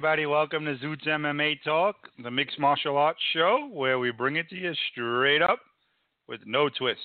[0.00, 0.24] everybody.
[0.24, 4.56] Welcome to Zutes MMA Talk, the mixed martial arts show where we bring it to
[4.56, 5.60] you straight up
[6.26, 7.02] with no twists.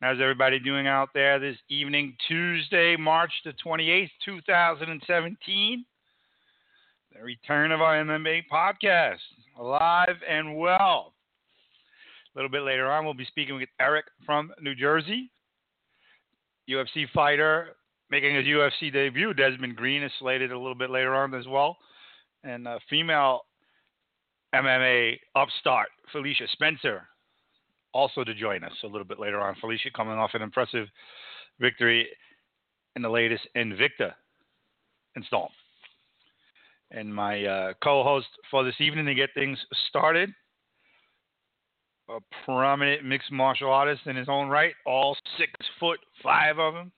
[0.00, 5.84] How's everybody doing out there this evening, Tuesday, March the 28th, 2017?
[7.12, 9.16] The return of our MMA podcast,
[9.58, 11.12] alive and well.
[12.32, 15.28] A little bit later on, we'll be speaking with Eric from New Jersey,
[16.70, 17.70] UFC fighter
[18.12, 19.34] making his UFC debut.
[19.34, 21.76] Desmond Green is slated a little bit later on as well
[22.46, 23.40] and uh, female
[24.54, 27.06] MMA upstart Felicia Spencer
[27.92, 29.56] also to join us a little bit later on.
[29.60, 30.86] Felicia coming off an impressive
[31.60, 32.06] victory
[32.94, 34.12] in the latest Invicta
[35.16, 35.52] installment.
[36.90, 39.58] And my uh, co-host for this evening to get things
[39.88, 40.30] started,
[42.08, 46.92] a prominent mixed martial artist in his own right, all six foot five of them,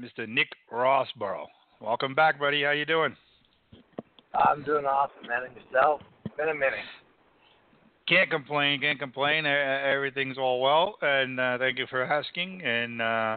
[0.00, 0.26] Mr.
[0.26, 1.46] Nick Rossborough.
[1.84, 2.62] Welcome back, buddy.
[2.62, 3.14] How you doing?
[4.34, 5.42] I'm doing awesome, man.
[5.44, 6.00] And yourself?
[6.34, 6.78] Been a minute.
[8.08, 8.80] Can't complain.
[8.80, 9.44] Can't complain.
[9.44, 12.62] Everything's all well, and uh, thank you for asking.
[12.62, 13.36] And uh,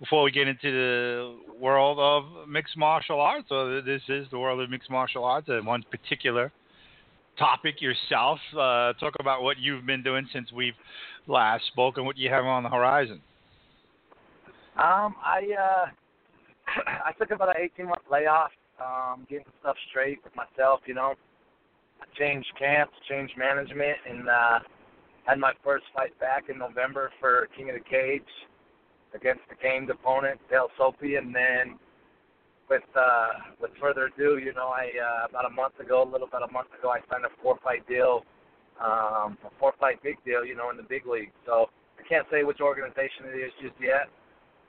[0.00, 4.60] before we get into the world of mixed martial arts, so this is the world
[4.60, 6.50] of mixed martial arts, and one particular
[7.38, 8.40] topic yourself.
[8.54, 10.74] Uh, talk about what you've been doing since we've
[11.28, 12.04] last spoken.
[12.04, 13.20] What you have on the horizon.
[14.76, 15.86] Um, I uh,
[16.66, 20.80] I took about an 18 month layoff, um, getting stuff straight with myself.
[20.86, 21.14] You know,
[22.00, 24.58] I changed camps, changed management, and uh,
[25.24, 28.22] had my first fight back in November for King of the Cage
[29.14, 31.78] against the gamed opponent Dale Soapy, and then
[32.68, 36.26] with uh, with further ado, you know, I uh, about a month ago, a little
[36.26, 38.24] about a month ago, I signed a four fight deal,
[38.80, 41.32] um, a four fight big deal, you know, in the big league.
[41.46, 44.08] So I can't say which organization it is just yet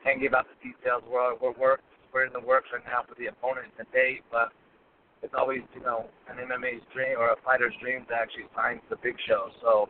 [0.05, 1.01] can't give out the details.
[1.09, 1.81] We're we're work
[2.13, 4.53] we're in the works right now for the opponent and date, but
[5.23, 8.95] it's always you know an MMA's dream or a fighter's dream to actually sign the
[9.01, 9.49] big show.
[9.61, 9.89] So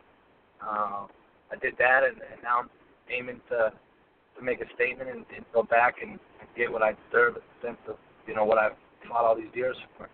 [0.64, 1.12] um,
[1.52, 2.70] I did that, and, and now I'm
[3.12, 6.96] aiming to to make a statement and, and go back and, and get what I
[7.06, 7.96] deserve the sense of
[8.26, 8.76] you know what I've
[9.08, 10.08] fought all these years for.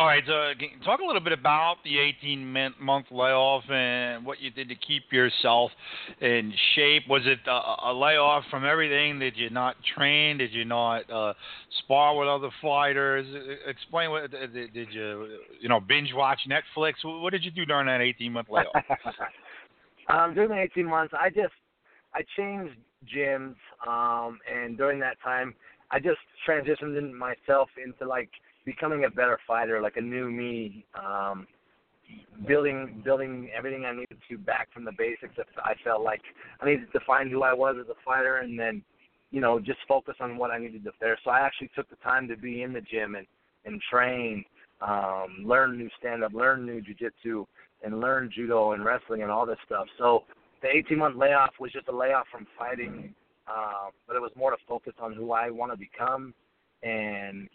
[0.00, 4.50] All right, so talk a little bit about the 18 month layoff and what you
[4.50, 5.70] did to keep yourself
[6.22, 7.02] in shape.
[7.06, 9.18] Was it a, layoff from everything?
[9.18, 10.38] Did you not train?
[10.38, 11.34] Did you not uh,
[11.80, 13.26] spar with other fighters?
[13.66, 16.94] Explain what did, did you you know binge watch Netflix?
[17.04, 18.72] What did you do during that 18 month layoff?
[20.08, 21.52] um, during the 18 months, I just
[22.14, 22.72] I changed
[23.14, 23.54] gyms,
[23.86, 25.54] um, and during that time,
[25.90, 28.30] I just transitioned myself into like
[28.70, 31.46] becoming a better fighter, like a new me, um,
[32.46, 35.34] building building everything I needed to back from the basics.
[35.58, 36.22] I felt like
[36.60, 38.82] I needed to find who I was as a fighter, and then
[39.30, 41.18] you know just focus on what I needed to there.
[41.24, 43.26] So I actually took the time to be in the gym and
[43.64, 44.44] and train,
[44.80, 47.44] um, learn new stand up, learn new jujitsu,
[47.82, 49.86] and learn judo and wrestling and all this stuff.
[49.98, 50.24] So
[50.62, 53.14] the 18 month layoff was just a layoff from fighting,
[53.48, 56.34] uh, but it was more to focus on who I want to become
[56.82, 57.48] and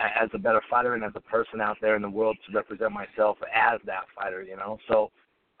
[0.00, 2.92] as a better fighter and as a person out there in the world to represent
[2.92, 4.42] myself as that fighter.
[4.42, 5.10] You know, so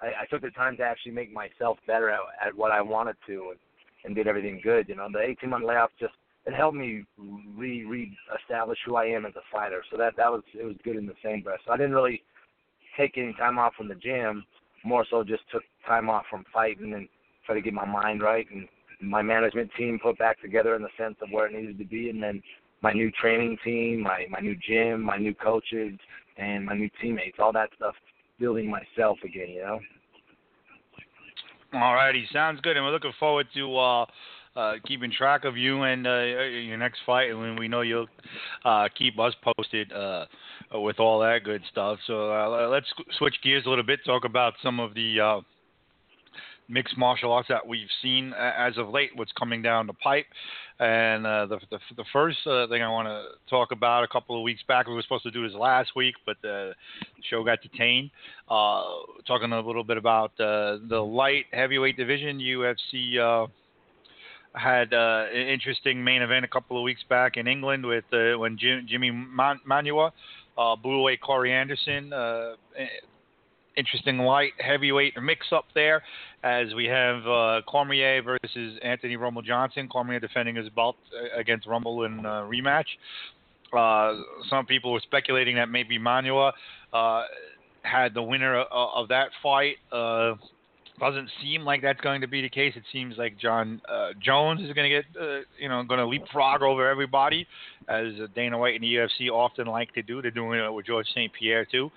[0.00, 3.16] I, I took the time to actually make myself better at, at what I wanted
[3.26, 3.58] to and,
[4.04, 4.88] and did everything good.
[4.88, 6.14] You know, the 18 month layoff just
[6.46, 9.82] it helped me re re-establish who I am as a fighter.
[9.90, 11.60] So that that was it was good in the same breath.
[11.66, 12.22] So I didn't really
[12.96, 14.44] take any time off from the gym.
[14.82, 17.06] More so, just took time off from fighting and
[17.44, 18.66] try to get my mind right and
[19.02, 22.10] my management team put back together in the sense of where it needed to be,
[22.10, 22.42] and then
[22.82, 25.98] my new training team, my my new gym, my new coaches,
[26.36, 27.94] and my new teammates, all that stuff,
[28.38, 29.80] building myself again, you know.
[31.72, 34.06] All righty, sounds good, and we're looking forward to uh,
[34.56, 38.08] uh, keeping track of you and uh, your next fight, and we know you'll
[38.64, 40.26] uh, keep us posted uh,
[40.74, 41.98] with all that good stuff.
[42.06, 42.86] So uh, let's
[43.18, 45.40] switch gears a little bit, talk about some of the uh,
[46.68, 50.26] mixed martial arts that we've seen as of late, what's coming down the pipe.
[50.80, 54.34] And uh, the, the, the first uh, thing I want to talk about a couple
[54.34, 56.72] of weeks back, we were supposed to do this last week, but the
[57.28, 58.10] show got detained.
[58.48, 58.82] Uh,
[59.26, 63.46] talking a little bit about uh, the light heavyweight division, UFC uh,
[64.54, 68.56] had uh, an interesting main event a couple of weeks back in England with when
[68.58, 70.12] Jim, Jimmy Man- Manuwa
[70.82, 72.10] blew away Corey Anderson
[73.80, 76.02] interesting light heavyweight mix up there
[76.44, 79.88] as we have uh, Cormier versus Anthony Rumble Johnson.
[79.88, 82.84] Cormier defending his belt uh, against Rumble in uh, rematch.
[83.72, 86.52] Uh, some people were speculating that maybe Manuwa
[86.92, 87.22] uh,
[87.82, 89.76] had the winner of, of that fight.
[91.00, 92.74] Doesn't seem like that's going to be the case.
[92.76, 96.06] It seems like Jon uh, Jones is going to get, uh, you know, going to
[96.06, 97.46] leapfrog over everybody,
[97.88, 100.20] as Dana White and the UFC often like to do.
[100.20, 101.32] They're doing it with George St.
[101.32, 101.90] Pierre too.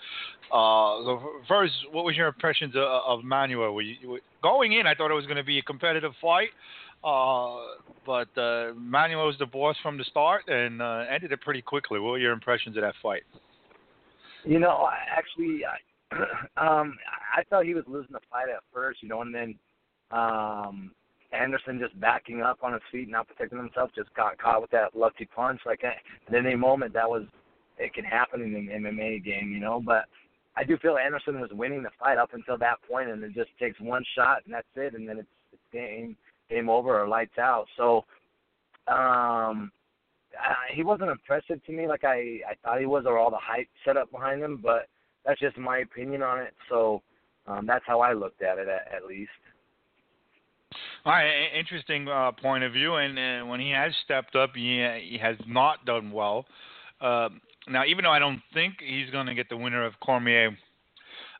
[0.53, 3.73] Uh, so first, what was your impressions of, of Manuwa?
[3.73, 6.49] Were you, going in, I thought it was going to be a competitive fight,
[7.03, 7.57] uh,
[8.05, 11.99] but uh, Manuwa was the boss from the start and uh, ended it pretty quickly.
[11.99, 13.23] What were your impressions of that fight?
[14.45, 15.77] You know, actually, I,
[16.57, 16.97] um,
[17.35, 19.55] I thought he was losing the fight at first, you know, and then
[20.11, 20.91] um,
[21.31, 24.95] Anderson just backing up on his feet, not protecting himself, just got caught with that
[24.95, 25.61] lucky punch.
[25.65, 25.81] Like
[26.27, 27.23] in any moment, that was
[27.77, 29.81] it can happen in an MMA game, you know.
[29.83, 30.05] But
[30.55, 33.49] I do feel Anderson was winning the fight up until that point, and it just
[33.59, 36.15] takes one shot and that's it, and then it's, it's game
[36.49, 37.65] game over or lights out.
[37.77, 38.05] So
[38.87, 39.71] um,
[40.37, 43.37] uh, he wasn't impressive to me like I I thought he was, or all the
[43.41, 44.87] hype set up behind him, but
[45.25, 46.53] that's just my opinion on it.
[46.69, 47.01] So
[47.47, 49.31] um, that's how I looked at it, at, at least.
[51.05, 52.95] All right, interesting uh, point of view.
[52.95, 56.45] And uh, when he has stepped up, he, he has not done well.
[57.01, 57.29] Uh,
[57.67, 60.57] now, even though I don't think he's going to get the winner of Cormier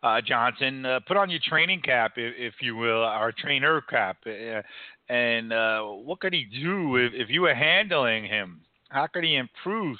[0.03, 4.17] uh, Johnson, uh, put on your training cap, if, if you will, our trainer cap,
[4.25, 4.61] uh,
[5.09, 8.61] and uh, what could he do if, if you were handling him?
[8.93, 9.97] How could he improve?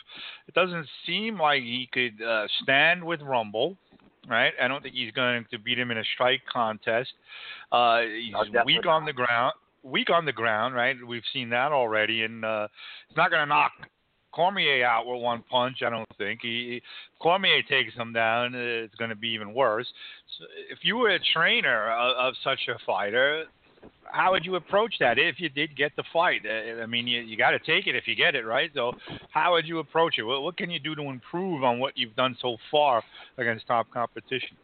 [0.48, 3.76] It doesn't seem like he could uh, stand with Rumble,
[4.30, 4.54] right?
[4.62, 7.10] I don't think he's going to beat him in a strike contest.
[7.72, 8.34] Uh, he's
[8.66, 9.54] weak on the ground.
[9.82, 10.96] Weak on the ground, right?
[11.06, 12.68] We've seen that already, and uh,
[13.10, 13.72] he's not going to knock
[14.32, 15.78] Cormier out with one punch.
[15.86, 16.82] I don't think he
[17.20, 18.56] Cormier takes him down.
[18.56, 19.88] It's going to be even worse.
[20.38, 23.46] So if you were a trainer of, of such a fighter,
[24.14, 26.42] how would you approach that if you did get the fight?
[26.46, 28.70] Uh, I mean, you, you got to take it if you get it, right?
[28.74, 28.94] So,
[29.32, 30.24] how would you approach it?
[30.24, 33.04] What, what can you do to improve on what you've done so far
[33.38, 34.56] against top competition?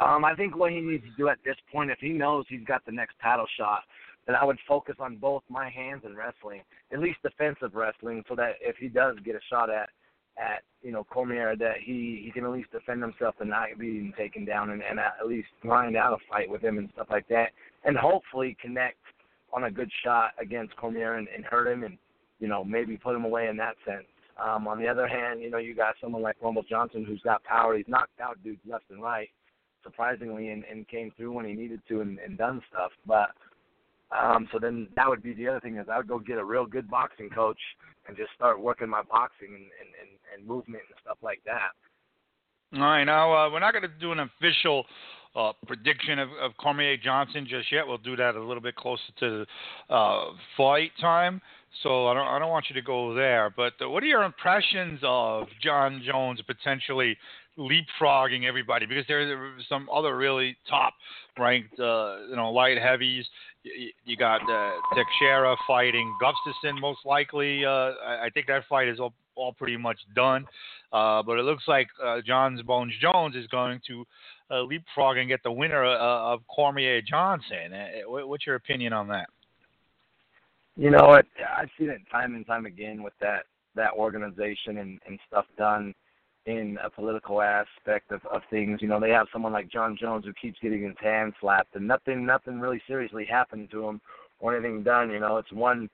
[0.00, 2.66] Um, I think what he needs to do at this point, if he knows he's
[2.66, 3.82] got the next title shot,
[4.26, 8.34] then I would focus on both my hands and wrestling, at least defensive wrestling, so
[8.34, 9.90] that if he does get a shot at
[10.38, 14.12] at you know Cormier, that he he can at least defend himself and not be
[14.18, 17.26] taken down, and, and at least grind out a fight with him and stuff like
[17.28, 17.50] that
[17.86, 18.98] and hopefully connect
[19.52, 21.96] on a good shot against Cormier and, and hurt him and
[22.38, 24.04] you know maybe put him away in that sense.
[24.44, 27.42] Um, on the other hand, you know you got someone like Rumble Johnson who's got
[27.44, 27.76] power.
[27.76, 29.30] He's knocked out dudes left and right,
[29.82, 32.90] surprisingly, and, and came through when he needed to and, and done stuff.
[33.06, 33.30] But
[34.10, 36.44] um, so then that would be the other thing is I would go get a
[36.44, 37.58] real good boxing coach
[38.06, 41.72] and just start working my boxing and, and, and, and movement and stuff like that.
[42.74, 44.84] All right, now uh, we're not going to do an official
[45.36, 47.86] uh, prediction of, of Cormier Johnson just yet.
[47.86, 49.46] We'll do that a little bit closer to
[49.90, 50.24] uh,
[50.56, 51.40] fight time.
[51.82, 53.52] So I don't I don't want you to go there.
[53.54, 57.16] But uh, what are your impressions of Jon Jones potentially
[57.58, 58.86] leapfrogging everybody?
[58.86, 60.94] Because there are some other really top
[61.38, 63.26] ranked uh, you know light heavies.
[64.04, 67.64] You, got uh, Teixeira fighting Gustafsson most likely.
[67.64, 70.46] Uh, I, I think that fight is all, all pretty much done.
[70.96, 74.06] Uh, but it looks like uh, Jon Bones Jones is going to
[74.50, 77.74] uh, leapfrog and get the winner uh, of Cormier Johnson.
[77.74, 79.28] Uh, what's your opinion on that?
[80.74, 81.26] You know what?
[81.54, 85.94] I've seen it time and time again with that that organization and, and stuff done
[86.46, 88.80] in a political aspect of, of things.
[88.80, 91.86] You know, they have someone like Jon Jones who keeps getting his hand slapped and
[91.86, 94.00] nothing nothing really seriously happened to him
[94.38, 95.10] or anything done.
[95.10, 95.90] You know, it's one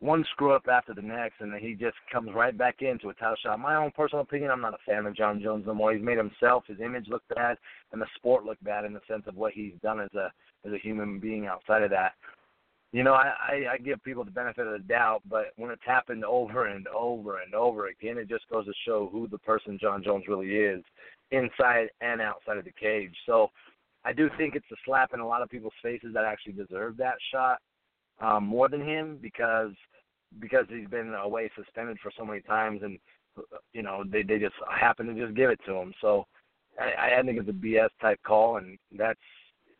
[0.00, 3.14] one screw up after the next, and then he just comes right back into a
[3.14, 3.58] title shot.
[3.58, 5.92] My own personal opinion, I'm not a fan of Jon Jones no more.
[5.92, 7.58] He's made himself, his image look bad,
[7.92, 10.30] and the sport look bad in the sense of what he's done as a
[10.64, 12.12] as a human being outside of that.
[12.92, 15.82] You know, I, I, I give people the benefit of the doubt, but when it's
[15.84, 19.78] happened over and over and over again, it just goes to show who the person
[19.80, 20.82] Jon Jones really is,
[21.30, 23.14] inside and outside of the cage.
[23.26, 23.50] So,
[24.04, 26.96] I do think it's a slap in a lot of people's faces that actually deserve
[26.96, 27.58] that shot
[28.20, 29.72] um, more than him because
[30.40, 32.98] because he's been away suspended for so many times, and
[33.72, 35.92] you know they they just happen to just give it to him.
[36.00, 36.26] So
[36.78, 39.18] I, I think it's a BS type call, and that's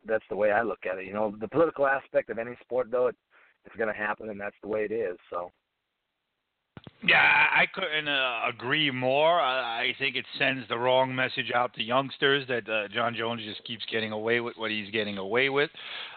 [0.07, 1.07] that's the way I look at it.
[1.07, 3.17] You know, the political aspect of any sport, though, it,
[3.65, 5.17] it's going to happen, and that's the way it is.
[5.31, 5.51] So.
[7.03, 9.41] Yeah, I couldn't uh, agree more.
[9.41, 13.43] I, I think it sends the wrong message out to youngsters that uh, Jon Jones
[13.45, 15.71] just keeps getting away with what he's getting away with.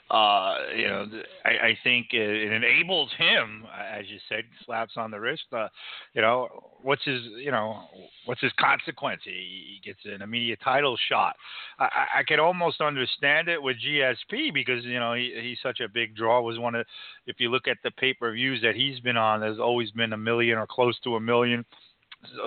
[0.10, 1.06] Uh, you know,
[1.46, 5.44] I, I think it, it enables him, as you said, slaps on the wrist.
[5.54, 5.68] Uh,
[6.14, 6.50] you know,
[6.84, 7.84] what's his, you know,
[8.26, 9.22] what's his consequence?
[9.24, 11.36] He, he gets an immediate title shot.
[11.80, 15.90] I, I could almost understand it with GSP because you know he, he's such a
[15.90, 16.42] big draw.
[16.42, 16.86] Was one of,
[17.26, 20.14] if you look at the pay per views that he's been on, there's always been
[20.14, 21.66] a million or close to a million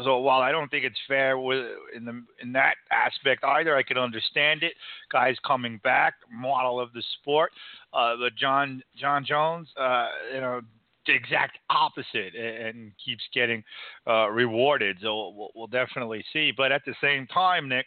[0.05, 3.83] so while I don't think it's fair with in the in that aspect either, I
[3.83, 4.75] can understand it.
[5.11, 7.51] Guys coming back, model of the sport.
[7.93, 10.61] Uh, but John Jon Jones, uh, you know,
[11.07, 13.63] the exact opposite, and, keeps getting
[14.07, 14.99] uh, rewarded.
[15.03, 16.53] So we'll, we'll definitely see.
[16.57, 17.87] But at the same time, Nick,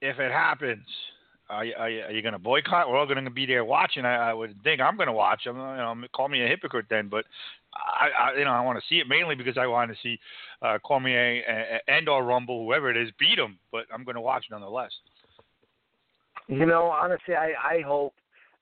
[0.00, 0.84] if it happens,
[1.48, 2.88] are, are, are you going to boycott?
[2.88, 4.04] We're all going to be there watching.
[4.04, 5.42] I, I would think I'm going to watch.
[5.46, 7.24] I'm, you know, call me a hypocrite then, but
[7.74, 10.18] I, I you know, I want to see it mainly because I want to see
[10.62, 13.58] uh, Cormier and, and or Rumble, whoever it is, beat him.
[13.72, 14.92] But I'm going to watch nonetheless.
[16.48, 18.14] You know, honestly, I, I hope,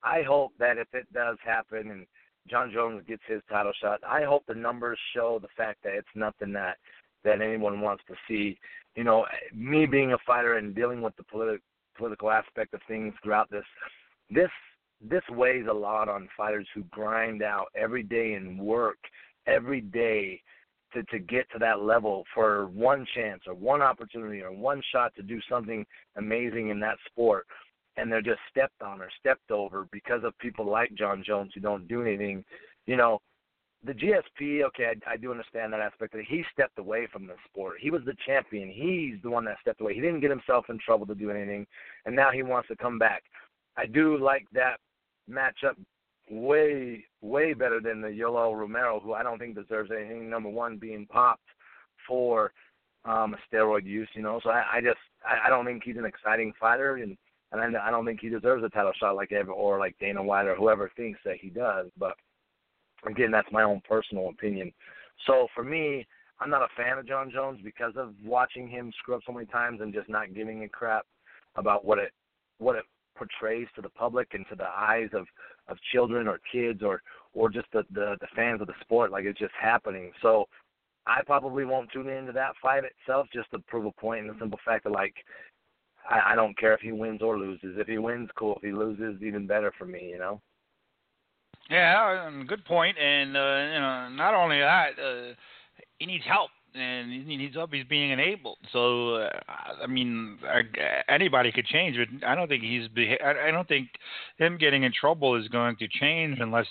[0.03, 2.05] I hope that if it does happen and
[2.49, 6.07] Jon Jones gets his title shot, I hope the numbers show the fact that it's
[6.15, 6.77] nothing that
[7.23, 8.57] that anyone wants to see.
[8.95, 11.65] You know, me being a fighter and dealing with the political
[11.97, 13.65] political aspect of things throughout this.
[14.29, 14.49] This
[15.01, 18.97] this weighs a lot on fighters who grind out every day and work
[19.47, 20.41] every day
[20.93, 25.13] to to get to that level for one chance or one opportunity or one shot
[25.15, 25.85] to do something
[26.17, 27.45] amazing in that sport
[27.97, 31.61] and they're just stepped on or stepped over because of people like Jon Jones who
[31.61, 32.43] don't do anything.
[32.85, 33.21] You know,
[33.85, 36.13] the GSP, okay, I, I do understand that aspect.
[36.13, 37.75] That he stepped away from the sport.
[37.79, 38.69] He was the champion.
[38.69, 39.93] He's the one that stepped away.
[39.93, 41.67] He didn't get himself in trouble to do anything,
[42.05, 43.23] and now he wants to come back.
[43.75, 44.77] I do like that
[45.29, 45.75] matchup
[46.29, 50.29] way, way better than the Yoel Romero, who I don't think deserves anything.
[50.29, 51.41] Number one, being popped
[52.07, 52.51] for
[53.05, 54.39] um steroid use, you know.
[54.43, 57.17] So I, I just, I, I don't think he's an exciting fighter, and
[57.53, 60.21] and I, I don't think he deserves a title shot like ever or like Dana
[60.21, 62.15] White or whoever thinks that he does, but
[63.05, 64.71] Again, that's my own personal opinion.
[65.27, 66.07] So for me,
[66.39, 69.45] I'm not a fan of Jon Jones because of watching him screw up so many
[69.45, 71.05] times and just not giving a crap
[71.55, 72.11] about what it
[72.57, 72.83] what it
[73.15, 75.25] portrays to the public and to the eyes of
[75.67, 77.01] of children or kids or
[77.33, 80.11] or just the the, the fans of the sport like it's just happening.
[80.21, 80.45] So
[81.05, 84.39] I probably won't tune into that fight itself just to prove a point in the
[84.39, 85.13] simple fact that like
[86.09, 87.75] I, I don't care if he wins or loses.
[87.77, 88.55] If he wins, cool.
[88.57, 90.41] If he loses, even better for me, you know.
[91.69, 92.97] Yeah, um, good point.
[92.97, 95.33] And uh, you know, not only that, uh,
[95.99, 97.73] he needs help, and he needs help.
[97.73, 98.57] He's being enabled.
[98.71, 99.29] So, uh,
[99.81, 100.37] I mean,
[101.07, 102.89] anybody could change, but I don't think he's.
[103.23, 103.89] I don't think
[104.37, 106.67] him getting in trouble is going to change unless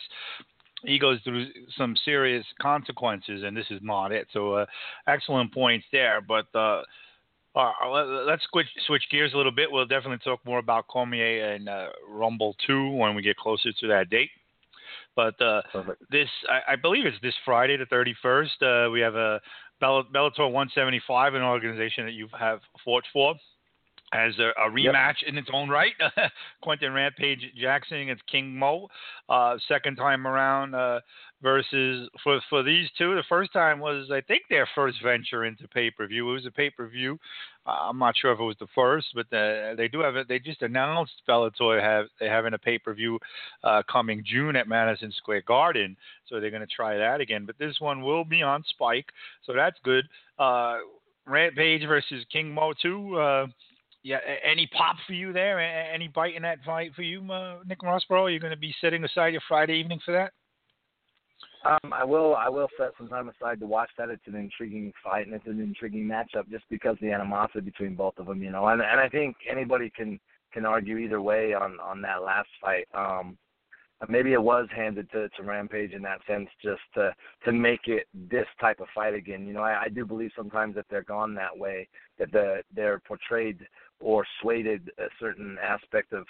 [0.85, 1.47] he goes through
[1.79, 4.27] some serious consequences, and this is not it.
[4.33, 4.67] So, uh,
[5.07, 6.21] excellent points there.
[6.21, 6.83] But uh,
[7.55, 7.73] uh,
[8.27, 9.71] let's switch switch gears a little bit.
[9.71, 13.89] We'll definitely talk more about Cormier and uh, Rumble Two when we get closer to
[13.89, 14.31] that date.
[15.15, 15.61] But uh,
[16.11, 18.87] this, I, I, believe it's this Friday, the 31st.
[18.87, 19.41] Uh, we have a
[19.83, 23.35] Bellator 175, an organization that you have fought for,
[24.13, 25.29] as a, a rematch yep.
[25.29, 25.93] in its own right.
[26.63, 28.89] Quinton Rampage Jackson against King Mo,
[29.29, 30.75] uh, second time around.
[31.43, 35.67] Versus for for these two, the first time was I think their first venture into
[35.67, 36.31] pay per view.
[36.31, 37.19] It was a pay per view.
[37.67, 40.29] Uh, I'm not sure if it was the first, but the, they do have it.
[40.29, 43.19] They just announced Bellator have they having a pay per view
[43.65, 45.97] uh, coming June at Madison Square Garden,
[46.29, 47.45] so they're going to try that again.
[47.45, 49.11] But this one will be on Spike,
[49.45, 50.09] so that's good.
[50.39, 50.79] Uh,
[51.27, 53.17] Rampage versus King Mo two.
[53.17, 53.47] Uh,
[54.05, 54.19] yeah,
[54.49, 55.59] any pop for you there?
[55.59, 58.31] Any bite in that fight for you, uh, Nick Rossborough?
[58.31, 60.33] You're going to be setting aside your Friday evening for that?
[61.65, 62.35] Um, I will.
[62.35, 64.11] I will set some time aside to watch that.
[64.11, 68.19] It's an intriguing fight and it's an intriguing matchup, just because the animosity between both
[68.19, 68.43] of them.
[68.43, 70.19] You know, and and I think anybody can
[70.53, 72.89] can argue either way on on that last fight.
[72.95, 73.39] Um,
[74.09, 77.15] maybe it was handed to to Rampage in that sense, just to
[77.45, 79.47] to make it this type of fight again.
[79.47, 81.89] You know, I, I do believe sometimes that they're gone that way,
[82.19, 83.59] that the they're portrayed
[84.01, 84.79] or swayed a
[85.21, 86.27] certain aspect of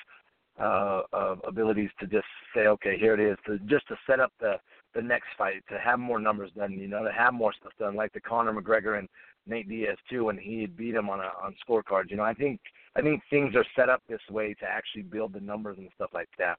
[0.61, 4.33] uh, of abilities to just say, okay, here it is, to just to set up
[4.41, 4.57] the
[4.95, 7.95] the next fight, to have more numbers done, you know, to have more stuff done,
[7.95, 9.09] like the Conor McGregor and
[9.47, 12.11] Nate Diaz two, when he beat him on a on scorecards.
[12.11, 12.61] You know, I think
[12.97, 16.11] I think things are set up this way to actually build the numbers and stuff
[16.13, 16.59] like that.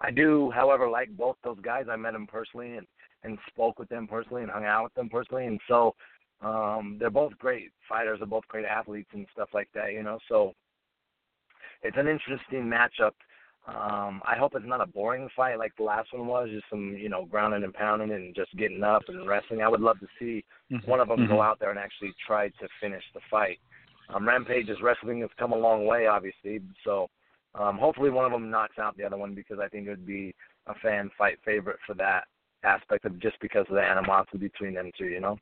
[0.00, 1.86] I do, however, like both those guys.
[1.90, 2.86] I met them personally and
[3.22, 5.94] and spoke with them personally and hung out with them personally, and so
[6.42, 8.18] um, they're both great fighters.
[8.20, 9.92] They're both great athletes and stuff like that.
[9.92, 10.52] You know, so
[11.82, 13.12] it's an interesting matchup.
[13.66, 16.96] Um, I hope it's not a boring fight like the last one was, just some
[16.96, 19.60] you know grounding and pounding and just getting up and wrestling.
[19.60, 20.88] I would love to see mm-hmm.
[20.88, 21.32] one of them mm-hmm.
[21.32, 23.58] go out there and actually try to finish the fight.
[24.08, 27.10] Um, Rampage's wrestling has come a long way, obviously, so
[27.56, 30.06] um, hopefully one of them knocks out the other one because I think it would
[30.06, 30.32] be
[30.68, 32.24] a fan fight favorite for that
[32.62, 35.38] aspect of just because of the animosity between them two, you know.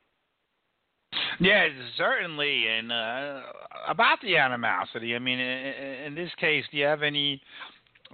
[1.39, 1.67] Yeah,
[1.97, 2.67] certainly.
[2.67, 3.41] And uh,
[3.87, 7.41] about the animosity, I mean, in, in this case, do you have any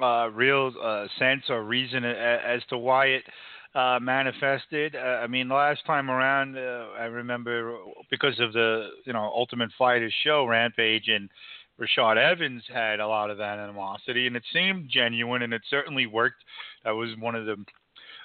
[0.02, 3.24] uh, real uh, sense or reason as to why it
[3.76, 4.96] uh, manifested?
[4.96, 7.78] Uh, I mean, last time around, uh, I remember
[8.10, 11.30] because of the you know Ultimate Fighter show Rampage and
[11.80, 16.06] Rashad Evans had a lot of that animosity, and it seemed genuine, and it certainly
[16.06, 16.44] worked.
[16.84, 17.58] That was one of the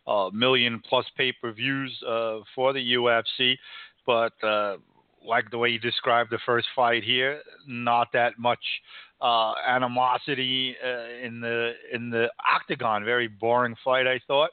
[0.06, 3.56] uh, million plus pay per views uh, for the UFC,
[4.06, 4.76] but uh,
[5.26, 8.64] like the way you described the first fight here, not that much
[9.20, 13.04] uh, animosity uh, in the in the octagon.
[13.04, 14.50] Very boring fight, I thought.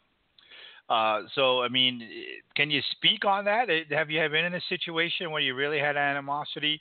[0.89, 2.07] Uh, so, I mean,
[2.55, 3.69] can you speak on that?
[3.91, 6.79] Have you ever been in a situation where you really had animosity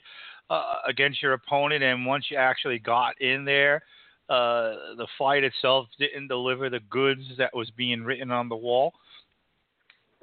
[0.49, 3.81] uh, against your opponent, and once you actually got in there,
[4.29, 8.93] uh, the fight itself didn't deliver the goods that was being written on the wall?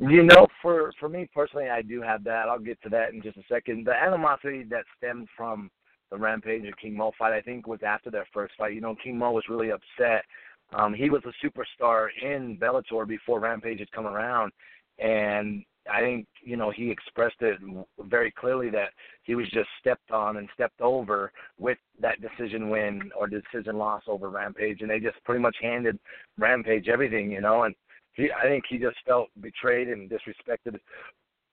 [0.01, 2.49] You know, for for me personally, I do have that.
[2.49, 3.87] I'll get to that in just a second.
[3.87, 5.71] The animosity that stemmed from
[6.11, 8.73] the Rampage and King Mo fight, I think, was after their first fight.
[8.73, 10.25] You know, King Mo was really upset.
[10.73, 14.53] Um, he was a superstar in Bellator before Rampage had come around,
[14.99, 17.59] and I think you know he expressed it
[17.99, 18.91] very clearly that
[19.25, 24.05] he was just stepped on and stepped over with that decision win or decision loss
[24.07, 25.99] over Rampage, and they just pretty much handed
[26.39, 27.65] Rampage everything, you know.
[27.65, 27.75] And
[28.21, 30.79] he, I think he just felt betrayed and disrespected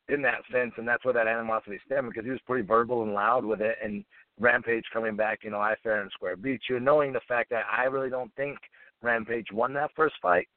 [0.10, 3.14] in that sense, and that's where that animosity stemmed because he was pretty verbal and
[3.14, 3.78] loud with it.
[3.84, 4.06] And
[4.40, 7.64] Rampage coming back, you know, I fair and square beat you, knowing the fact that
[7.72, 8.58] I really don't think
[9.02, 10.48] Rampage won that first fight,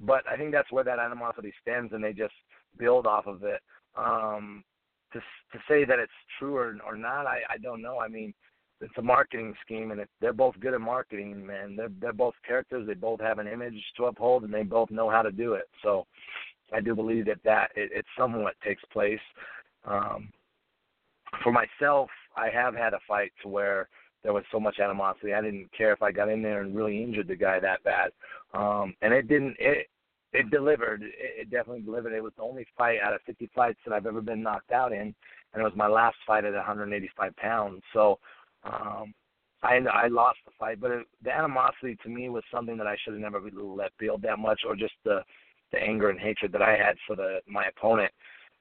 [0.00, 2.34] but I think that's where that animosity stems, and they just
[2.78, 3.60] build off of it.
[3.96, 4.64] Um,
[5.12, 7.98] to to say that it's true or or not, I I don't know.
[8.00, 8.34] I mean,
[8.80, 11.76] it's a marketing scheme, and it, they're both good at marketing, man.
[11.76, 12.86] They're they're both characters.
[12.86, 15.68] They both have an image to uphold, and they both know how to do it.
[15.82, 16.06] So,
[16.72, 19.20] I do believe that that it, it somewhat takes place.
[19.84, 20.30] Um,
[21.42, 23.88] for myself, I have had a fight to where
[24.22, 25.34] there was so much animosity.
[25.34, 28.10] I didn't care if I got in there and really injured the guy that bad.
[28.54, 29.56] Um, and it didn't.
[29.58, 29.88] It
[30.32, 31.02] it delivered.
[31.02, 32.12] It, it definitely delivered.
[32.12, 34.92] It was the only fight out of 50 fights that I've ever been knocked out
[34.92, 35.14] in,
[35.52, 37.82] and it was my last fight at 185 pounds.
[37.92, 38.18] So
[38.64, 39.14] um,
[39.62, 42.96] I I lost the fight, but it, the animosity to me was something that I
[43.02, 45.20] should have never really let build that much, or just the
[45.72, 48.12] the anger and hatred that I had for the my opponent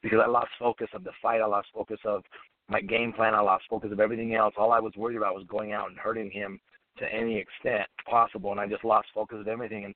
[0.01, 1.41] because I lost focus of the fight.
[1.41, 2.23] I lost focus of
[2.69, 3.35] my game plan.
[3.35, 4.53] I lost focus of everything else.
[4.57, 6.59] All I was worried about was going out and hurting him
[6.99, 9.85] to any extent possible, and I just lost focus of everything.
[9.85, 9.95] And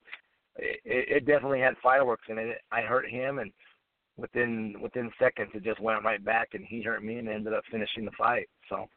[0.56, 2.58] it, it definitely had fireworks in it.
[2.70, 3.50] I hurt him, and
[4.18, 7.64] within within seconds, it just went right back, and he hurt me, and ended up
[7.70, 8.48] finishing the fight.
[8.68, 8.88] So.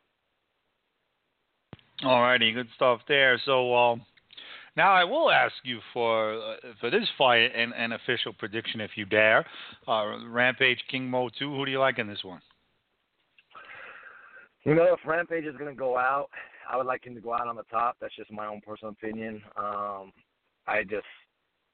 [2.04, 3.40] All righty, good stuff there.
[3.46, 3.96] So uh,
[4.76, 8.92] now I will ask you for uh, for this fight an, an official prediction, if
[8.96, 9.46] you dare.
[9.88, 11.54] Uh, Rampage King Mo two.
[11.54, 12.42] Who do you like in this one?
[14.64, 16.30] You know, if Rampage is going to go out,
[16.70, 17.98] I would like him to go out on the top.
[18.00, 19.42] That's just my own personal opinion.
[19.58, 20.12] Um,
[20.68, 21.06] I just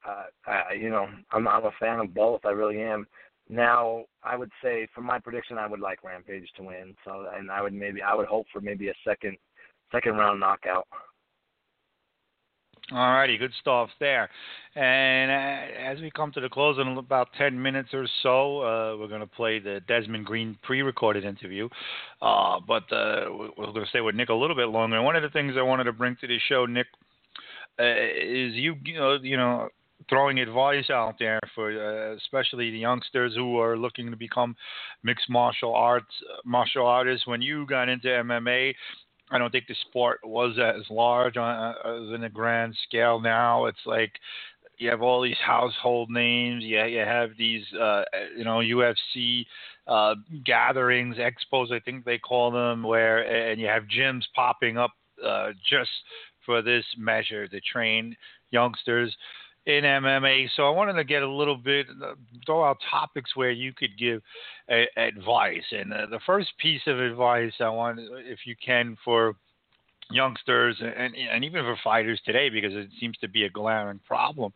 [0.07, 2.41] uh, I, you know, I'm, I'm a fan of both.
[2.45, 3.05] I really am.
[3.49, 6.95] Now, I would say for my prediction, I would like Rampage to win.
[7.05, 9.37] So, and I would maybe, I would hope for maybe a second,
[9.91, 10.87] second round knockout.
[12.93, 14.29] All righty, good stuff there.
[14.75, 18.97] And uh, as we come to the close in about 10 minutes or so, uh,
[18.97, 21.67] we're going to play the Desmond Green pre recorded interview.
[22.21, 23.25] Uh, but uh,
[23.57, 24.95] we're going to stay with Nick a little bit longer.
[24.95, 26.87] And one of the things I wanted to bring to the show, Nick,
[27.77, 29.67] uh, is you, you know, you know
[30.09, 34.55] throwing advice out there for uh, especially the youngsters who are looking to become
[35.03, 36.05] mixed martial arts
[36.45, 37.27] martial artists.
[37.27, 38.73] When you got into MMA,
[39.29, 43.19] I don't think the sport was as large on uh, in a grand scale.
[43.19, 44.13] Now it's like
[44.77, 46.63] you have all these household names.
[46.63, 48.03] Yeah, you have these, uh,
[48.37, 49.45] you know, UFC
[49.87, 54.91] uh, gatherings, expos, I think they call them, where and you have gyms popping up
[55.25, 55.89] uh, just
[56.45, 58.15] for this measure to train
[58.51, 59.15] youngsters
[59.67, 60.47] in MMA.
[60.55, 62.13] So I wanted to get a little bit, uh,
[62.45, 64.21] throw out topics where you could give
[64.71, 65.63] a, advice.
[65.71, 69.35] And uh, the first piece of advice I want, if you can, for
[70.09, 74.53] youngsters and, and even for fighters today because it seems to be a glaring problem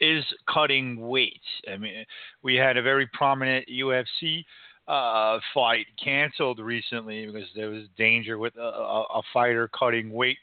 [0.00, 1.40] is cutting weight.
[1.72, 2.04] I mean,
[2.42, 4.44] we had a very prominent UFC
[4.88, 10.38] uh, fight canceled recently because there was danger with a, a fighter cutting weight.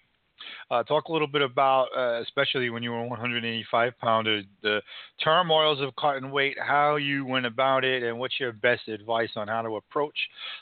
[0.72, 4.82] Uh, talk a little bit about, uh, especially when you were 185 pounder, the
[5.24, 9.48] turmoils of cutting weight, how you went about it, and what's your best advice on
[9.48, 10.18] how to approach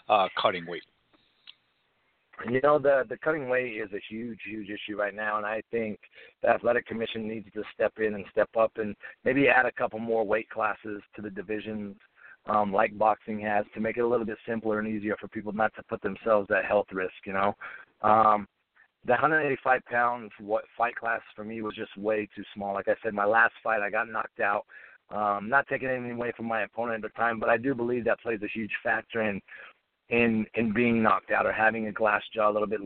[0.09, 0.83] uh, cutting weight.
[2.49, 5.61] You know, the the cutting weight is a huge, huge issue right now, and I
[5.71, 5.99] think
[6.41, 9.99] the athletic commission needs to step in and step up and maybe add a couple
[9.99, 11.95] more weight classes to the divisions,
[12.47, 15.53] um, like boxing has, to make it a little bit simpler and easier for people
[15.53, 17.13] not to put themselves at health risk.
[17.25, 17.55] You know,
[18.01, 18.47] um,
[19.05, 22.73] the 185 pounds what fight class for me was just way too small.
[22.73, 24.65] Like I said, my last fight I got knocked out.
[25.09, 28.05] Um, not taking anything away from my opponent at the time, but I do believe
[28.05, 29.41] that plays a huge factor in
[30.09, 32.81] in in being knocked out or having a glass jaw a little bit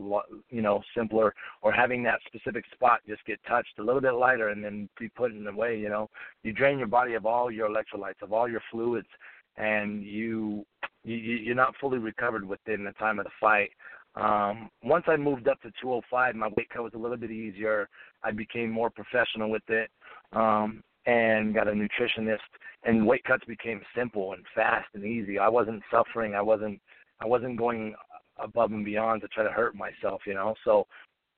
[0.50, 4.50] you know simpler or having that specific spot just get touched a little bit lighter
[4.50, 6.08] and then be put in the way you know
[6.44, 9.08] you drain your body of all your electrolytes of all your fluids
[9.56, 10.64] and you,
[11.02, 13.70] you you're not fully recovered within the time of the fight
[14.18, 17.88] um once i moved up to 205 my weight cut was a little bit easier
[18.22, 19.90] i became more professional with it
[20.32, 22.38] um and got a nutritionist
[22.84, 26.80] and weight cuts became simple and fast and easy i wasn't suffering i wasn't
[27.20, 27.94] I wasn't going
[28.38, 30.54] above and beyond to try to hurt myself, you know.
[30.64, 30.86] So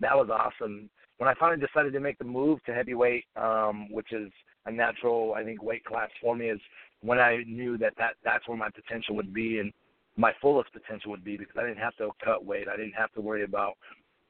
[0.01, 0.90] that was awesome.
[1.19, 4.31] When I finally decided to make the move to heavyweight, um, which is
[4.66, 6.61] a natural, I think, weight class for me, is
[7.03, 9.73] when I knew that, that that's where my potential would be and
[10.20, 12.68] my fullest potential would be because I didn't have to cut weight.
[12.68, 13.74] I didn't have to worry about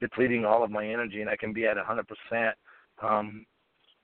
[0.00, 2.52] depleting all of my energy, and I can be at 100%
[3.02, 3.44] um,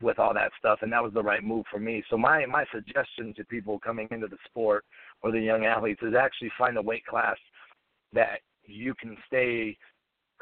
[0.03, 0.81] with all that stuff.
[0.83, 2.03] And that was the right move for me.
[2.11, 4.85] So my my suggestion to people coming into the sport
[5.23, 7.37] or the young athletes is actually find a weight class
[8.13, 9.77] that you can stay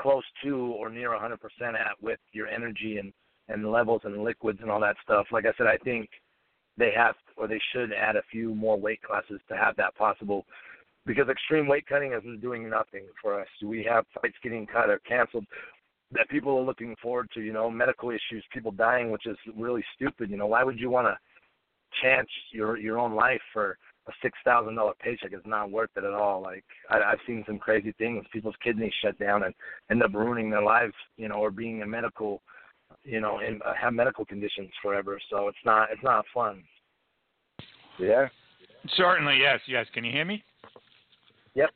[0.00, 3.12] close to or near 100% at with your energy and
[3.48, 5.26] and levels and liquids and all that stuff.
[5.30, 6.08] Like I said, I think
[6.78, 10.46] they have or they should add a few more weight classes to have that possible
[11.06, 13.48] because extreme weight cutting isn't doing nothing for us.
[13.62, 15.46] We have fights getting cut or canceled
[16.12, 19.84] that people are looking forward to, you know, medical issues, people dying, which is really
[19.94, 20.30] stupid.
[20.30, 21.18] You know, why would you want to
[22.02, 26.04] chance your your own life for a six thousand dollar paycheck is not worth it
[26.04, 26.42] at all.
[26.42, 28.24] Like I, I've seen some crazy things.
[28.32, 29.54] People's kidneys shut down and
[29.90, 32.42] end up ruining their lives, you know, or being in medical,
[33.02, 35.18] you know, and uh, have medical conditions forever.
[35.30, 36.62] So it's not it's not fun.
[37.98, 38.28] Yeah.
[38.96, 39.86] Certainly, yes, yes.
[39.94, 40.42] Can you hear me?
[41.54, 41.70] Yep.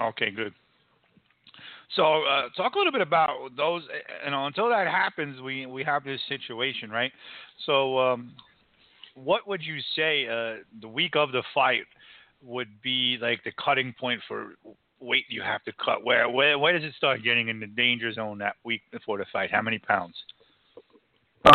[0.00, 0.52] Okay, good.
[1.94, 3.82] So, uh, talk a little bit about those.
[4.24, 7.12] You know, until that happens, we we have this situation, right?
[7.64, 8.32] So, um,
[9.14, 11.84] what would you say uh, the week of the fight
[12.42, 14.54] would be like the cutting point for
[15.00, 16.04] weight you have to cut?
[16.04, 19.26] Where where where does it start getting in the danger zone that week before the
[19.32, 19.50] fight?
[19.50, 20.14] How many pounds?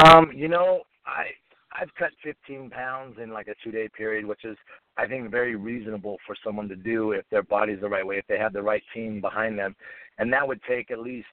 [0.06, 1.32] Um, you know, I
[1.80, 4.58] I've cut 15 pounds in like a two day period, which is
[4.98, 8.28] I think very reasonable for someone to do if their body's the right way, if
[8.28, 9.76] they have the right team behind them,
[10.18, 11.28] and that would take at least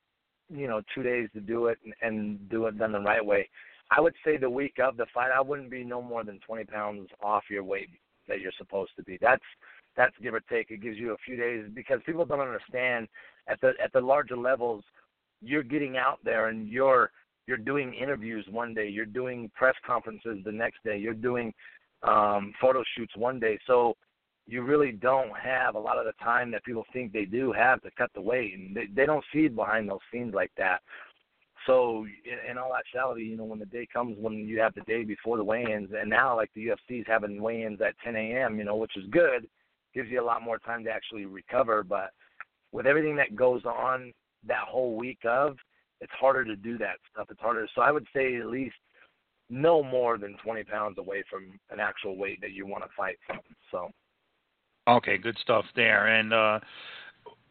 [0.48, 3.48] you know two days to do it and, and do it done the right way.
[3.90, 6.64] I would say the week of the fight, I wouldn't be no more than 20
[6.64, 7.88] pounds off your weight
[8.28, 9.18] that you're supposed to be.
[9.20, 9.42] That's
[9.96, 10.70] that's give or take.
[10.70, 13.08] It gives you a few days because people don't understand
[13.48, 14.84] at the at the larger levels,
[15.42, 17.10] you're getting out there and you're
[17.48, 21.52] you're doing interviews one day, you're doing press conferences the next day, you're doing
[22.02, 23.58] um, photo shoots one day.
[23.66, 23.94] So
[24.46, 27.80] you really don't have a lot of the time that people think they do have
[27.82, 30.80] to cut the weight, and they, they don't see behind those scenes like that.
[31.66, 34.82] So in, in all actuality, you know, when the day comes when you have the
[34.82, 38.58] day before the weigh-ins, and now like the UFC is having weigh-ins at 10 a.m.,
[38.58, 39.48] you know, which is good,
[39.94, 41.82] gives you a lot more time to actually recover.
[41.82, 42.10] But
[42.72, 44.12] with everything that goes on
[44.46, 45.56] that whole week of,
[46.00, 47.28] it's harder to do that stuff.
[47.30, 47.66] It's harder.
[47.74, 48.76] So I would say at least
[49.50, 53.16] no more than 20 pounds away from an actual weight that you want to fight
[53.26, 53.38] from.
[53.70, 53.90] So.
[54.88, 56.06] Okay, good stuff there.
[56.06, 56.60] And uh,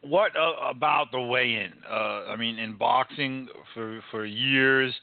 [0.02, 1.72] what uh, about the weigh-in?
[1.88, 4.94] Uh, I mean, in boxing for for years,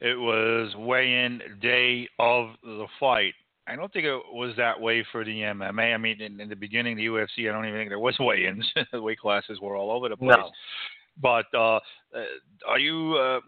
[0.00, 3.34] it was weigh-in day of the fight.
[3.66, 5.94] I don't think it was that way for the MMA.
[5.94, 8.68] I mean, in, in the beginning, the UFC, I don't even think there was weigh-ins.
[8.92, 10.36] the weight classes were all over the place.
[10.36, 10.50] No.
[11.20, 11.80] But uh, uh,
[12.66, 13.40] are you uh,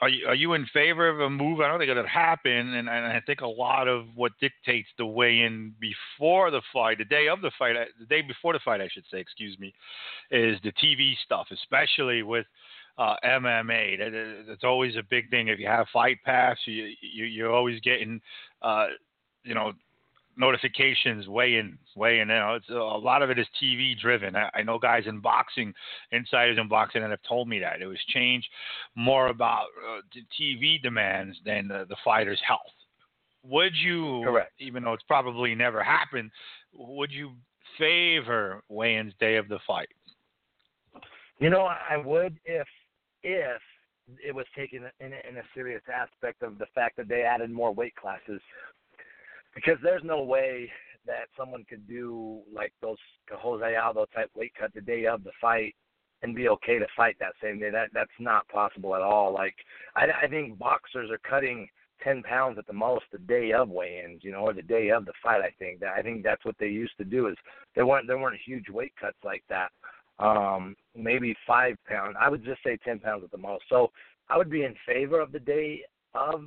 [0.00, 1.60] are you are you in favor of a move?
[1.60, 5.06] I don't think it'll happen, and, and I think a lot of what dictates the
[5.06, 8.80] weigh-in before the fight, the day of the fight, uh, the day before the fight,
[8.80, 9.72] I should say, excuse me,
[10.30, 12.46] is the TV stuff, especially with
[12.98, 13.98] uh, MMA.
[13.98, 15.48] That, that's always a big thing.
[15.48, 18.20] If you have Fight Pass, you, you you're always getting,
[18.62, 18.86] uh,
[19.44, 19.72] you know,
[20.38, 22.28] notifications weigh-in, weigh-in.
[22.28, 24.36] You know, it's a lot of it is TV driven.
[24.36, 25.74] I, I know guys in boxing,
[26.12, 28.46] insiders in boxing, that have told me that it was changed
[28.94, 32.60] more about uh, the TV demands than the, the fighter's health.
[33.44, 34.52] Would you, Correct.
[34.58, 36.30] even though it's probably never happened,
[36.72, 37.32] would you
[37.78, 39.88] favor weigh-ins day of the fight?
[41.38, 42.66] You know, I would if
[43.22, 43.60] if
[44.26, 47.72] it was taken in in a serious aspect of the fact that they added more
[47.72, 48.40] weight classes,
[49.54, 50.70] because there's no way
[51.06, 52.98] that someone could do like those
[53.30, 55.74] Jose Aldo type weight cut the day of the fight
[56.22, 57.70] and be okay to fight that same day.
[57.70, 59.32] That that's not possible at all.
[59.32, 59.54] Like
[59.96, 61.68] I, I think boxers are cutting
[62.02, 65.04] ten pounds at the most the day of weigh-ins, you know, or the day of
[65.04, 65.40] the fight.
[65.40, 67.28] I think that I think that's what they used to do.
[67.28, 67.36] Is
[67.74, 69.70] there weren't there weren't huge weight cuts like that
[70.18, 72.16] um, maybe five pounds.
[72.20, 73.64] I would just say ten pounds at the most.
[73.68, 73.90] So
[74.28, 75.82] I would be in favor of the day
[76.14, 76.44] of,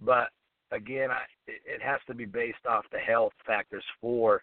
[0.00, 0.28] but
[0.74, 4.42] again, I, it has to be based off the health factors for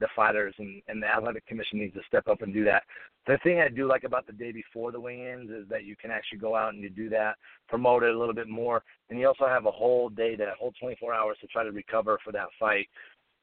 [0.00, 2.84] the fighters, and, and the athletic commission needs to step up and do that.
[3.26, 6.10] The thing I do like about the day before the weigh-ins is that you can
[6.10, 7.36] actually go out and you do that,
[7.68, 10.72] promote it a little bit more, and you also have a whole day, that whole
[10.80, 12.88] 24 hours to try to recover for that fight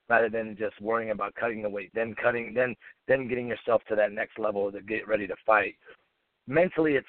[0.07, 2.75] rather than just worrying about cutting the weight, then cutting, then
[3.07, 5.75] then getting yourself to that next level to get ready to fight.
[6.47, 7.07] Mentally, it's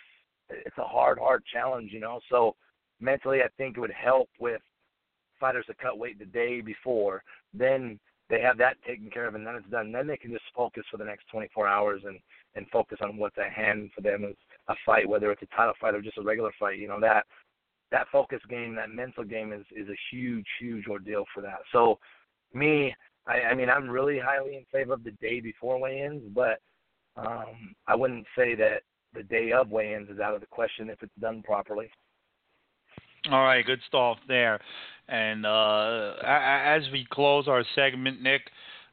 [0.49, 2.21] it's a hard, hard challenge, you know.
[2.31, 2.57] So
[3.01, 4.63] mentally, I think it would help with
[5.39, 7.23] fighters to cut weight the day before.
[7.55, 9.93] Then they have that taken care of, and then it's done.
[9.93, 12.19] Then they can just focus for the next 24 hours and
[12.55, 14.35] and focus on what's at hand for them as
[14.69, 16.79] a fight, whether it's a title fight or just a regular fight.
[16.79, 17.25] You know that
[17.93, 21.61] that focus game, that mental game is is a huge, huge ordeal for that.
[21.73, 21.99] So
[22.53, 22.95] me,
[23.27, 26.61] I, I mean, I'm really highly in favor of the day before weigh-ins, but
[27.17, 28.83] um, I wouldn't say that
[29.15, 31.89] the day of weigh-ins is out of the question if it's done properly.
[33.31, 34.61] All right, good stuff there.
[35.09, 38.43] And uh, as we close our segment, Nick,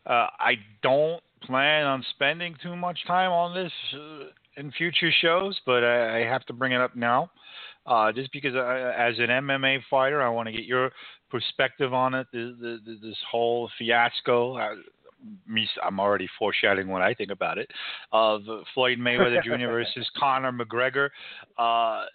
[0.05, 4.25] uh, I don't plan on spending too much time on this uh,
[4.57, 7.29] in future shows, but I, have to bring it up now.
[7.85, 10.91] Uh, just because I, as an MMA fighter, I want to get your
[11.29, 12.27] perspective on it.
[12.31, 14.57] This, this, this whole fiasco.
[14.57, 14.75] I,
[15.83, 17.69] I'm already foreshadowing what I think about it.
[18.11, 18.41] Of
[18.73, 19.67] Floyd Mayweather Jr.
[19.67, 21.09] versus Conor McGregor.
[21.57, 22.05] Uh,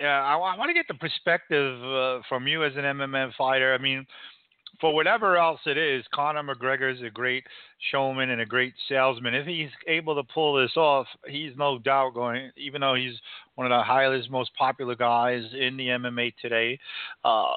[0.00, 3.74] yeah, I, I want to get the perspective uh, from you as an MMA fighter.
[3.74, 4.06] I mean,
[4.80, 7.44] for whatever else it is, Conor McGregor is a great
[7.90, 9.34] showman and a great salesman.
[9.34, 12.50] If he's able to pull this off, he's no doubt going.
[12.56, 13.14] Even though he's
[13.54, 16.78] one of the highest, most popular guys in the MMA today,
[17.24, 17.52] uh,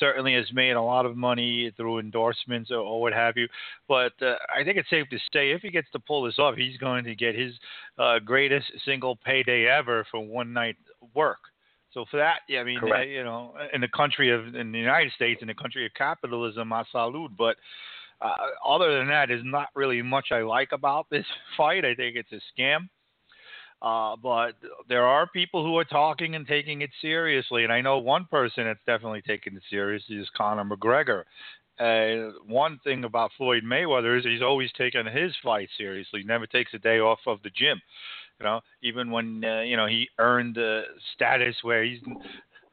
[0.00, 3.46] certainly has made a lot of money through endorsements or, or what have you.
[3.88, 6.56] But uh, I think it's safe to say if he gets to pull this off,
[6.56, 7.52] he's going to get his
[7.98, 10.76] uh, greatest single payday ever for one night
[11.14, 11.38] work.
[11.94, 14.78] So for that, yeah, I mean, uh, you know, in the country of in the
[14.78, 17.30] United States, in the country of capitalism, I salute.
[17.38, 17.56] But
[18.20, 18.34] uh,
[18.66, 21.24] other than that, there's not really much I like about this
[21.56, 21.84] fight.
[21.84, 22.88] I think it's a scam.
[23.80, 24.52] Uh, but
[24.88, 28.64] there are people who are talking and taking it seriously, and I know one person
[28.64, 31.24] that's definitely taking it seriously is Conor McGregor.
[31.78, 36.20] Uh, one thing about Floyd Mayweather is he's always taken his fight seriously.
[36.20, 37.80] He never takes a day off of the gym.
[38.40, 40.82] You know, even when uh, you know he earned the
[41.14, 42.00] status where he's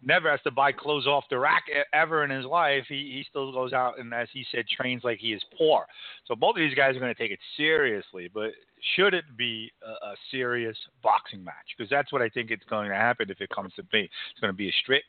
[0.04, 3.52] never has to buy clothes off the rack ever in his life, he he still
[3.52, 5.86] goes out and, as he said, trains like he is poor.
[6.28, 8.30] So both of these guys are going to take it seriously.
[8.34, 8.52] But
[8.96, 11.76] should it be a, a serious boxing match?
[11.78, 14.10] Because that's what I think it's going to happen if it comes to be.
[14.32, 15.04] It's going to be a straight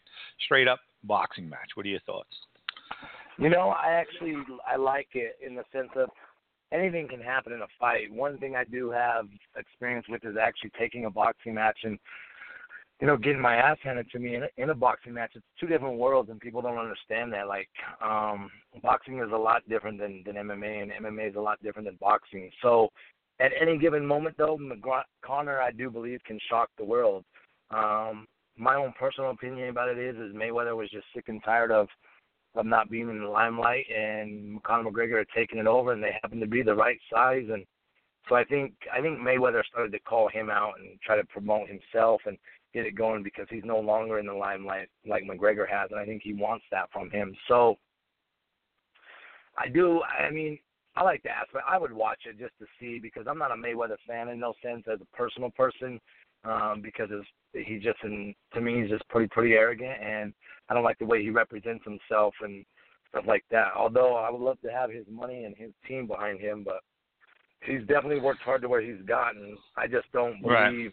[0.45, 1.71] straight up boxing match.
[1.75, 2.35] What are your thoughts?
[3.38, 4.37] You know, I actually
[4.71, 6.11] I like it in the sense of
[6.73, 8.13] anything can happen in a fight.
[8.13, 11.99] One thing I do have experience with is actually taking a boxing match and
[13.01, 15.33] you know getting my ass handed to me in a, in a boxing match.
[15.35, 17.49] It's two different worlds, and people don't understand that.
[17.49, 17.69] Like
[18.05, 18.51] um
[18.83, 21.99] boxing is a lot different than than MMA, and MMA is a lot different than
[22.01, 22.51] boxing.
[22.63, 22.89] So
[23.41, 27.25] at any given moment, though, McGr- Conor, I do believe, can shock the world.
[27.71, 31.73] Um, my own personal opinion about it is, is Mayweather was just sick and tired
[31.73, 31.89] of
[32.55, 36.17] of not being in the limelight, and Conor McGregor had taken it over, and they
[36.21, 37.65] happened to be the right size, and
[38.29, 41.69] so I think I think Mayweather started to call him out and try to promote
[41.69, 42.37] himself, and
[42.73, 46.07] get it going because he's no longer in the limelight like McGregor has, and I
[46.07, 47.35] think he wants that from him.
[47.49, 47.79] So
[49.57, 50.03] I do.
[50.03, 50.59] I mean,
[50.97, 53.51] I like to ask, but I would watch it just to see because I'm not
[53.51, 56.01] a Mayweather fan in no sense as a personal person.
[56.44, 60.35] Um, because it's, he's just in, to me he's just pretty pretty arrogant and
[60.68, 62.64] I don't like the way he represents himself and
[63.11, 63.72] stuff like that.
[63.76, 66.81] Although I would love to have his money and his team behind him, but
[67.64, 69.57] he's definitely worked hard to where he's gotten.
[69.76, 70.92] I just don't believe right.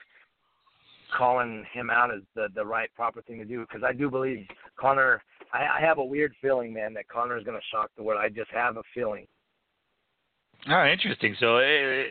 [1.17, 4.45] calling him out is the the right proper thing to do because I do believe
[4.77, 5.21] Conor.
[5.53, 8.21] I, I have a weird feeling, man, that Conor is going to shock the world.
[8.23, 9.25] I just have a feeling.
[10.67, 11.35] Oh, interesting.
[11.39, 12.03] So uh,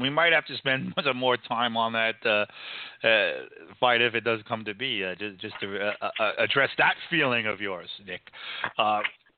[0.00, 3.32] we might have to spend some more time on that uh, uh,
[3.78, 7.46] fight if it does come to be, uh, just, just to uh, address that feeling
[7.46, 8.22] of yours, Nick.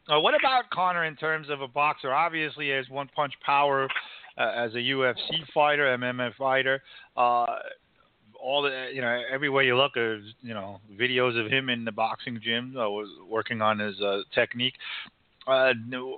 [0.08, 2.12] what about Conor in terms of a boxer?
[2.12, 3.88] Obviously, has one punch power
[4.36, 6.80] as a UFC fighter, MMA fighter
[8.44, 11.92] all the you know everywhere you look there's you know videos of him in the
[11.92, 12.86] boxing gym uh,
[13.28, 14.74] working on his uh, technique
[15.46, 15.72] uh,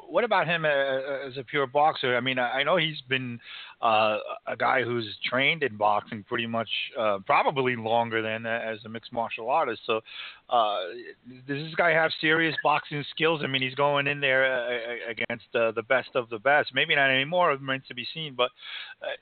[0.09, 2.17] what about him uh, uh, as a pure boxer?
[2.17, 3.41] I mean, I know he's been
[3.83, 8.79] uh, a guy who's trained in boxing pretty much, uh, probably longer than uh, as
[8.85, 9.83] a mixed martial artist.
[9.85, 10.01] So,
[10.49, 13.41] does this guy have serious boxing skills?
[13.43, 16.71] I mean, he's going in there against the best of the best.
[16.73, 18.35] Maybe not anymore, remains to be seen.
[18.37, 18.51] But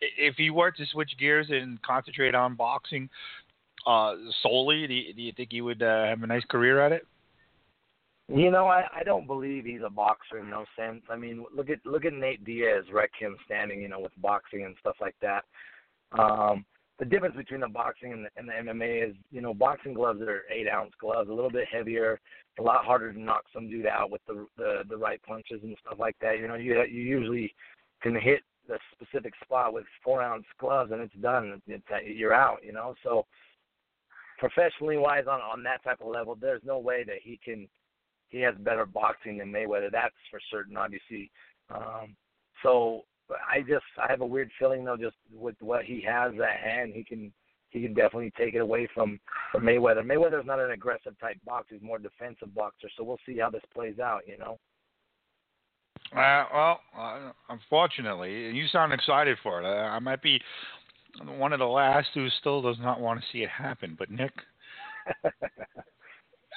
[0.01, 3.09] if he were to switch gears and concentrate on boxing
[3.87, 7.07] solely, do you, do you think he would have a nice career at it?
[8.29, 11.03] You know, I I don't believe he's a boxer in no sense.
[11.11, 14.65] I mean, look at look at Nate Diaz wreck him standing, you know, with boxing
[14.65, 15.45] and stuff like that.
[16.19, 16.65] Um,
[16.99, 20.23] the difference between the boxing and the, and the MMA is, you know, boxing gloves
[20.23, 22.21] are eight ounce gloves, a little bit heavier,
[22.59, 25.77] a lot harder to knock some dude out with the the, the right punches and
[25.85, 26.39] stuff like that.
[26.39, 27.55] You know, you you usually
[28.01, 31.61] can hit the specific spot with four ounce gloves and it's done.
[31.67, 32.61] It's, you're out.
[32.65, 33.27] You know, so
[34.39, 37.69] professionally wise on on that type of level, there's no way that he can
[38.35, 39.91] he has better boxing than Mayweather.
[39.93, 41.31] That's for certain, obviously.
[41.73, 42.17] Um,
[42.65, 46.59] so I just I have a weird feeling though, just with what he has at
[46.59, 47.33] hand, he can
[47.71, 49.19] he can definitely take it away from,
[49.51, 50.05] from Mayweather.
[50.05, 52.89] Mayweather's not an aggressive type boxer; he's more defensive boxer.
[52.97, 54.23] So we'll see how this plays out.
[54.27, 54.59] You know.
[56.13, 59.67] Uh, well, uh, unfortunately, you sound excited for it.
[59.67, 60.41] I, I might be
[61.39, 63.95] one of the last who still does not want to see it happen.
[63.97, 64.33] But Nick,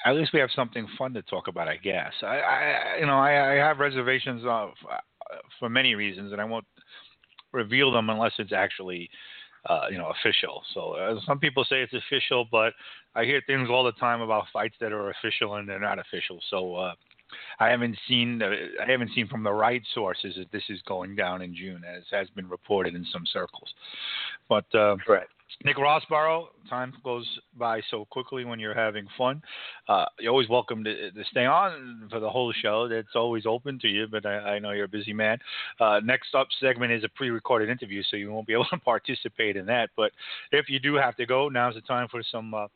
[0.04, 2.12] at least we have something fun to talk about, I guess.
[2.22, 4.98] I, I you know, I, I have reservations of, uh,
[5.58, 6.66] for many reasons, and I won't
[7.52, 9.10] reveal them unless it's actually,
[9.68, 10.62] uh, you know, official.
[10.74, 12.72] So uh, some people say it's official, but
[13.14, 16.38] I hear things all the time about fights that are official and they're not official.
[16.50, 16.94] So uh,
[17.58, 21.42] I haven't seen, I haven't seen from the right sources that this is going down
[21.42, 23.68] in June, as has been reported in some circles.
[24.48, 24.96] But uh.
[25.64, 29.42] Nick Rossborough, time goes by so quickly when you're having fun.
[29.88, 32.86] Uh, you're always welcome to, to, stay on for the whole show.
[32.86, 35.38] That's always open to you, but I, I know you're a busy man.
[35.80, 39.56] Uh, next up segment is a pre-recorded interview, so you won't be able to participate
[39.56, 39.90] in that.
[39.96, 40.12] But
[40.52, 42.66] if you do have to go, now's the time for some uh,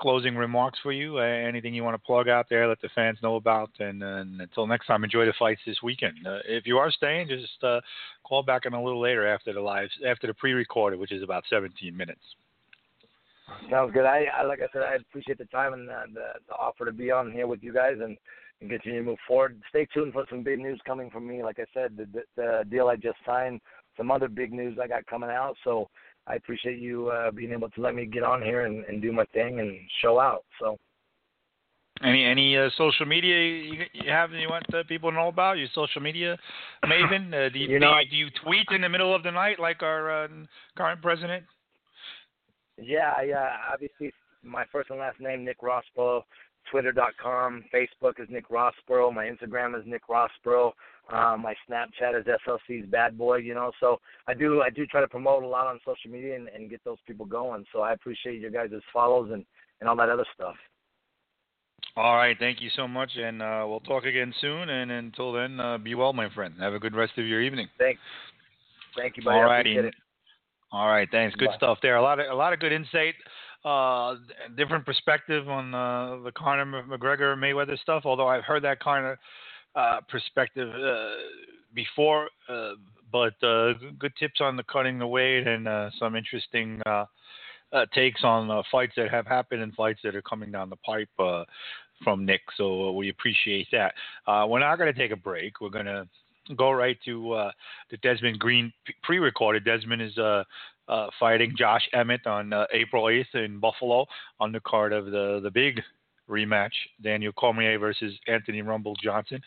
[0.00, 1.18] closing remarks for you?
[1.18, 4.40] Uh, anything you want to plug out there, let the fans know about, and, and
[4.40, 6.14] until next time, enjoy the fights this weekend.
[6.26, 7.80] Uh, if you are staying, just uh,
[8.24, 11.44] call back in a little later after the live, after the pre-recorded, which is about
[11.48, 12.20] 17 minutes.
[13.70, 14.04] Sounds good.
[14.04, 16.92] I, I like I said, I appreciate the time and the, the, the offer to
[16.92, 18.16] be on here with you guys and,
[18.60, 19.60] and continue to move forward.
[19.68, 21.42] Stay tuned for some big news coming from me.
[21.42, 23.60] Like I said, the, the, the deal I just signed,
[23.96, 25.56] some other big news I got coming out.
[25.64, 25.88] So
[26.26, 29.12] I appreciate you uh, being able to let me get on here and, and do
[29.12, 30.44] my thing and show out.
[30.60, 30.78] So.
[32.02, 35.28] Any any uh, social media you, you have that you want uh, people to know
[35.28, 35.58] about?
[35.58, 36.36] Your social media,
[36.84, 37.28] Maven?
[37.32, 39.60] Uh, do you, you know, do, do you tweet in the middle of the night
[39.60, 40.28] like our uh,
[40.76, 41.44] current president?
[42.80, 46.22] Yeah, I uh, obviously my first and last name Nick Rossborough.
[46.70, 50.72] Twitter.com, Facebook is Nick Rossborough, my Instagram is Nick Rossborough.
[51.12, 53.72] Uh, my Snapchat is SLC's Bad Boy, you know.
[53.80, 56.70] So I do I do try to promote a lot on social media and, and
[56.70, 57.64] get those people going.
[57.72, 59.44] So I appreciate your guys' follows and
[59.80, 60.54] and all that other stuff.
[61.96, 64.70] All right, thank you so much, and uh, we'll talk again soon.
[64.70, 66.54] And until then, uh, be well, my friend.
[66.58, 67.68] Have a good rest of your evening.
[67.78, 68.00] Thanks.
[68.96, 69.36] Thank you, buddy.
[69.36, 69.78] All righty.
[70.70, 71.36] All right, thanks.
[71.36, 71.56] Good Bye.
[71.58, 71.96] stuff there.
[71.96, 73.14] A lot of a lot of good insight,
[73.64, 74.16] uh,
[74.56, 78.02] different perspective on uh, the Conor McGregor Mayweather stuff.
[78.04, 79.18] Although I've heard that kind of
[79.74, 81.14] uh, perspective uh,
[81.74, 82.72] before, uh,
[83.10, 86.80] but uh, good tips on the cutting the weight and uh, some interesting
[87.94, 91.44] takes on fights that have happened and fights that are coming down the pipe uh,
[92.04, 92.42] from Nick.
[92.56, 93.94] So we appreciate that.
[94.26, 95.60] Uh, we're not going to take a break.
[95.60, 96.06] We're going to
[96.56, 97.52] go right to uh,
[97.90, 99.64] the Desmond Green pre-recorded.
[99.64, 100.44] Desmond is uh,
[100.88, 104.06] uh, fighting Josh Emmett on uh, April 8th in Buffalo
[104.40, 105.80] on the card of the the big
[106.28, 106.72] rematch,
[107.02, 109.40] Daniel Cormier versus Anthony Rumble Johnson.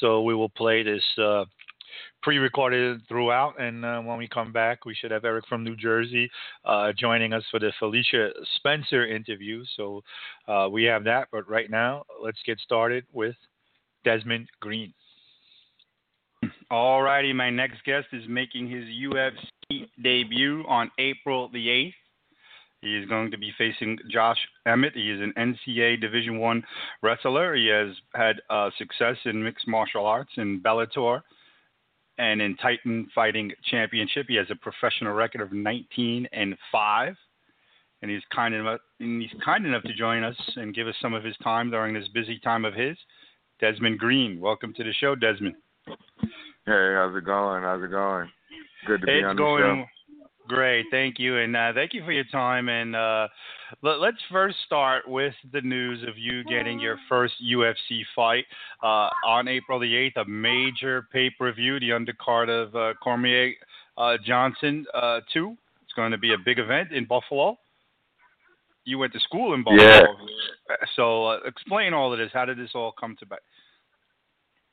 [0.00, 1.44] So we will play this uh,
[2.22, 6.30] pre-recorded throughout, and uh, when we come back, we should have Eric from New Jersey
[6.64, 9.64] uh, joining us for the Felicia Spencer interview.
[9.76, 10.02] So
[10.48, 13.36] uh, we have that, but right now, let's get started with
[14.04, 14.92] Desmond Green.
[16.70, 19.36] All righty, my next guest is making his UFC
[20.02, 21.94] debut on April the 8th.
[22.82, 24.94] He is going to be facing Josh Emmett.
[24.94, 26.62] He is an NCAA Division One
[27.02, 27.54] wrestler.
[27.54, 31.20] He has had uh, success in mixed martial arts in Bellator
[32.16, 34.26] and in Titan Fighting Championship.
[34.28, 37.16] He has a professional record of 19 and five,
[38.00, 41.12] and he's kind enough and he's kind enough to join us and give us some
[41.12, 42.96] of his time during this busy time of his.
[43.60, 45.54] Desmond Green, welcome to the show, Desmond.
[45.86, 47.62] Hey, how's it going?
[47.62, 48.30] How's it going?
[48.86, 49.84] Good to it's be on the going, show.
[50.48, 52.68] Great, thank you, and uh, thank you for your time.
[52.68, 53.28] And uh,
[53.82, 58.44] let, us first start with the news of you getting your first UFC fight
[58.82, 63.52] uh, on April the eighth, a major pay-per-view, the undercard of uh, Cormier
[63.96, 65.56] uh, Johnson uh, two.
[65.84, 67.56] It's going to be a big event in Buffalo.
[68.84, 70.76] You went to school in Buffalo, yeah.
[70.96, 72.30] so explain all of this.
[72.32, 73.36] How did this all come to be?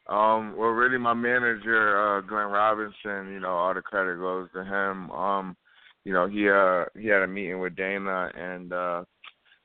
[0.10, 4.64] Um, well, really, my manager, uh, Glenn Robinson, you know, all the credit goes to
[4.64, 5.12] him.
[5.12, 5.58] Um,
[6.08, 9.03] you know, he uh he had a meeting with Dana and uh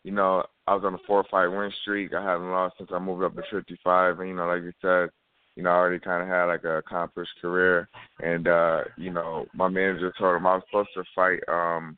[0.03, 2.13] you know, I was on a four fight win streak.
[2.13, 4.73] I haven't lost since I moved up to fifty five and you know, like you
[4.83, 5.11] said,
[5.55, 7.89] you know, I already kinda had like a accomplished career
[8.21, 11.97] and uh, you know, my manager told him I was supposed to fight um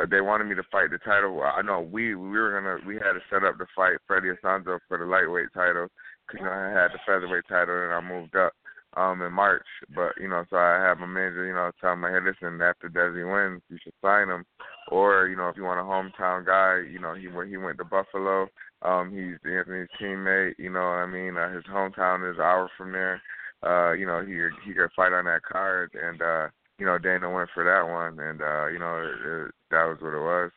[0.00, 1.42] uh, they wanted me to fight the title.
[1.42, 4.78] I know we we were gonna we had to set up to fight Freddie Assunção
[4.86, 5.88] for the lightweight title
[6.32, 8.52] because I had the featherweight title and I moved up
[8.96, 9.66] um in March.
[9.94, 12.88] But you know, so I had my manager, you know, tell me, hey, listen, after
[12.88, 14.44] Desi wins, you should sign him.
[14.88, 17.78] Or you know, if you want a hometown guy, you know, he went he went
[17.78, 18.48] to Buffalo.
[18.82, 20.54] Um, he's Anthony's teammate.
[20.58, 23.22] You know, what I mean, uh, his hometown is an hour from there.
[23.64, 24.34] Uh, you know, he
[24.66, 28.18] he could fight on that card, and uh, you know, Dana went for that one,
[28.18, 30.50] and uh, you know, it, it, that was what it was.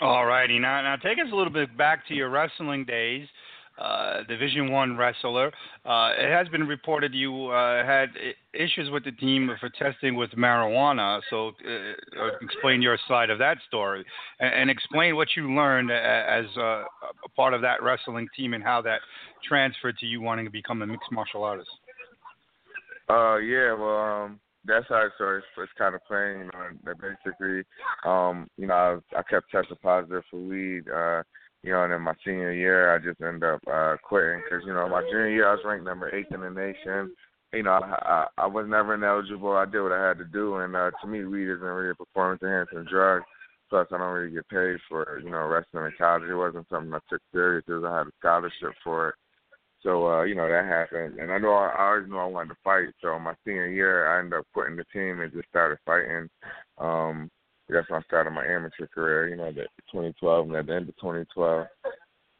[0.00, 3.26] All righty, now now take us a little bit back to your wrestling days
[3.78, 5.52] uh, Division One wrestler.
[5.84, 8.08] Uh, it has been reported you uh, had
[8.52, 11.20] issues with the team for testing with marijuana.
[11.30, 14.04] So, uh, uh, explain your side of that story,
[14.40, 16.84] and, and explain what you learned as uh,
[17.24, 19.00] a part of that wrestling team and how that
[19.46, 21.70] transferred to you wanting to become a mixed martial artist.
[23.08, 25.42] Uh, yeah, well, um, that's how it started.
[25.56, 26.94] It's kind of plain, you know.
[27.00, 27.62] Basically,
[28.04, 30.84] um, you know, I, I kept testing positive for weed.
[30.88, 31.22] Uh,
[31.62, 34.72] you know, and in my senior year, I just ended up uh, quitting because, you
[34.72, 37.14] know, my junior year, I was ranked number eighth in the nation.
[37.52, 39.52] You know, I, I, I was never ineligible.
[39.52, 41.94] I did what I had to do, and uh, to me, weed isn't really a
[41.94, 43.22] performance-enhancing drug.
[43.70, 46.22] Plus, I don't really get paid for, you know, wrestling in college.
[46.28, 49.14] It wasn't something I took serious because I had a scholarship for it.
[49.82, 51.18] So, uh, you know, that happened.
[51.18, 52.88] And I know I, I always knew I wanted to fight.
[53.00, 56.28] So my senior year, I ended up quitting the team and just started fighting.
[56.78, 57.30] Um,
[57.68, 60.88] that's when I started my amateur career, you know, the 2012 and at the end
[60.88, 61.66] of 2012.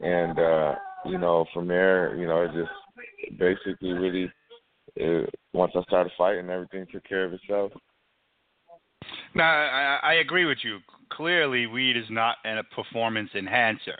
[0.00, 0.74] And, uh,
[1.04, 4.30] you know, from there, you know, it just basically really,
[4.96, 7.72] it, once I started fighting, everything took care of itself.
[9.34, 10.78] Now, I, I agree with you.
[11.10, 13.98] Clearly, weed is not a performance enhancer.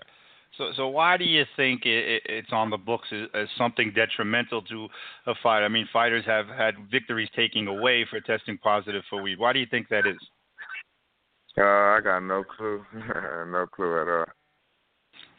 [0.56, 4.62] So, so why do you think it, it's on the books as, as something detrimental
[4.62, 4.88] to
[5.26, 5.64] a fight?
[5.64, 9.38] I mean, fighters have had victories taking away for testing positive for weed.
[9.38, 10.16] Why do you think that is?
[11.58, 14.24] Uh, I got no clue, no clue at all.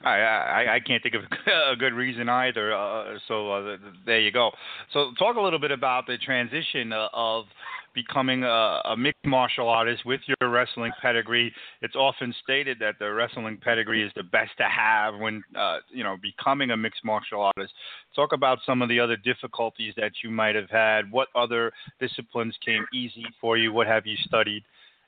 [0.03, 1.21] I, I I can't think of
[1.71, 2.73] a good reason either.
[2.73, 4.51] Uh, so uh, there you go.
[4.93, 7.45] So talk a little bit about the transition uh, of
[7.93, 11.51] becoming a, a mixed martial artist with your wrestling pedigree.
[11.81, 16.03] It's often stated that the wrestling pedigree is the best to have when uh, you
[16.03, 17.73] know becoming a mixed martial artist.
[18.15, 21.11] Talk about some of the other difficulties that you might have had.
[21.11, 23.73] What other disciplines came easy for you?
[23.73, 24.63] What have you studied?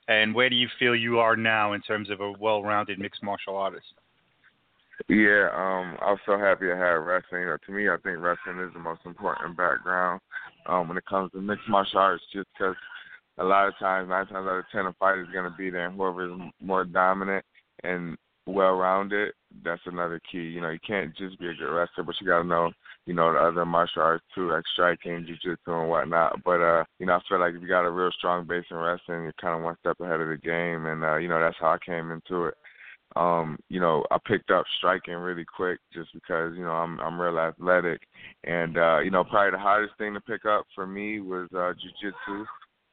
[0.08, 3.56] And where do you feel you are now in terms of a well-rounded mixed martial
[3.56, 3.86] artist?
[5.08, 7.42] Yeah, um, I was so happy to have wrestling.
[7.42, 10.20] You know, to me, I think wrestling is the most important background
[10.66, 12.76] um, when it comes to mixed martial arts, just because
[13.38, 15.70] a lot of times, nine times out of ten, a fight is going to be
[15.70, 17.44] there, and whoever is more dominant
[17.82, 18.16] and
[18.46, 19.32] well-rounded,
[19.64, 20.38] that's another key.
[20.38, 22.70] You know, you can't just be a good wrestler, but you got to know
[23.06, 26.42] you know, the other martial arts too, like striking, jiu-jitsu, and whatnot.
[26.44, 28.76] But, uh, you know, I feel like if you got a real strong base in
[28.76, 30.86] wrestling, you're kind of one step ahead of the game.
[30.86, 32.54] And, uh, you know, that's how I came into it.
[33.14, 37.20] Um, you know, I picked up striking really quick just because, you know, I'm I'm
[37.20, 38.00] real athletic.
[38.44, 41.74] And, uh, you know, probably the hardest thing to pick up for me was uh
[41.74, 42.46] jiu-jitsu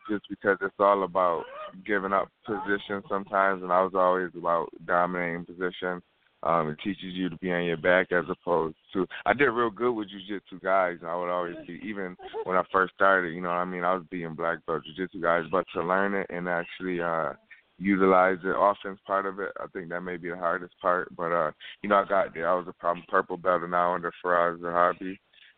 [0.10, 1.44] just because it's all about
[1.86, 6.02] giving up position sometimes, and I was always about dominating position.
[6.42, 9.06] Um, it teaches you to be on your back as opposed to.
[9.26, 10.98] I did real good with jujitsu guys.
[11.06, 13.34] I would always be even when I first started.
[13.34, 16.14] You know, what I mean, I was beating black belt jujitsu guys, but to learn
[16.14, 17.34] it and actually uh
[17.78, 21.14] utilize the offense part of it, I think that may be the hardest part.
[21.16, 21.52] But uh,
[21.82, 22.50] you know, I got there.
[22.50, 25.18] I was a problem purple belt and now under Firas Zahabi,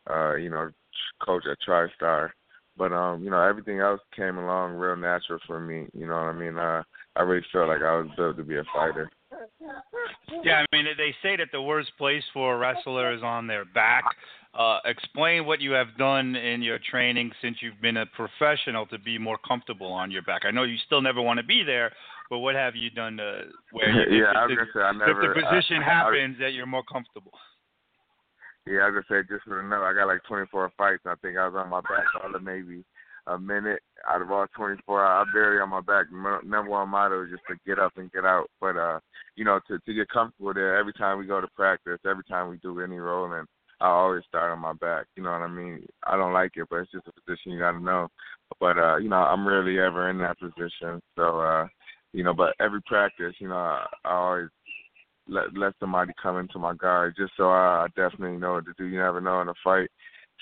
[0.10, 0.70] uh, you know,
[1.24, 2.30] coach at TriStar.
[2.82, 5.86] But um, you know, everything else came along real natural for me.
[5.94, 6.58] You know what I mean?
[6.58, 6.82] Uh,
[7.16, 9.08] I really felt like I was built to be a fighter.
[10.44, 13.66] Yeah, I mean, they say that the worst place for a wrestler is on their
[13.66, 14.04] back.
[14.58, 18.98] Uh, explain what you have done in your training since you've been a professional to
[18.98, 20.42] be more comfortable on your back.
[20.44, 21.92] I know you still never want to be there,
[22.32, 24.92] but what have you done to where you, yeah, if, I was the, say, I
[24.94, 27.32] never, if the position I, happens I, that you're more comfortable?
[28.68, 31.04] Yeah, I gonna say just for the note, I got like 24 fights.
[31.06, 32.84] I think I was on my back all of maybe
[33.28, 35.06] a minute out of all 24.
[35.06, 36.12] I barely on my back.
[36.12, 38.50] Number one motto is just to get up and get out.
[38.60, 39.00] But uh,
[39.36, 42.50] you know, to to get comfortable there, every time we go to practice, every time
[42.50, 43.46] we do any rolling,
[43.80, 45.08] I always start on my back.
[45.16, 45.86] You know what I mean?
[46.06, 48.10] I don't like it, but it's just a position you got to know.
[48.60, 51.02] But uh, you know, I'm rarely ever in that position.
[51.16, 51.68] So uh,
[52.14, 54.50] you know, but every practice, you know, I, I always
[55.28, 58.74] let let somebody come into my guard just so I, I definitely know what to
[58.78, 58.86] do.
[58.86, 59.90] You never know in a fight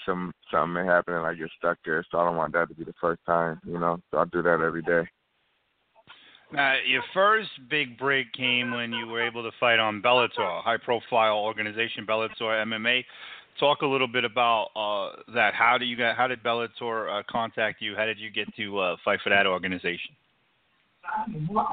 [0.05, 2.05] some something may happen and I get stuck there.
[2.11, 3.99] So I don't want that to be the first time, you know.
[4.11, 5.03] So I do that every day.
[6.51, 11.38] Now, your first big break came when you were able to fight on Bellator, high-profile
[11.38, 13.05] organization, Bellator MMA.
[13.59, 15.53] Talk a little bit about uh, that.
[15.53, 16.15] How do you get?
[16.15, 17.95] How did Bellator uh, contact you?
[17.95, 20.15] How did you get to uh, fight for that organization?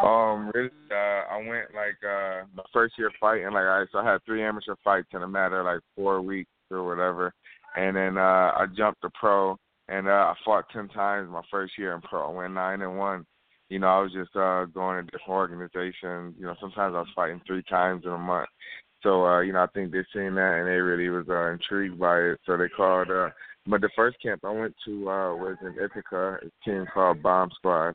[0.03, 3.47] Um, really, uh, I went like uh my first year fighting.
[3.47, 6.51] Like I, so I had three amateur fights in a matter of like four weeks
[6.71, 7.33] or whatever
[7.77, 9.57] and then uh I jumped to pro
[9.89, 12.29] and uh I fought ten times my first year in pro.
[12.29, 13.25] I went nine and one.
[13.69, 16.35] You know, I was just uh going to different organizations.
[16.39, 18.49] You know, sometimes I was fighting three times in a month.
[19.03, 21.99] So, uh, you know, I think they seen that and they really was uh, intrigued
[21.99, 22.41] by it.
[22.47, 23.31] So they called uh
[23.69, 27.51] but the first camp I went to uh was in Ithaca, a team called Bomb
[27.57, 27.95] Squad.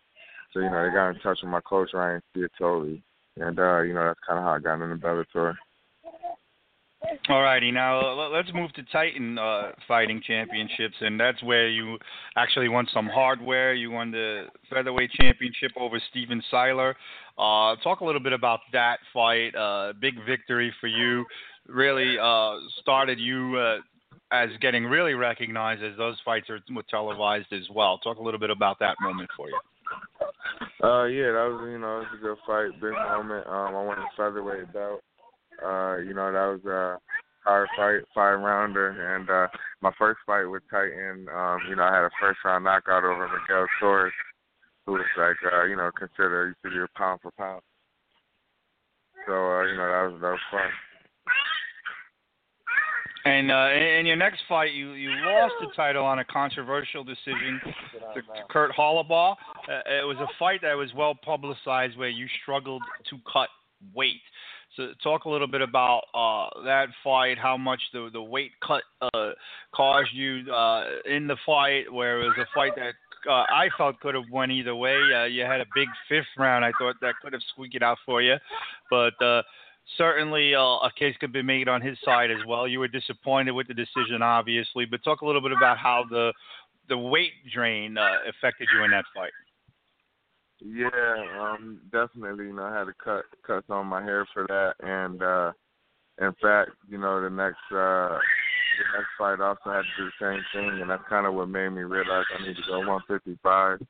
[0.54, 3.02] So, you know, they got in touch with my coach Ryan Spiatoli.
[3.38, 5.56] And uh, you know, that's kinda how I got into Bellator.
[7.30, 11.98] All righty, now let's move to Titan uh, Fighting Championships, and that's where you
[12.38, 13.74] actually won some hardware.
[13.74, 16.94] You won the featherweight championship over Steven Siler.
[17.40, 19.56] Uh, talk a little bit about that fight.
[19.56, 21.26] Uh, big victory for you.
[21.68, 23.78] Really uh, started you uh,
[24.32, 27.98] as getting really recognized as those fights are, were televised as well.
[27.98, 29.60] Talk a little bit about that moment for you.
[30.84, 33.46] Uh, yeah, that was you know it was a good fight, big moment.
[33.48, 35.02] Um, I won the featherweight belt.
[35.64, 36.98] Uh, you know, that was a
[37.44, 39.48] hard fight, five rounder, and uh,
[39.82, 43.28] my first fight with Titan, um, you know, I had a first round knockout over
[43.28, 44.14] Miguel Torres,
[44.86, 47.62] who was like, uh, you know, considered used to be a pound for pound.
[49.28, 50.70] So, uh, you know, that was that was fun.
[53.24, 53.70] And uh,
[54.00, 57.62] in your next fight, you you lost the title on a controversial decision
[58.16, 59.34] to, to Kurt Holobaugh.
[59.34, 63.50] Uh, it was a fight that was well publicized, where you struggled to cut
[63.94, 64.22] weight.
[64.76, 68.84] So talk a little bit about uh, that fight, how much the the weight cut
[69.02, 69.32] uh,
[69.72, 72.94] caused you uh, in the fight, where it was a fight that
[73.30, 74.98] uh, I felt could have went either way.
[75.16, 76.66] Uh, you had a big fifth round.
[76.66, 78.36] I thought that could have squeaked it out for you,
[78.90, 79.44] but uh,
[79.98, 82.68] certainly uh, a case could be made on his side as well.
[82.68, 86.34] You were disappointed with the decision, obviously, but talk a little bit about how the
[86.90, 89.32] the weight drain uh, affected you in that fight.
[90.60, 90.90] Yeah,
[91.40, 92.46] um, definitely.
[92.46, 95.52] You know, I had to cut cuts on my hair for that, and uh,
[96.20, 98.20] in fact, you know, the next uh,
[98.78, 101.50] the next fight also had to do the same thing, and that's kind of what
[101.50, 103.82] made me realize I need to go 155.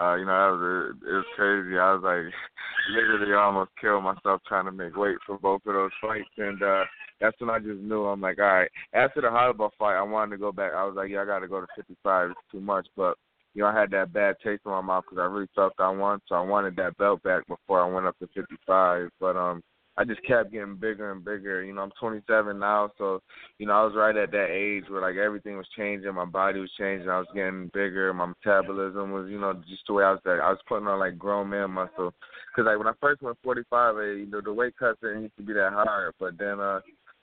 [0.00, 1.78] Uh, you know, that was it was crazy.
[1.78, 2.32] I was like,
[2.94, 6.84] literally almost killed myself trying to make weight for both of those fights, and uh,
[7.20, 8.70] that's when I just knew I'm like, all right.
[8.94, 10.72] After the Holobaugh fight, I wanted to go back.
[10.74, 12.30] I was like, yeah, I got to go to 55.
[12.30, 13.16] It's too much, but
[13.54, 15.90] you know, I had that bad taste in my mouth because I really felt I
[15.90, 19.08] won, so I wanted that belt back before I went up to 55.
[19.18, 19.62] But um,
[19.96, 21.62] I just kept getting bigger and bigger.
[21.62, 23.20] You know, I'm 27 now, so
[23.58, 26.60] you know, I was right at that age where like everything was changing, my body
[26.60, 30.12] was changing, I was getting bigger, my metabolism was, you know, just the way I
[30.12, 30.20] was.
[30.24, 32.14] Like, I was putting on like grown man muscle.
[32.50, 35.36] Because like when I first went 45, eh, you know, the weight cuts didn't used
[35.36, 36.80] to be that hard, but then uh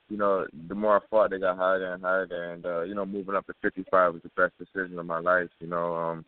[0.09, 2.53] you know, the more I fought, they got harder and harder.
[2.53, 5.49] And uh, you know, moving up to 55 was the best decision of my life.
[5.59, 6.25] You know, um,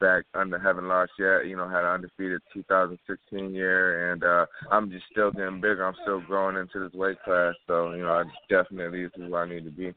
[0.00, 1.46] back under haven't lost yet.
[1.46, 5.84] You know, had an undefeated 2016 year, and uh, I'm just still getting bigger.
[5.84, 7.54] I'm still growing into this weight class.
[7.66, 9.92] So you know, I definitely this is where I need to be.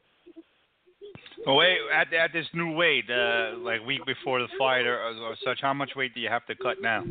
[1.46, 5.36] Well, wait, at at this new weight, uh, like week before the fight or, or
[5.44, 7.04] such, how much weight do you have to cut now?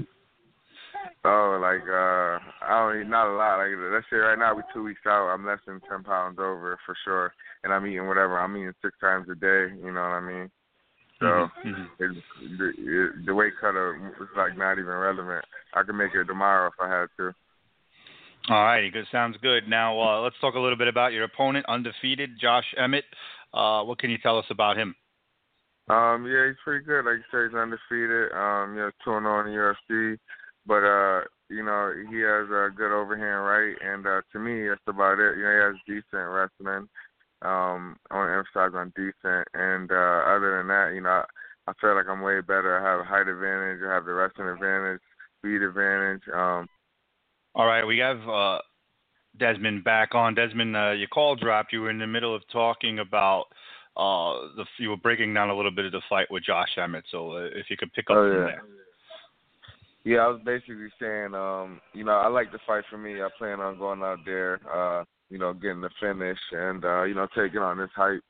[1.25, 3.57] Oh, like uh, I don't eat not a lot.
[3.57, 6.77] Like let's say right now we two weeks out, I'm less than ten pounds over
[6.85, 7.33] for sure,
[7.63, 8.39] and I'm eating whatever.
[8.39, 9.73] I'm eating six times a day.
[9.77, 10.51] You know what I mean?
[11.21, 11.69] So Mm-hmm.
[11.69, 11.87] mhm.
[11.99, 12.19] it's,
[12.57, 15.45] the, it, the weight cutter is like not even relevant.
[15.73, 17.31] I could make it tomorrow if I had to.
[18.49, 19.05] All righty, good.
[19.11, 19.69] Sounds good.
[19.69, 23.05] Now uh, let's talk a little bit about your opponent, undefeated Josh Emmett.
[23.53, 24.95] Uh, what can you tell us about him?
[25.89, 27.05] Um, yeah, he's pretty good.
[27.05, 28.31] Like you said, he's undefeated.
[28.33, 29.59] Um, you know, two and zero in the
[29.93, 30.17] UFC,
[30.65, 34.81] but uh, you know, he has a good overhand right, and uh, to me, that's
[34.87, 35.37] about it.
[35.37, 36.87] You know, he has decent wrestling.
[37.41, 41.23] Um, I want to emphasize on decent, and uh, other than that, you know, I,
[41.67, 42.77] I feel like I'm way better.
[42.77, 43.81] I have a height advantage.
[43.83, 45.01] I have the wrestling advantage,
[45.39, 46.21] speed advantage.
[46.33, 46.67] Um,
[47.55, 48.59] All right, we have uh,
[49.39, 50.35] Desmond back on.
[50.35, 51.73] Desmond, uh, your call dropped.
[51.73, 53.45] You were in the middle of talking about
[53.97, 57.05] uh, the you were breaking down a little bit of the fight with Josh Emmett.
[57.11, 58.45] So uh, if you could pick up Oh, from yeah.
[58.45, 58.63] there.
[60.03, 63.21] Yeah, I was basically saying, um, you know, I like the fight for me.
[63.21, 67.15] I plan on going out there, uh, you know, getting the finish and uh, you
[67.15, 68.21] know, taking on this hype.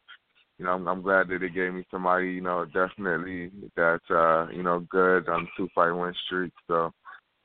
[0.57, 4.47] You know, I'm, I'm glad that they gave me somebody, you know, definitely that's uh,
[4.53, 6.53] you know, good on two fight win streak.
[6.67, 6.93] So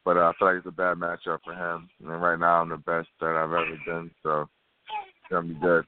[0.05, 1.89] but uh, I feel like it's a bad matchup for him.
[2.01, 5.85] And right now I'm the best that I've ever been, so it's gonna be good.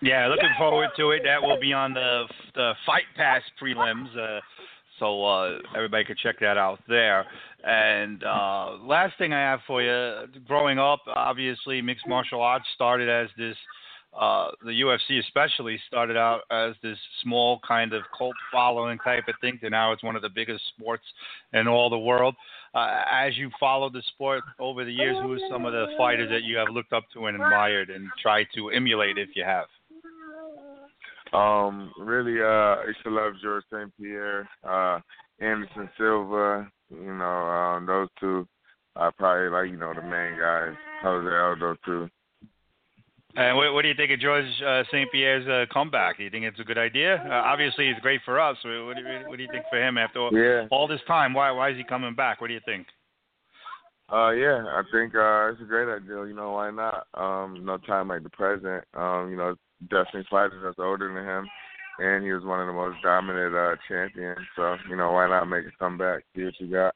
[0.00, 1.22] Yeah, looking forward to it.
[1.24, 2.24] That will be on the
[2.54, 4.16] the Fight Pass prelims.
[4.16, 4.40] Uh,
[4.98, 7.26] so uh, everybody could check that out there.
[7.64, 13.08] And uh, last thing I have for you, growing up, obviously mixed martial arts started
[13.08, 13.56] as this.
[14.18, 19.34] Uh, the UFC especially started out as this small kind of cult following type of
[19.40, 21.02] thing, to now it's one of the biggest sports
[21.52, 22.36] in all the world.
[22.74, 26.28] Uh, as you followed the sport over the years, who are some of the fighters
[26.30, 29.66] that you have looked up to and admired and tried to emulate, if you have?
[31.34, 33.92] Um, really, uh, I used to love George St.
[33.98, 35.00] Pierre, uh,
[35.40, 36.70] Anderson Silva.
[36.90, 38.46] You know, um, those two.
[38.96, 42.08] I probably like you know the main guys, Jose Aldo too.
[43.36, 45.10] And what, what do you think of George uh, St.
[45.10, 46.18] Pierre's uh, comeback?
[46.18, 47.16] Do you think it's a good idea?
[47.28, 48.56] Uh, obviously, it's great for us.
[48.62, 50.68] What, do you, what do you think for him after all, Yeah.
[50.70, 51.34] all this time?
[51.34, 52.40] Why why is he coming back?
[52.40, 52.86] What do you think?
[54.12, 56.26] Uh, yeah, I think uh, it's a great idea.
[56.26, 57.06] You know, why not?
[57.14, 58.84] Um, no time like the present.
[58.94, 61.48] Um, you know, definitely fighters that's older than him,
[61.98, 64.38] and he was one of the most dominant uh, champions.
[64.56, 66.24] So, you know, why not make a comeback?
[66.34, 66.94] See what you got.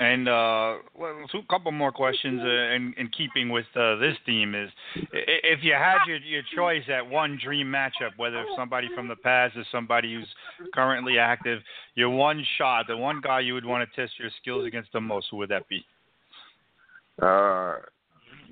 [0.00, 4.54] And uh, well, two couple more questions uh, in, in keeping with uh, this theme
[4.54, 4.70] is,
[5.12, 9.16] if you had your your choice at one dream matchup, whether it's somebody from the
[9.16, 10.28] past or somebody who's
[10.74, 11.60] currently active,
[11.94, 15.00] your one shot, the one guy you would want to test your skills against the
[15.00, 15.84] most, who would that be?
[17.20, 17.76] Uh,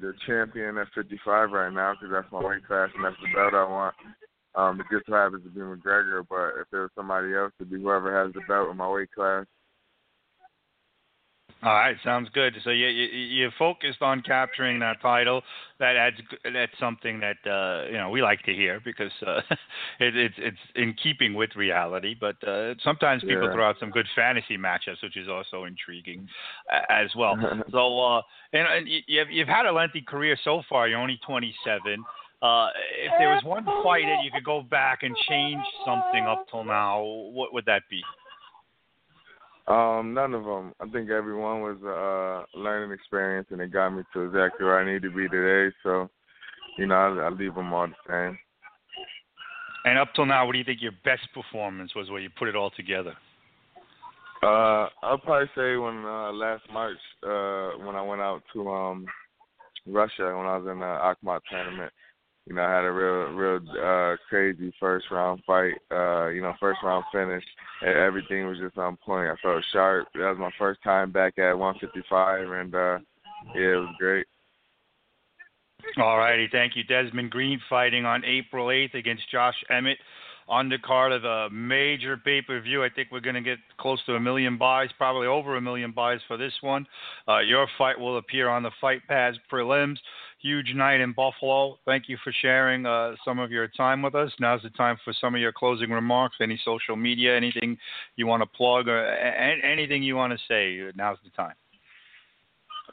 [0.01, 3.55] the champion at 55 right now because that's my weight class and that's the belt
[3.55, 3.95] I want.
[4.55, 7.71] Um, it just so happens to be McGregor, but if there was somebody else, it'd
[7.71, 9.47] be whoever has the belt in my weight class.
[11.63, 12.55] All right, sounds good.
[12.65, 15.43] So you, you you're focused on capturing that title.
[15.79, 19.41] That adds that's something that uh, you know we like to hear because uh,
[20.01, 22.15] it, it's it's in keeping with reality.
[22.19, 23.53] But uh, sometimes people Yeah.
[23.53, 26.27] throw out some good fantasy matchups, which is also intriguing
[26.73, 27.37] uh, as well.
[27.71, 28.23] so uh,
[28.55, 30.89] and, and you- you've you've had a lengthy career so far.
[30.89, 32.05] You're only 27.
[32.43, 32.69] Uh,
[33.05, 36.65] if there was one fight that you could go back and change something up till
[36.65, 38.01] now, what would that be?
[39.71, 40.73] Um, none of them.
[40.81, 44.81] I think everyone was a uh, learning experience, and it got me to exactly where
[44.81, 45.75] I need to be today.
[45.85, 46.11] So,
[46.77, 48.39] you know, I, I leave them all the same.
[49.85, 52.49] And up till now, what do you think your best performance was where you put
[52.49, 53.15] it all together?
[54.43, 59.07] Uh, I'll probably say when uh, last March, uh, when I went out to um
[59.87, 61.93] Russia when I was in the Akhmat tournament.
[62.47, 65.75] You know, I had a real, real uh crazy first round fight.
[65.91, 67.45] Uh, you know, first round finish.
[67.83, 69.31] And everything was just on point.
[69.31, 70.09] I felt sharp.
[70.15, 72.99] That was my first time back at 155, and uh,
[73.55, 74.27] yeah, it was great.
[75.99, 76.85] All righty, thank you.
[76.85, 79.99] Desmond Green fighting on April 8th against Josh Emmett
[80.51, 82.85] on the card of a major pay per view.
[82.85, 85.93] I think we're going to get close to a million buys, probably over a million
[85.93, 86.87] buys for this one.
[87.27, 89.97] Uh, your fight will appear on the Fight Pass prelims.
[90.43, 91.79] Huge night in Buffalo.
[91.85, 94.33] Thank you for sharing uh, some of your time with us.
[94.41, 96.37] Now's the time for some of your closing remarks.
[96.41, 97.79] Any social media, anything
[98.17, 100.91] you want to plug, or a- anything you want to say.
[100.97, 101.55] Now's the time.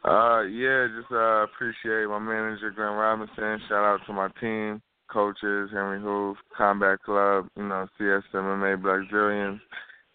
[0.06, 3.60] Uh, yeah, just uh, appreciate my manager Glenn Robinson.
[3.68, 4.82] Shout out to my team,
[5.12, 9.60] coaches Henri Hooft, Combat Club, you know CSMMA Black Zillions,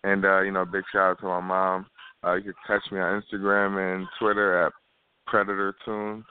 [0.05, 1.87] and uh, you know big shout out to my mom.
[2.25, 4.73] Uh, you can catch me on Instagram and Twitter at
[5.27, 6.25] Predator Tune,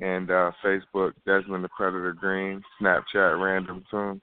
[0.00, 4.20] and uh, Facebook Desmond the Predator Green, Snapchat Random Tune.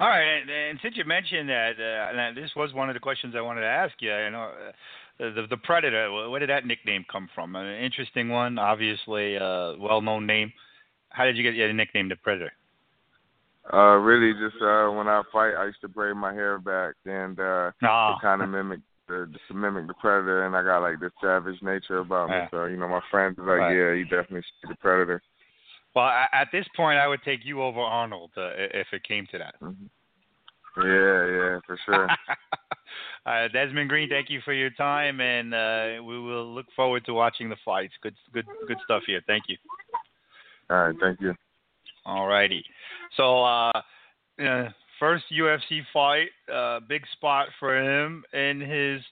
[0.00, 3.00] All right, and, and since you mentioned that, uh, and this was one of the
[3.00, 4.14] questions I wanted to ask you.
[4.14, 4.52] You know,
[5.18, 6.28] uh, the the Predator.
[6.30, 7.56] Where did that nickname come from?
[7.56, 10.52] An interesting one, obviously, uh, well-known name.
[11.16, 12.52] How did you get your nickname, the Predator?
[13.72, 17.40] Uh, really, just uh, when I fight, I used to braid my hair back, and
[17.40, 18.14] uh, oh.
[18.14, 21.60] it kind of mimic the just mimic the Predator, and I got like this savage
[21.62, 22.36] nature about me.
[22.36, 22.48] Yeah.
[22.50, 23.72] So you know, my friends was like, Right.
[23.72, 25.22] yeah, you definitely see the Predator.
[25.94, 29.26] Well, a- at this point, I would take you over Arnold uh, if it came
[29.32, 29.54] to that.
[29.58, 29.86] hmm
[30.76, 32.08] Yeah, yeah, for sure.
[33.26, 37.14] uh, Desmond Green, thank you for your time, and uh, we will look forward to
[37.14, 37.94] watching the fights.
[38.02, 39.22] Good, good, good stuff here.
[39.26, 39.56] Thank you.
[40.70, 41.34] All right, thank you.
[42.04, 42.64] All righty.
[43.16, 43.72] So, uh,
[44.44, 49.02] uh, first UFC fight, uh, big spot for him in his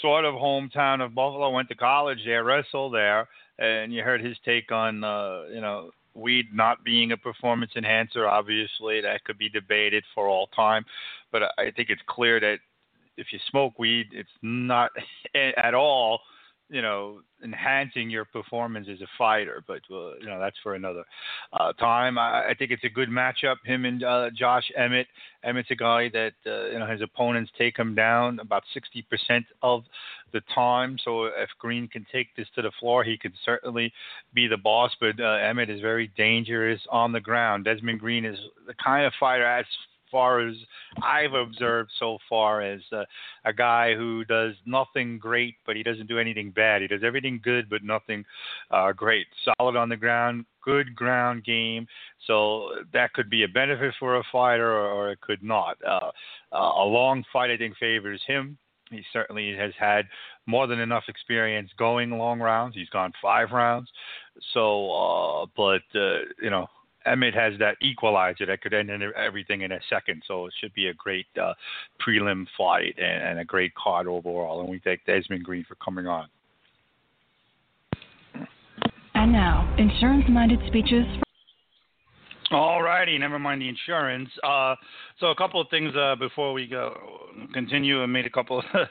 [0.00, 1.50] sort of hometown of Buffalo.
[1.50, 5.90] Went to college there, wrestled there, and you heard his take on, uh, you know,
[6.14, 8.26] weed not being a performance enhancer.
[8.26, 10.84] Obviously, that could be debated for all time,
[11.32, 12.58] but I think it's clear that
[13.16, 14.90] if you smoke weed, it's not
[15.34, 16.20] at all
[16.74, 19.62] you know, enhancing your performance as a fighter.
[19.64, 21.04] But uh, you know, that's for another
[21.52, 22.18] uh, time.
[22.18, 23.56] I, I think it's a good matchup.
[23.64, 25.06] Him and uh, Josh Emmett.
[25.44, 29.84] Emmett's a guy that uh, you know his opponents take him down about 60% of
[30.32, 30.98] the time.
[31.04, 33.92] So if Green can take this to the floor, he could certainly
[34.34, 34.90] be the boss.
[34.98, 37.66] But uh, Emmett is very dangerous on the ground.
[37.66, 39.64] Desmond Green is the kind of fighter as
[40.10, 40.54] far as
[41.02, 43.04] I've observed so far as uh,
[43.44, 46.82] a guy who does nothing great, but he doesn't do anything bad.
[46.82, 48.24] He does everything good, but nothing
[48.70, 49.26] uh, great.
[49.58, 51.86] Solid on the ground, good ground game.
[52.26, 55.76] So that could be a benefit for a fighter, or, or it could not.
[55.86, 56.10] Uh,
[56.52, 58.58] uh, a long fight, I think, favors him.
[58.90, 60.04] He certainly has had
[60.46, 62.74] more than enough experience going long rounds.
[62.76, 63.88] He's gone five rounds.
[64.52, 66.66] So, uh, but you know,
[67.06, 70.22] Emmett has that equalizer that could end everything in a second.
[70.26, 71.54] So it should be a great uh,
[72.04, 74.60] prelim fight and, and a great card overall.
[74.60, 76.28] And we thank Desmond Green for coming on.
[79.14, 81.04] And now, insurance minded speeches.
[82.50, 84.28] All righty, never mind the insurance.
[84.42, 84.74] Uh,
[85.18, 86.94] so a couple of things uh, before we go
[87.52, 88.02] continue.
[88.02, 88.64] I made a couple of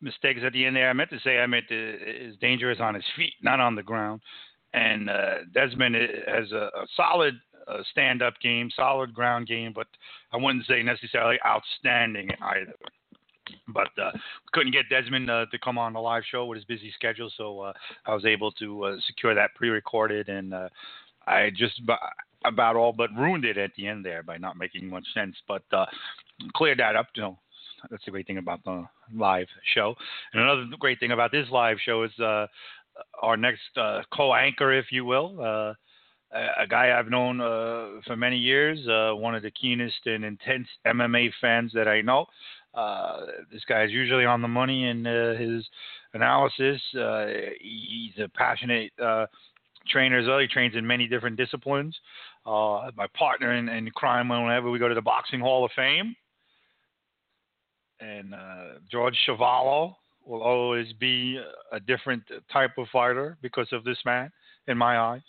[0.00, 0.90] mistakes at the end there.
[0.90, 4.20] I meant to say Emmett is dangerous on his feet, not on the ground.
[4.74, 5.96] And uh, Desmond
[6.26, 9.86] has a, a solid uh, stand-up game, solid ground game, but
[10.32, 12.74] I wouldn't say necessarily outstanding either.
[13.68, 14.10] But uh,
[14.52, 17.60] couldn't get Desmond uh, to come on the live show with his busy schedule, so
[17.60, 17.72] uh,
[18.06, 20.68] I was able to uh, secure that pre-recorded, and uh,
[21.26, 21.80] I just
[22.44, 25.34] about all but ruined it at the end there by not making much sense.
[25.46, 25.86] But uh,
[26.54, 27.06] cleared that up.
[27.14, 27.38] You know,
[27.90, 29.94] that's the great thing about the live show.
[30.32, 32.12] And another great thing about this live show is
[33.22, 35.74] our next uh, co-anchor, if you will.
[36.30, 40.68] A guy I've known uh, for many years, uh, one of the keenest and intense
[40.86, 42.26] MMA fans that I know.
[42.74, 43.20] Uh,
[43.50, 45.66] this guy is usually on the money in uh, his
[46.12, 46.82] analysis.
[46.94, 47.26] Uh,
[47.60, 49.24] he's a passionate uh,
[49.88, 50.38] trainer as well.
[50.38, 51.96] He trains in many different disciplines.
[52.44, 56.14] My partner in, in crime whenever we go to the Boxing Hall of Fame.
[58.00, 58.34] And
[58.90, 61.40] George Chuvalo will always be
[61.72, 62.22] a different
[62.52, 64.30] type of fighter because of this man,
[64.66, 65.22] in my eyes.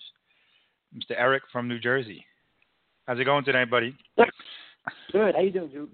[0.96, 1.16] Mr.
[1.18, 2.26] Eric from New Jersey.
[3.06, 3.96] How's it going today, buddy?
[5.12, 5.36] Good.
[5.36, 5.90] How you doing, dude?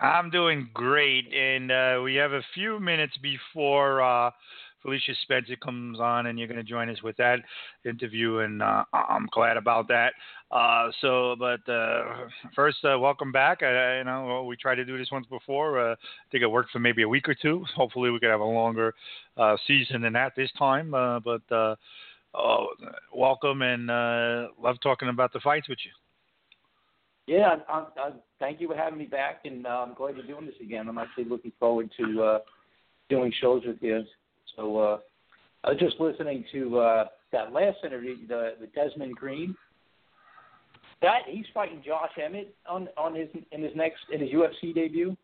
[0.00, 4.30] I'm doing great, and uh, we have a few minutes before uh,
[4.82, 7.40] Felicia Spencer comes on, and you're going to join us with that
[7.84, 10.12] interview, and uh, I'm glad about that.
[10.50, 13.62] Uh, so, but uh, first, uh, welcome back.
[13.62, 15.80] I, you know, we tried to do this once before.
[15.80, 15.96] Uh, I
[16.30, 17.64] think it worked for maybe a week or two.
[17.74, 18.94] Hopefully, we could have a longer
[19.36, 20.94] uh, season than that this time.
[20.94, 21.42] Uh, but
[22.38, 22.68] uh, oh,
[23.14, 25.90] welcome, and uh, love talking about the fights with you.
[27.26, 30.46] Yeah, I, I, thank you for having me back, and uh, I'm glad you're doing
[30.46, 30.88] this again.
[30.88, 32.38] I'm actually looking forward to uh,
[33.10, 34.02] doing shows with you.
[34.56, 34.98] So uh,
[35.64, 39.54] I was just listening to uh, that last interview, the, the Desmond Green.
[41.02, 45.16] That he's fighting Josh Emmett on on his in his next in his UFC debut.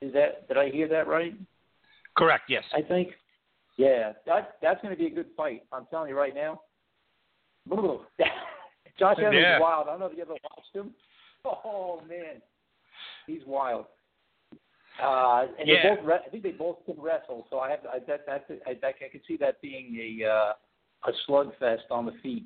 [0.00, 1.34] Is that did I hear that right?
[2.16, 2.44] Correct.
[2.48, 2.64] Yes.
[2.74, 3.10] I think.
[3.80, 5.62] Yeah, that that's going to be a good fight.
[5.72, 6.60] I'm telling you right now.
[8.98, 9.56] Josh Emmett Yeah.
[9.56, 9.88] is wild.
[9.88, 10.90] I don't know if you ever watched him.
[11.46, 12.42] Oh man,
[13.26, 13.86] he's wild.
[15.02, 15.82] Uh, and Yeah.
[15.82, 17.46] they both, re- I think they both can wrestle.
[17.48, 20.52] So I have, I, that, that's, I, that, I could see that being a, uh,
[21.08, 22.44] a slugfest on the feet.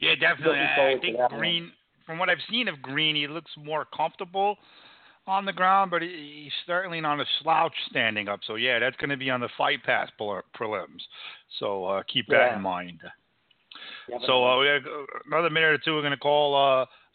[0.00, 0.58] Yeah, definitely.
[0.58, 1.38] Looking I think one.
[1.38, 1.72] Green,
[2.04, 4.56] from what I've seen of Green, he looks more comfortable
[5.28, 8.40] on the ground, but he- he's certainly not a slouch standing up.
[8.44, 11.02] So yeah, that's going to be on the Fight Pass prel- prelims.
[11.58, 12.56] So uh, keep that Yeah.
[12.56, 13.00] in mind.
[14.08, 14.82] Yeah, So uh, we have
[15.26, 15.94] another minute or two.
[15.94, 16.54] We're going to call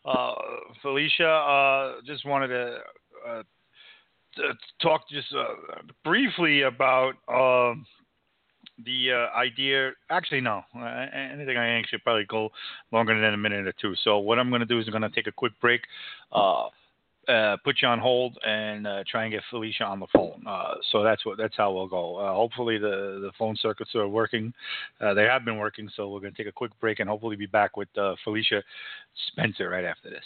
[0.06, 0.36] uh, uh,
[0.82, 2.78] Felicia, uh, just wanted to,
[3.28, 3.44] uh,
[4.36, 5.46] to talk just uh,
[6.04, 7.86] briefly about um,
[8.86, 9.92] the uh, idea.
[10.10, 10.64] Actually, no.
[10.76, 12.52] Uh, anything I think should probably go
[12.92, 13.96] longer than a minute or two.
[14.04, 15.82] So what I'm going to do is I'm going to take a quick break.
[17.28, 20.44] Uh, put you on hold and uh, try and get Felicia on the phone.
[20.46, 22.18] Uh, so that's what that's how we'll go.
[22.18, 24.54] Uh, hopefully the the phone circuits are working.
[25.00, 27.38] Uh, they have been working, so we're going to take a quick break and hopefully
[27.38, 28.62] be back with uh, Felicia
[29.28, 30.26] Spencer right after this.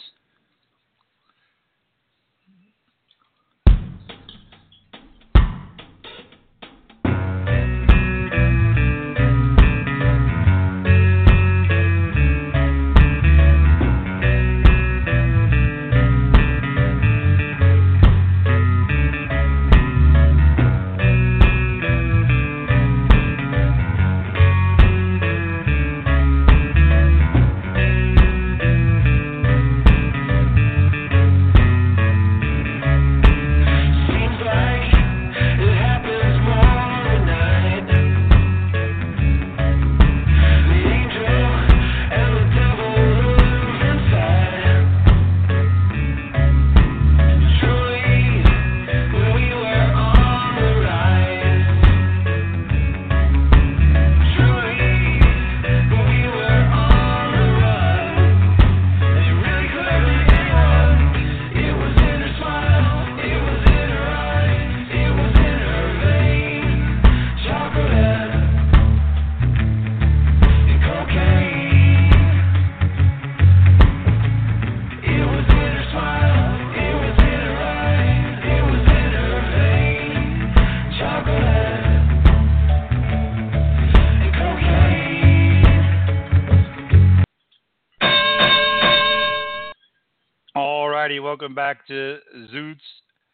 [91.08, 92.18] Welcome back to
[92.52, 92.76] Zutes,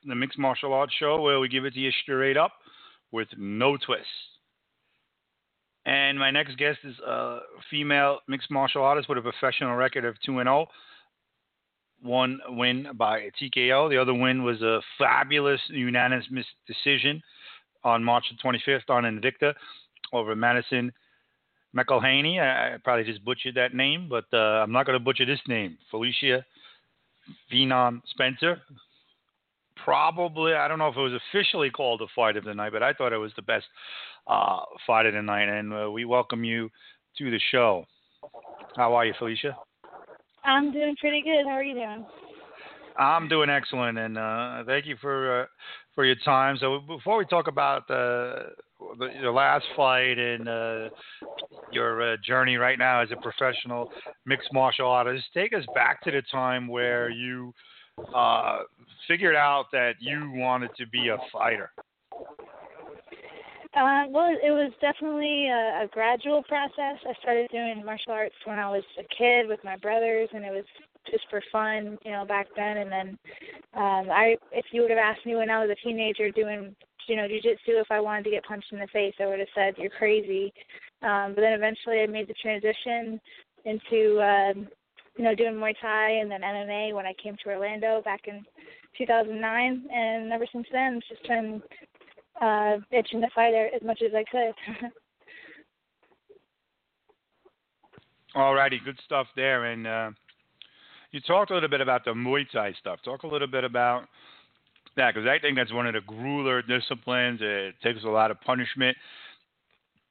[0.05, 2.53] the Mixed Martial Arts Show, where we give it to you straight up
[3.11, 4.07] with no twists.
[5.85, 7.41] And my next guest is a
[7.73, 10.69] female mixed martial artist with a professional record of 2 0.
[12.01, 13.91] One win by TKO.
[13.91, 17.21] The other win was a fabulous unanimous decision
[17.83, 19.53] on March the 25th on Invicta
[20.13, 20.93] over Madison
[21.77, 22.39] McElhaney.
[22.39, 25.41] I, I probably just butchered that name, but uh, I'm not going to butcher this
[25.49, 25.77] name.
[25.91, 26.45] Felicia
[27.53, 28.61] Phenom Spencer.
[29.85, 32.83] Probably, I don't know if it was officially called the fight of the night, but
[32.83, 33.67] I thought it was the best
[34.27, 35.49] uh, fight of the night.
[35.49, 36.71] And uh, we welcome you
[37.19, 37.85] to the show.
[38.77, 39.57] How are you, Felicia?
[40.45, 41.45] I'm doing pretty good.
[41.45, 42.07] How are you doing?
[42.97, 45.47] I'm doing excellent, and uh, thank you for uh,
[45.95, 46.57] for your time.
[46.61, 48.51] So before we talk about uh,
[48.99, 50.89] the, your last fight and uh,
[51.73, 53.91] your uh, journey right now as a professional
[54.27, 57.53] mixed martial artist, take us back to the time where you
[58.15, 58.59] uh,
[59.09, 61.71] figured out that you wanted to be a fighter.
[63.77, 66.97] Uh, well, it was definitely a, a gradual process.
[67.09, 70.53] I started doing martial arts when I was a kid with my brothers, and it
[70.53, 70.65] was
[71.11, 72.79] just for fun, you know, back then.
[72.79, 73.09] And then,
[73.75, 76.75] um, I, if you would have asked me when I was a teenager doing,
[77.07, 79.49] you know, jujitsu, if I wanted to get punched in the face, I would have
[79.55, 80.53] said you're crazy.
[81.03, 83.21] Um, but then eventually, I made the transition
[83.65, 84.69] into, um,
[85.17, 88.45] you know, doing Muay Thai and then MMA when I came to Orlando back in
[88.99, 89.87] 2009.
[89.93, 91.63] And ever since then, it's just been
[92.41, 94.55] uh, itching to fight as much as I could.
[98.37, 99.67] Alrighty, good stuff there.
[99.67, 100.11] And uh,
[101.13, 102.99] you talked a little bit about the Muay Thai stuff.
[103.05, 104.09] Talk a little bit about
[104.97, 107.41] that because I think that's one of the grueler disciplines.
[107.43, 108.97] It takes a lot of punishment.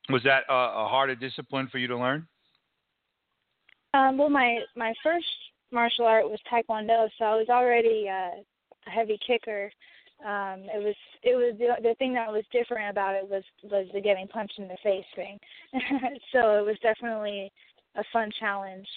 [0.10, 2.28] Was that a, a harder discipline for you to learn?
[3.94, 5.26] Um, well, my my first
[5.72, 8.42] martial art was Taekwondo, so I was already uh,
[8.88, 9.72] a heavy kicker.
[10.26, 13.88] Um, it was it was the, the thing that was different about it was was
[13.94, 15.40] the getting punched in the face thing.
[16.32, 17.52] so it was definitely
[17.96, 18.88] a fun challenge.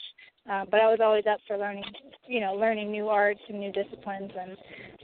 [0.50, 1.84] Uh, but I was always up for learning,
[2.26, 4.56] you know, learning new arts and new disciplines, and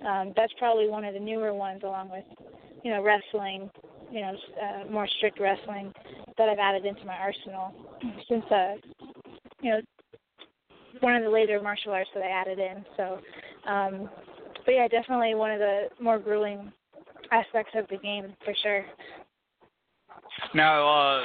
[0.07, 2.24] um, that's probably one of the newer ones, along with,
[2.84, 3.68] you know, wrestling,
[4.11, 5.93] you know, uh, more strict wrestling
[6.38, 7.74] that I've added into my arsenal
[8.28, 8.74] since, uh,
[9.61, 9.80] you know,
[11.01, 12.84] one of the later martial arts that I added in.
[12.97, 13.18] So,
[13.66, 14.11] um,
[14.64, 16.72] but yeah, definitely one of the more grueling
[17.32, 18.84] aspects of the game for sure.
[20.55, 21.22] Now, uh,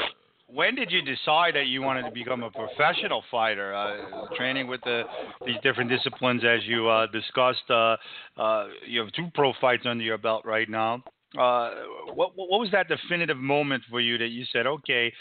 [0.48, 3.76] when did you decide that you wanted to become a professional fighter?
[3.76, 5.04] Uh, training with the,
[5.46, 7.96] these different disciplines, as you uh, discussed, uh,
[8.38, 11.04] uh you have two pro fights under your belt right now.
[11.38, 11.72] Uh,
[12.14, 15.12] what, what was that definitive moment for you that you said, okay,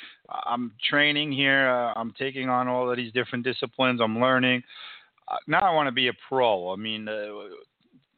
[0.47, 4.63] I'm training here, uh, I'm taking on all of these different disciplines, I'm learning.
[5.29, 6.73] uh, now I want to be a pro.
[6.73, 7.27] I mean, uh,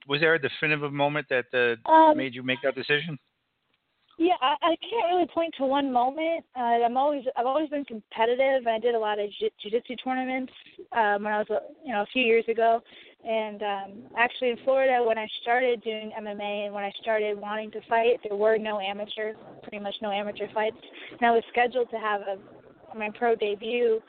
[0.07, 3.19] was there a definitive moment that uh, Um, made you make that decision?
[4.19, 6.45] Yeah, I, I can't really point to one moment.
[6.57, 9.95] Uh, I'm always I've always been competitive, and I did a lot of jiu- jiu-jitsu
[10.03, 10.53] tournaments
[10.93, 11.47] um, when I was
[11.85, 12.81] you know a few years ago.
[13.25, 17.71] And um, actually, in Florida, when I started doing MMA and when I started wanting
[17.73, 20.77] to fight, there were no amateur, pretty much no amateur fights.
[21.13, 24.01] And I was scheduled to have a my pro debut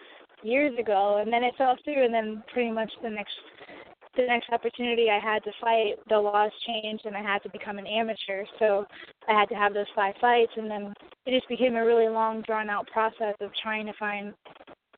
[0.41, 2.03] years ago, and then it fell through.
[2.03, 3.34] And then pretty much the next
[4.20, 7.78] the next opportunity I had to fight, the laws changed and I had to become
[7.78, 8.43] an amateur.
[8.59, 8.86] So
[9.28, 10.93] I had to have those five fights, and then
[11.26, 14.34] it just became a really long, drawn out process of trying to find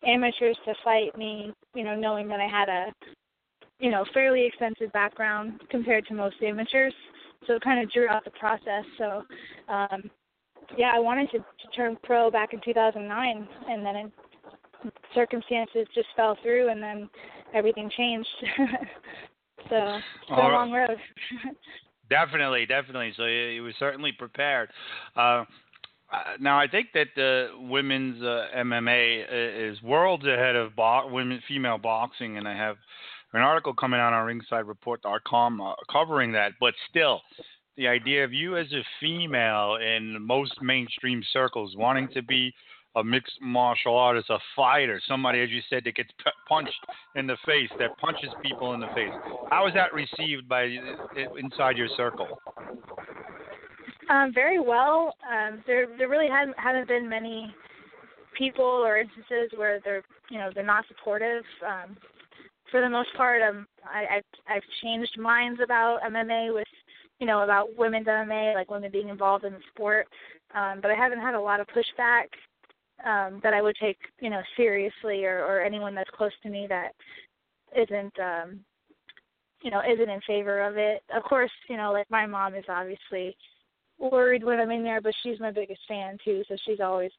[0.06, 1.54] amateurs to fight me.
[1.76, 2.94] You know, knowing that I had a
[3.80, 6.94] you know fairly extensive background compared to most amateurs,
[7.46, 8.86] so it kind of drew out the process.
[8.98, 9.24] So
[9.68, 10.10] um,
[10.78, 14.12] yeah, I wanted to, to turn pro back in 2009, and then it,
[15.14, 17.10] circumstances just fell through, and then
[17.54, 18.30] everything changed.
[19.70, 20.54] so it's been a right.
[20.54, 20.98] long road.
[22.10, 23.14] Definitely, definitely.
[23.16, 24.70] So you, you were certainly prepared.
[25.16, 25.46] Uh,
[26.12, 31.42] uh, now I think that uh, women's uh, MMA is worlds ahead of bo- women
[31.48, 32.76] female boxing, and I have
[33.32, 36.52] an article coming out on RingsideReport.com uh, covering that.
[36.60, 37.22] But still,
[37.78, 42.54] the idea of you as a female in most mainstream circles wanting to be
[42.96, 46.86] a mixed martial artist, a fighter, somebody, as you said, that gets p- punched
[47.16, 49.14] in the face, that punches people in the face.
[49.50, 50.68] How is that received by
[51.38, 52.28] inside your circle?
[54.10, 55.14] Um, very well.
[55.32, 57.54] Um, there there really haven't haven't been many
[58.38, 61.44] people or instances where they're you know they're not supportive.
[61.66, 61.96] Um,
[62.70, 66.68] for the most part, um, I, I've I've changed minds about MMA with
[67.20, 70.08] you know about women's MMA, like women being involved in the sport.
[70.54, 72.26] Um, but I haven't had a lot of pushback
[73.06, 76.68] um, that I would take you know seriously, or or anyone that's close to me
[76.70, 76.92] that
[77.76, 78.60] isn't um,
[79.62, 81.04] you know isn't in favor of it.
[81.16, 83.36] Of course, you know like my mom is obviously
[84.02, 86.44] worried when I'm in there, but she's my biggest fan too.
[86.48, 87.12] So she's always,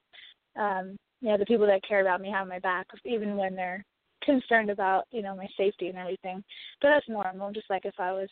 [0.57, 3.85] um, you know, the people that care about me have my back, even when they're
[4.25, 6.43] concerned about, you know, my safety and everything.
[6.81, 7.53] But that's normal.
[7.53, 8.29] Just like if I was,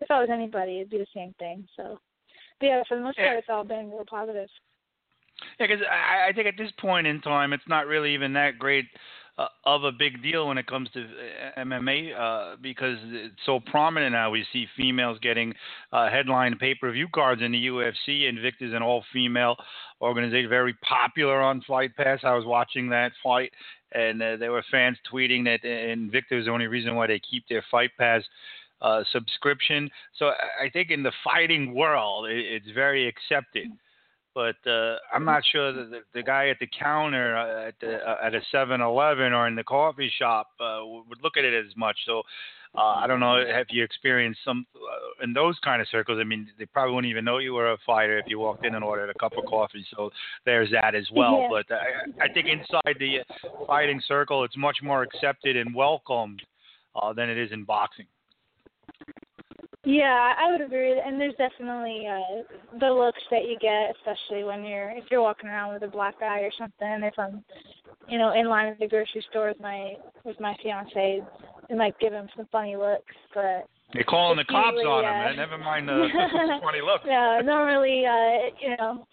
[0.00, 1.66] if I was anybody, it'd be the same thing.
[1.76, 1.98] So,
[2.60, 4.48] but yeah, for the most part, it's all been real positive.
[5.58, 8.58] Yeah, because I, I think at this point in time, it's not really even that
[8.58, 8.86] great
[9.38, 13.60] uh, of a big deal when it comes to uh, MMA uh, because it's so
[13.60, 14.30] prominent now.
[14.30, 15.54] We see females getting
[15.92, 18.28] uh, headline pay-per-view cards in the UFC.
[18.28, 19.56] Invictus is an all-female
[20.00, 22.20] organization, very popular on Fight Pass.
[22.24, 23.52] I was watching that fight,
[23.92, 27.44] and uh, there were fans tweeting that Invictus is the only reason why they keep
[27.48, 28.22] their Fight Pass.
[28.80, 29.88] Uh, subscription.
[30.18, 33.68] So I I think in the fighting world, it, it's very accepted
[34.34, 37.96] but uh, I'm not sure that the, the guy at the counter uh, at the,
[37.96, 41.76] uh, at a 7-Eleven or in the coffee shop uh, would look at it as
[41.76, 41.96] much.
[42.06, 42.22] So
[42.74, 43.44] uh, I don't know.
[43.46, 46.18] Have you experienced some uh, in those kind of circles?
[46.20, 48.74] I mean, they probably wouldn't even know you were a fighter if you walked in
[48.74, 49.84] and ordered a cup of coffee.
[49.94, 50.10] So
[50.46, 51.42] there's that as well.
[51.42, 51.48] Yeah.
[51.50, 53.18] But I, I think inside the
[53.66, 56.42] fighting circle, it's much more accepted and welcomed
[56.96, 58.06] uh, than it is in boxing.
[59.84, 61.00] Yeah, I would agree.
[61.04, 65.48] And there's definitely uh the looks that you get, especially when you're if you're walking
[65.48, 67.02] around with a black guy or something.
[67.02, 67.44] If I'm,
[68.08, 71.20] you know, in line at the grocery store with my with my fiance,
[71.68, 73.12] it might give him some funny looks.
[73.34, 75.36] But They're calling the cops usually, on him, uh, man.
[75.36, 76.06] Never mind the
[76.62, 77.00] funny look.
[77.04, 79.04] yeah, normally, uh, you know,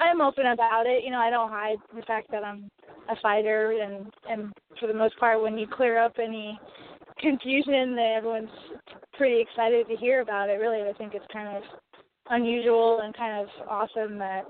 [0.00, 1.04] I'm open about it.
[1.04, 2.70] You know, I don't hide the fact that I'm
[3.10, 6.58] a fighter, and and for the most part, when you clear up any
[7.22, 8.50] confusion, that everyone's
[9.14, 10.54] pretty excited to hear about it.
[10.54, 11.62] Really, I think it's kind of
[12.30, 14.42] unusual and kind of awesome that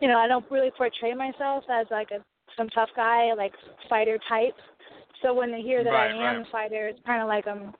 [0.00, 2.24] you know I don't really portray myself as like a
[2.56, 3.52] some tough guy, like
[3.88, 4.54] fighter type.
[5.22, 6.46] So when they hear that Right, I am right.
[6.46, 7.72] a fighter, it's kind of like I'm,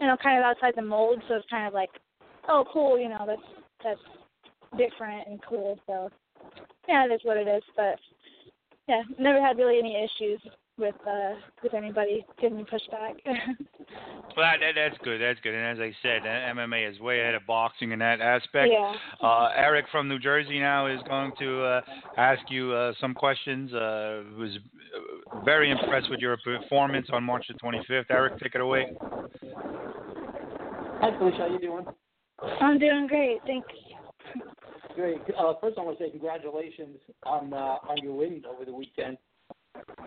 [0.00, 1.22] you know, kind of outside the mold.
[1.28, 1.90] So it's kind of like,
[2.48, 3.40] oh, cool, you know, that's
[3.82, 4.00] that's
[4.76, 5.78] different and cool.
[5.86, 6.10] So
[6.88, 7.62] yeah, it is what it is.
[7.76, 7.96] But
[8.88, 10.40] yeah, never had really any issues
[10.78, 13.14] with uh with anybody giving me pushback.
[14.36, 15.20] Well, that, that, that's good.
[15.20, 15.54] That's good.
[15.54, 18.72] And as I said, uh, MMA is way ahead of boxing in that aspect.
[18.72, 18.92] yeah.
[19.22, 21.80] Uh, Eric from New Jersey now is going to uh,
[22.16, 23.72] ask you uh, some questions.
[23.72, 24.58] Uh, was
[25.32, 28.06] uh, very impressed with your performance on March the 25th.
[28.10, 28.92] Eric, take it away.
[31.00, 31.38] Hi, Felicia.
[31.38, 31.84] How you doing?
[32.60, 33.68] I'm doing great, thanks.
[34.96, 35.20] Great.
[35.38, 39.16] Uh, first, I want to say congratulations on uh, on your win over the weekend.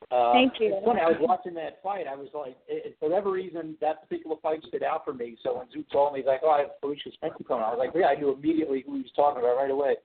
[0.09, 0.73] Uh, Thank you.
[0.73, 1.01] It's funny.
[1.01, 2.07] I was watching that fight.
[2.07, 5.37] I was like, it, for whatever reason, that particular fight stood out for me.
[5.43, 7.79] So when Zute told me, he's like, "Oh, I have Felicia Spencer coming," I was
[7.79, 9.95] like, "Yeah." I knew immediately who he was talking about right away.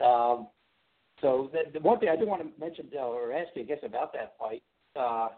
[0.00, 0.48] Um,
[1.20, 3.64] so the, the one thing I do want to mention uh, or ask you, I
[3.64, 4.62] guess, about that fight.
[4.96, 5.28] Uh,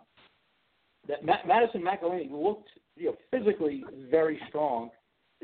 [1.07, 4.91] that Ma- Madison McElhaney looked you know physically very strong.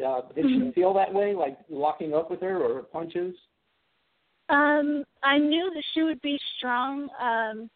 [0.02, 0.68] Uh, did Mhm.
[0.68, 3.36] she feel that way, like locking up with her or her punches?
[4.48, 7.10] Um, I knew that she would be strong.
[7.18, 7.70] Um,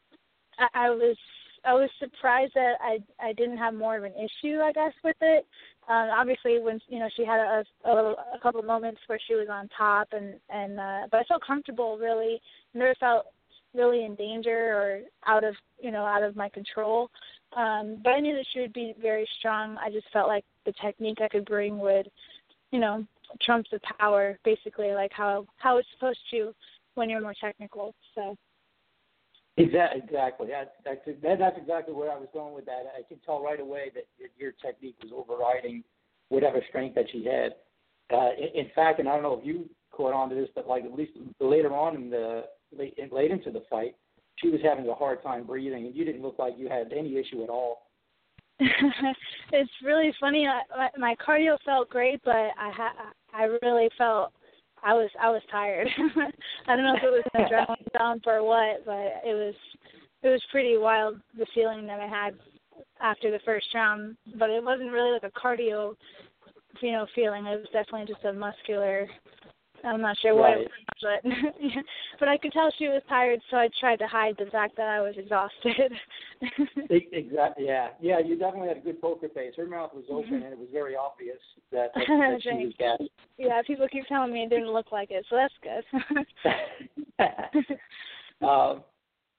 [0.59, 1.17] I, I was
[1.65, 5.17] I was surprised that I I didn't have more of an issue, I guess, with
[5.21, 5.47] it.
[5.89, 7.91] Um, obviously, when you know she had a, a,
[8.35, 11.47] a couple of moments where she was on top, and and uh, but I felt
[11.47, 11.99] comfortable.
[11.99, 12.41] Really,
[12.75, 13.27] never felt
[13.75, 17.11] really in danger or out of you know out of my control.
[17.57, 19.77] Um, but I knew that she would be very strong.
[19.79, 22.11] I just felt like the technique I could bring would,
[22.73, 23.07] you know,
[23.43, 26.55] trump the power, basically, like how how it's supposed to
[26.95, 27.95] when you're more technical.
[28.15, 28.37] So.
[29.57, 30.03] Exactly.
[30.03, 30.49] Exactly.
[30.49, 32.93] That, that's that's exactly where I was going with that.
[32.99, 34.05] I could tell right away that,
[34.37, 35.85] your technique was overriding
[36.29, 37.55] whatever strength that she had.
[38.13, 40.67] Uh, in, in fact, and I don't know if you caught on to this, but
[40.67, 42.45] like at least later on in the
[42.77, 43.95] late, late into the fight,
[44.37, 47.17] she was having a hard time breathing, and you didn't look like you had any
[47.17, 47.83] issue at all.
[48.59, 50.47] it's really funny.
[50.47, 54.33] I, my, my cardio felt great, but I ha- I really felt
[54.85, 55.89] I was I was tired.
[56.69, 59.55] I don't know if it was an adrenaline dump or what, but it was
[60.23, 62.35] it was pretty wild the feeling that I had
[63.01, 64.17] after the first round.
[64.39, 65.95] But it wasn't really like a cardio,
[66.83, 67.47] you know, feeling.
[67.47, 69.09] It was definitely just a muscular.
[69.85, 70.61] I'm not sure what Right.
[70.61, 70.71] it
[71.03, 71.33] was, but
[72.21, 74.89] but I could tell she was tired, so I tried to hide the fact that
[74.89, 75.93] I was exhausted.
[76.91, 77.67] Exactly.
[77.67, 77.89] Yeah.
[78.01, 78.19] Yeah.
[78.19, 79.55] You definitely had a good poker face.
[79.57, 81.39] Her mouth was open, and it was very obvious
[81.73, 83.03] that, that, that she was gassed.
[83.39, 85.85] yeah, people keep telling me it didn't look like it, so that's good.
[88.43, 88.83] um,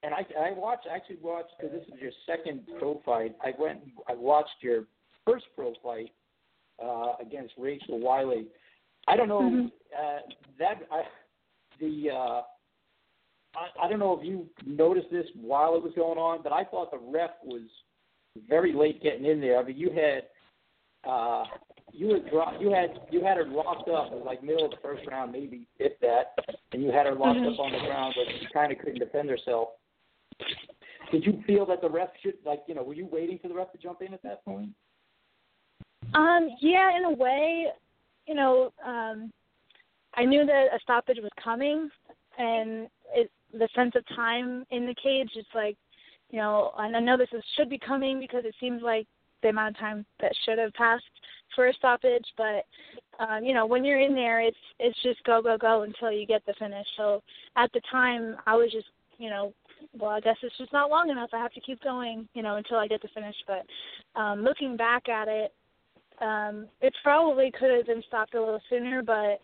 [0.03, 3.35] and I I watched actually watched because this is your second pro fight.
[3.43, 4.85] I went I watched your
[5.25, 6.11] first pro fight
[6.83, 8.47] uh, against Rachel Wiley.
[9.07, 9.71] I don't know Mhm.
[9.97, 10.19] uh,
[10.57, 11.05] that I,
[11.79, 12.41] the uh,
[13.55, 16.63] I, I don't know if you noticed this while it was going on, but I
[16.63, 17.61] thought the ref was
[18.47, 19.57] very late getting in there.
[19.59, 20.27] I mean, you had
[21.05, 21.45] uh,
[21.91, 24.71] you had dro- you had you had her locked up it was like middle of
[24.71, 26.33] the first round, maybe if that,
[26.73, 27.53] and you had her locked Mhm.
[27.53, 29.69] up on the ground, but she kind of couldn't defend herself.
[31.11, 33.53] Did you feel that the ref should like you know were you waiting for the
[33.53, 34.71] ref to jump in at that point?
[36.13, 37.71] Um, yeah, in a way,
[38.27, 39.31] you know, um,
[40.15, 41.89] I knew that a stoppage was coming,
[42.37, 45.77] and it, the sense of time in the cage is like,
[46.31, 49.07] you know, and I know this is, should be coming because it seems like
[49.41, 51.03] the amount of time that should have passed
[51.55, 52.65] for a stoppage, but
[53.19, 56.25] um, you know, when you're in there, it's it's just go go go until you
[56.25, 56.85] get the finish.
[56.97, 57.21] So
[57.55, 59.53] at the time, I was just, you know,
[59.97, 61.29] well, I guess it's just not long enough.
[61.33, 63.35] I have to keep going, you know, until I get the finish.
[63.47, 65.53] But um, looking back at it,
[66.21, 69.39] um, it probably could have been stopped a little sooner, but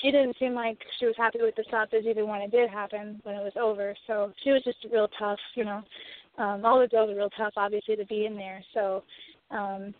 [0.00, 3.20] she didn't seem like she was happy with the stoppage even when it did happen,
[3.22, 3.94] when it was over.
[4.06, 5.82] So she was just real tough, you know.
[6.38, 8.62] Um, all the girls are real tough, obviously, to be in there.
[8.72, 9.02] So,
[9.50, 9.94] um,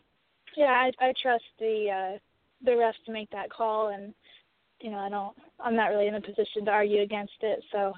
[0.57, 2.19] yeah, I, I trust the uh,
[2.65, 4.15] the refs to make that call, and
[4.81, 7.63] you know, I don't, I'm not really in a position to argue against it.
[7.73, 7.93] So,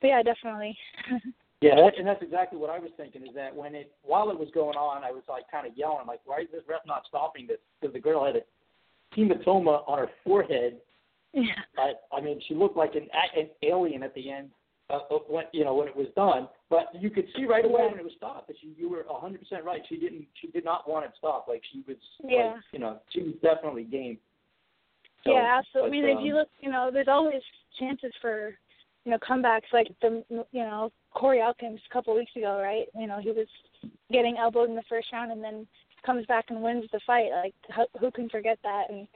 [0.00, 0.76] but yeah, definitely.
[1.64, 3.22] Yeah, that, and that's exactly what I was thinking.
[3.22, 6.06] Is that when it while it was going on, I was like kind of yelling,
[6.06, 8.40] like, "Why is this ref not stopping this?" Because the girl had a
[9.16, 10.76] hematoma on her forehead.
[11.32, 11.54] yeah.
[11.78, 14.50] I, I mean, she looked like an, an alien at the end.
[14.90, 17.98] Uh, when you know when it was done, but you could see right away when
[17.98, 19.80] it was stopped that she, you were a 100% right.
[19.88, 21.48] She didn't, she did not want it stopped.
[21.48, 22.52] Like she was, Yeah.
[22.52, 24.18] like, you know, she was definitely game.
[25.24, 26.00] So, yeah, absolutely.
[26.00, 27.40] I mean, um, if you look, you know, there's always
[27.78, 28.54] chances for,
[29.04, 32.86] you know, comebacks like the, you know, Corey Elkins a couple of weeks ago, right?
[32.98, 33.46] You know, he was
[34.10, 35.66] getting elbowed in the first round and then
[36.04, 37.30] comes back and wins the fight.
[37.30, 37.54] Like,
[38.00, 38.84] who, can forget that?
[38.90, 39.06] And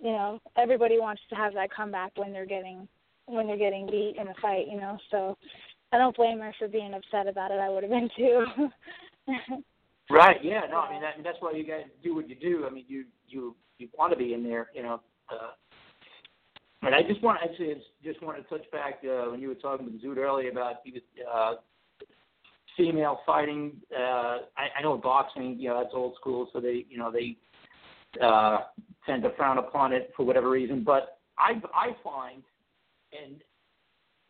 [0.00, 2.86] you know, everybody wants to have that comeback when they're getting
[3.26, 4.66] when they're getting beat in a fight.
[4.70, 5.36] You know, so
[5.92, 7.60] I don't blame her for being upset about it.
[7.60, 8.46] I would have been too.
[10.08, 10.36] Right.
[10.42, 10.60] Yeah.
[10.70, 10.78] No.
[10.78, 12.64] I mean, that, that's why you guys do what you do.
[12.64, 14.68] I mean, you you you want to be in there.
[14.72, 15.00] You know.
[15.28, 15.50] Uh,
[16.86, 19.54] and I just want to actually just wanted to touch back uh, when you were
[19.54, 20.76] talking with Zute earlier about
[21.34, 21.54] uh,
[22.76, 23.72] female fighting.
[23.94, 27.36] Uh, I, I know boxing, you know, that's old school, so they you know they
[28.22, 28.58] uh,
[29.04, 30.84] tend to frown upon it for whatever reason.
[30.84, 32.42] But I I find
[33.12, 33.42] and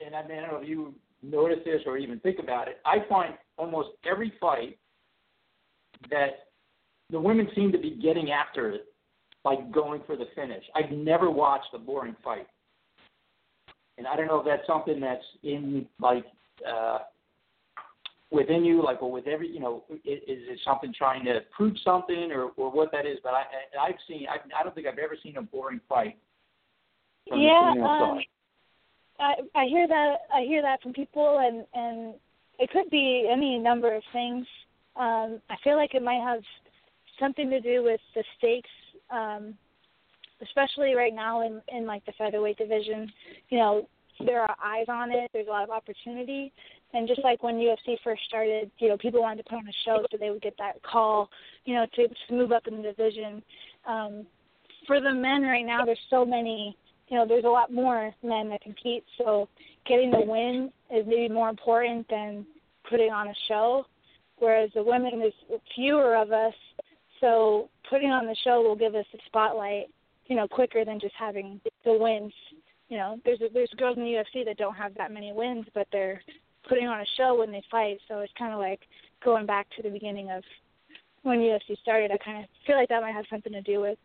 [0.05, 2.79] and I, mean, I don't know if you notice this or even think about it.
[2.85, 4.79] I find almost every fight
[6.11, 6.49] that
[7.11, 8.87] the women seem to be getting after it,
[9.47, 10.65] like going for the finish.
[10.75, 12.49] I've never watched a boring fight,
[13.97, 16.27] and I don't know if that's something that's in like
[16.69, 16.99] uh,
[18.33, 21.77] within you, like or with every you know, is, is it something trying to prove
[21.85, 23.19] something or or what that is?
[23.23, 26.19] But I I- I've seen I I don't think I've ever seen a boring fight.
[27.27, 28.19] Yeah, um.
[29.19, 32.15] I I hear that I hear that from people, and and
[32.59, 34.45] it could be any number of things.
[34.97, 36.43] Um, I feel like it might have
[37.21, 38.71] something to do with the stakes,
[39.11, 39.55] um,
[40.43, 43.11] especially right now in in like the featherweight division.
[43.49, 43.89] You know,
[44.25, 45.31] there are eyes on it.
[45.33, 46.53] There's a lot of opportunity,
[46.95, 49.73] and just like when UFC first started, you know, people wanted to put on a
[49.85, 51.29] show so they would get that call,
[51.65, 53.43] you know, to, to move up in the division.
[53.87, 54.27] Um,
[54.87, 56.77] for the men right now, there's so many,
[57.09, 59.05] you know, there's a lot more men that compete.
[59.19, 59.49] So
[59.87, 62.47] getting the win is maybe more important than
[62.89, 63.85] putting on a show.
[64.39, 66.55] Whereas the women, there's fewer of us,
[67.21, 69.87] so putting on the show will give us the spotlight,
[70.27, 72.33] you know, quicker than just having the wins.
[72.89, 75.87] You know, there's there's girls in the UFC that don't have that many wins, but
[75.93, 76.23] they're
[76.69, 77.99] putting on a show when they fight.
[78.09, 78.81] So it's kind of like
[79.25, 80.43] going back to the beginning of
[81.23, 82.11] when UFC started.
[82.13, 83.99] I kind of feel like that might have something to do with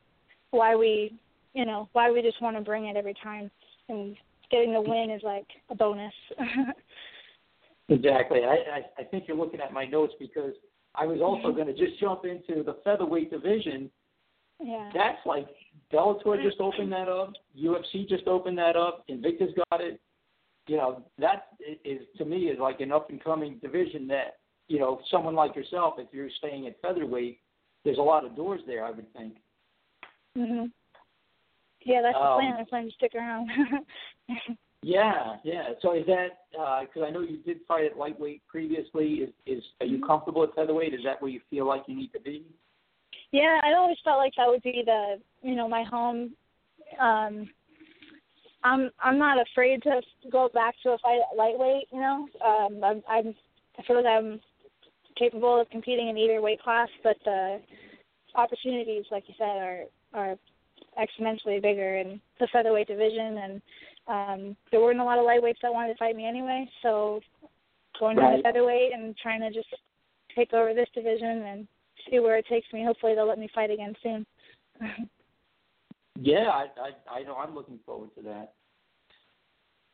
[0.51, 1.13] why we,
[1.53, 3.51] you know, why we just want to bring it every time,
[3.89, 4.15] and
[4.49, 6.13] getting the win is like a bonus.
[7.89, 8.41] exactly.
[8.43, 10.53] I, I I think you're looking at my notes because
[10.95, 11.55] I was also Mm-hmm.
[11.57, 13.89] going to just jump into the featherweight division.
[14.59, 14.89] yeah.
[14.93, 15.47] That's like
[15.91, 19.99] Bellator just opened that up, UFC just opened that up, Invictus got it.
[20.67, 21.47] You know, that
[21.83, 24.37] is to me is like an up and coming division that
[24.67, 27.39] you know someone like yourself, if you're staying at featherweight,
[27.83, 28.85] there's a lot of doors there.
[28.85, 29.33] I would think.
[30.37, 30.71] Mhm.
[31.83, 32.53] Yeah, that's the Um, plan.
[32.59, 33.49] I plan to stick around.
[34.83, 35.69] Yeah, yeah.
[35.81, 36.39] So is that
[36.81, 39.15] because I know you did fight at lightweight previously?
[39.15, 40.93] Is is are you comfortable at featherweight?
[40.93, 42.43] Is that where you feel like you need to be?
[43.31, 46.31] Yeah, I always felt like that would be the you know my home.
[46.99, 47.47] Um,
[48.63, 50.01] I'm I'm not afraid to
[50.31, 51.87] go back to a fight at lightweight.
[51.91, 53.35] You know, um, I'm, I'm
[53.77, 54.39] I feel like I'm
[55.17, 57.59] capable of competing in either weight class, but the
[58.35, 59.83] opportunities, like you said, are
[60.13, 60.35] are
[60.99, 63.61] exponentially bigger in the featherweight division, and
[64.07, 66.69] um, there weren't a lot of lightweights that wanted to fight me anyway.
[66.81, 67.21] So
[67.99, 68.43] going down to Right.
[68.43, 69.67] featherweight and trying to just
[70.35, 71.67] take over this division and
[72.09, 72.83] see where it takes me.
[72.83, 74.25] Hopefully, they'll let me fight again soon.
[76.19, 78.53] Yeah, I I, I know I'm looking forward to that.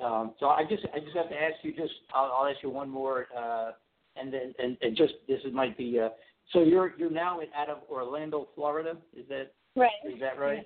[0.03, 2.69] Um, so I just I just have to ask you just I'll, I'll ask you
[2.69, 3.71] one more uh,
[4.15, 6.09] and then and, and just this is might be uh,
[6.53, 8.97] so you're you're now in, out of Orlando, Florida.
[9.15, 9.91] Is that right.
[10.05, 10.65] is that right?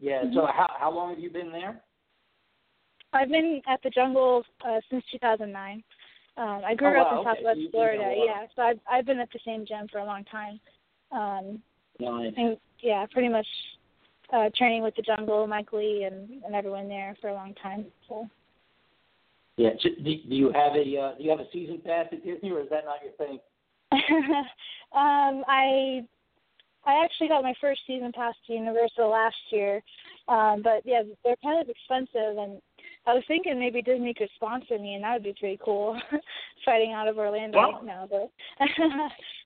[0.00, 0.22] Yeah.
[0.34, 1.82] So how how long have you been there?
[3.12, 5.82] I've been at the jungle uh, since 2009.
[6.36, 7.36] Um, I grew Oh, up wow, in okay.
[7.36, 8.22] Southwest you've been there Florida.
[8.24, 10.60] Yeah, so I've I've been at the same gym for a long time.
[11.10, 11.62] Um,
[12.00, 12.32] Nice.
[12.36, 13.46] and yeah, pretty much
[14.32, 17.86] uh, training with the jungle, Mike Lee, and and everyone there for a long time.
[18.08, 18.28] So.
[19.58, 19.70] Yeah.
[19.82, 22.60] Do, do you have a uh, do you have a season pass at Disney, or
[22.60, 23.38] is that not your thing?
[23.92, 26.02] um, I
[26.84, 29.82] I actually got my first season pass to Universal last year,
[30.28, 32.60] um, but yeah, they're kind of expensive, and
[33.06, 35.98] I was thinking maybe Disney could sponsor me, and that would be pretty cool,
[36.64, 37.58] fighting out of Orlando.
[37.58, 37.80] Wow.
[37.84, 38.30] No, but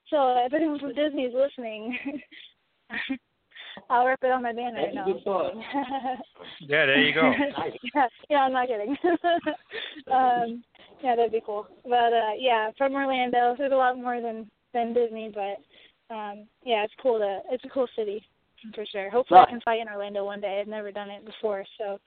[0.09, 1.97] so if anyone from Disney is listening,
[3.89, 4.81] I'll rip it on my banner.
[4.81, 5.13] That's a no.
[5.13, 5.53] good thought.
[6.61, 7.31] Yeah, there you go.
[7.95, 8.95] yeah, yeah, I'm not kidding.
[10.11, 10.63] um,
[11.03, 11.67] yeah, that'd be cool.
[11.83, 16.83] But uh yeah, from Orlando, there's a lot more than than Disney, but um yeah,
[16.83, 18.23] it's cool to it's a cool city
[18.73, 19.09] for sure.
[19.09, 19.47] Hopefully Right.
[19.47, 20.59] I can fight in Orlando one day.
[20.59, 21.99] I've never done it before, so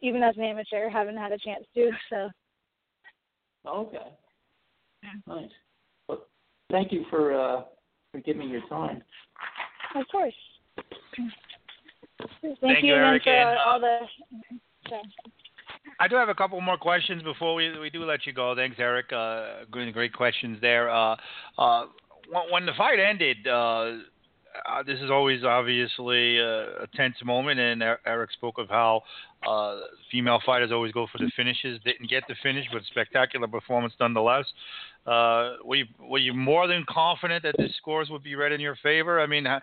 [0.00, 1.90] even as an amateur, haven't had a chance to.
[2.10, 2.30] So
[3.66, 3.98] Okay.
[5.26, 5.50] Nice.
[6.08, 6.26] Well,
[6.70, 7.62] thank you for uh,
[8.12, 9.02] for giving me your time.
[9.94, 10.34] of course.
[12.42, 13.98] Thank, Thank you you, Eric, for and, uh, all the.
[14.88, 14.96] So.
[15.98, 18.54] I do have a couple more questions before we we do let you go.
[18.54, 19.12] Thanks, Eric.
[19.12, 20.90] Uh, great, great questions there.
[20.90, 21.16] Uh,
[21.58, 21.86] uh,
[22.30, 23.50] when, when the fight ended, uh,
[24.68, 29.02] uh, this is always obviously a, a tense moment, and Er- Eric spoke of how
[29.46, 29.80] uh,
[30.10, 31.78] female fighters always go for the finishes.
[31.84, 34.44] Didn't get the finish, but spectacular performance nonetheless.
[35.06, 38.60] Uh, were you were you more than confident that the scores would be read in
[38.60, 39.20] your favor?
[39.20, 39.60] I mean, uh,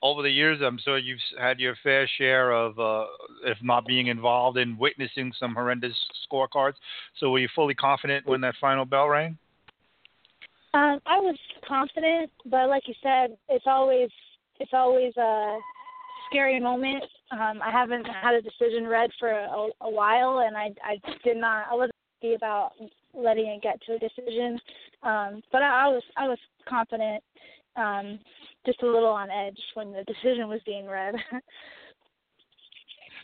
[0.00, 3.06] over the years, I'm sure you've had your fair share of, uh,
[3.44, 5.94] if not being involved in witnessing some horrendous
[6.30, 6.74] scorecards.
[7.18, 9.36] So, were you fully confident when that final bell rang?
[10.72, 11.36] Um, I was
[11.66, 14.10] confident, but like you said, it's always
[14.60, 15.58] it's always a
[16.30, 17.04] scary moment.
[17.30, 21.36] Um, I haven't had a decision read for a, a while, and I I did
[21.36, 22.72] not I wasn't happy about
[23.14, 24.60] letting it get to a decision.
[25.02, 26.38] Um, but I, I was I was
[26.68, 27.22] confident,
[27.76, 28.18] um,
[28.66, 31.14] just a little on edge when the decision was being read.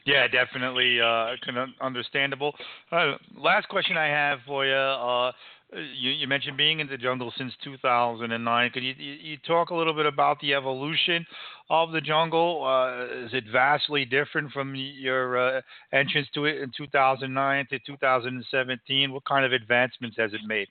[0.06, 1.34] Yeah, definitely uh,
[1.80, 2.54] understandable.
[2.92, 4.72] Uh, last question I have for you.
[4.72, 5.32] Uh,
[5.72, 8.70] you, you mentioned being in the jungle since 2009.
[8.70, 11.26] Could you, you, you talk a little bit about the evolution
[11.70, 12.64] of the jungle?
[12.64, 15.60] Uh, is it vastly different from your uh,
[15.92, 19.12] entrance to it in 2009 to 2017?
[19.12, 20.68] What kind of advancements has it made?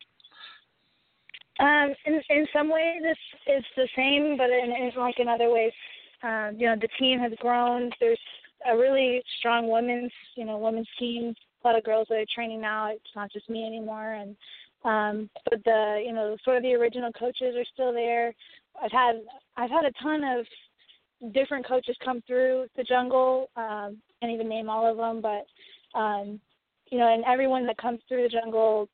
[1.60, 5.50] Um, in in some ways, it's it's the same, but in, in like in other
[5.50, 5.72] ways,
[6.22, 7.92] um, you know, the team has grown.
[8.02, 8.20] There's
[8.70, 11.34] a really strong women's, you know, women's team.
[11.64, 12.92] A lot of girls that are training now.
[12.92, 14.36] It's not just me anymore, and
[14.86, 18.34] um, but the you know sort of the original coaches are still there.
[18.82, 19.16] I've had
[19.58, 23.50] I've had a ton of different coaches come through the jungle.
[23.56, 26.40] Um, can't even name all of them, but um,
[26.92, 28.88] you know, and everyone that comes through the jungle,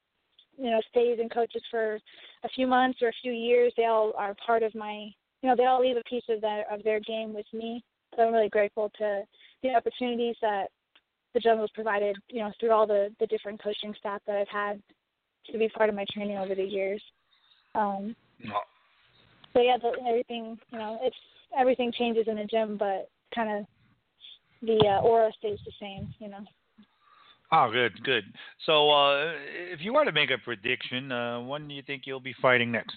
[0.58, 2.00] you know, stays and coaches for
[2.44, 3.74] a few months or a few years.
[3.76, 5.10] They all are part of my,
[5.42, 7.84] you know, they all leave a piece of their of their game with me.
[8.16, 9.24] So I'm really grateful to
[9.62, 10.68] the opportunities that
[11.34, 14.48] the jungle has provided, you know, through all the the different coaching staff that I've
[14.48, 14.82] had
[15.52, 17.02] to be part of my training over the years.
[17.76, 18.16] Um,
[19.54, 21.16] so yeah, the, everything, you know, it's
[21.58, 23.66] everything changes in the gym, but kind of
[24.62, 26.46] the uh, aura stays the same, you know.
[27.54, 28.24] Oh, good, good.
[28.66, 29.34] So, uh,
[29.74, 32.72] if you were to make a prediction, uh, when do you think you'll be fighting
[32.72, 32.96] next?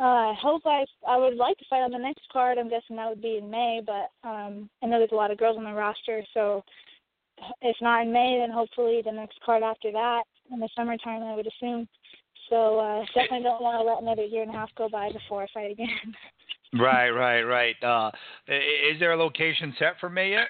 [0.00, 2.58] Uh, I hope I I would like to fight on the next card.
[2.58, 5.38] I'm guessing that would be in May, but um, I know there's a lot of
[5.38, 6.62] girls on the roster, so
[7.62, 10.22] if not in May, then hopefully the next card after that
[10.52, 11.88] in the summertime, I would assume.
[12.48, 15.42] So uh, definitely don't want to let another year and a half go by before
[15.42, 15.88] I fight again.
[16.80, 17.82] right, right, right.
[17.82, 18.10] Uh,
[18.48, 20.48] is there a location set for May yet?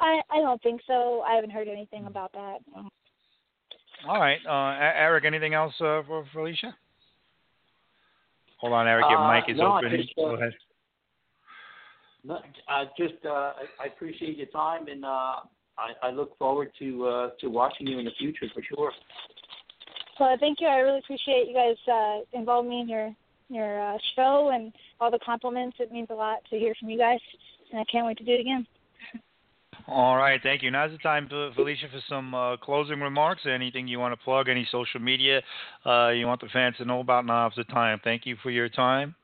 [0.00, 1.22] I I don't think so.
[1.26, 2.58] I haven't heard anything about that.
[4.08, 5.24] All right, uh, Eric.
[5.24, 6.74] Anything else uh, for Felicia?
[8.60, 9.06] Hold on, Eric.
[9.08, 9.90] Your uh, mic is no, open.
[9.96, 10.52] Just, Go ahead.
[12.24, 12.38] No,
[12.68, 15.36] I just uh, I, I appreciate your time, and uh,
[15.78, 18.92] I, I look forward to uh, to watching you in the future for sure.
[20.20, 20.66] Well, thank you.
[20.66, 23.14] I really appreciate you guys uh, involving me in your
[23.48, 25.76] your uh, show and all the compliments.
[25.80, 27.20] It means a lot to hear from you guys,
[27.70, 28.66] and I can't wait to do it again.
[29.88, 30.70] All right, thank you.
[30.70, 33.42] Now's the time, Felicia, for some uh, closing remarks.
[33.46, 34.48] Anything you want to plug?
[34.48, 35.40] Any social media
[35.84, 37.26] uh, you want the fans to know about?
[37.26, 38.00] Now's the time.
[38.04, 39.14] Thank you for your time,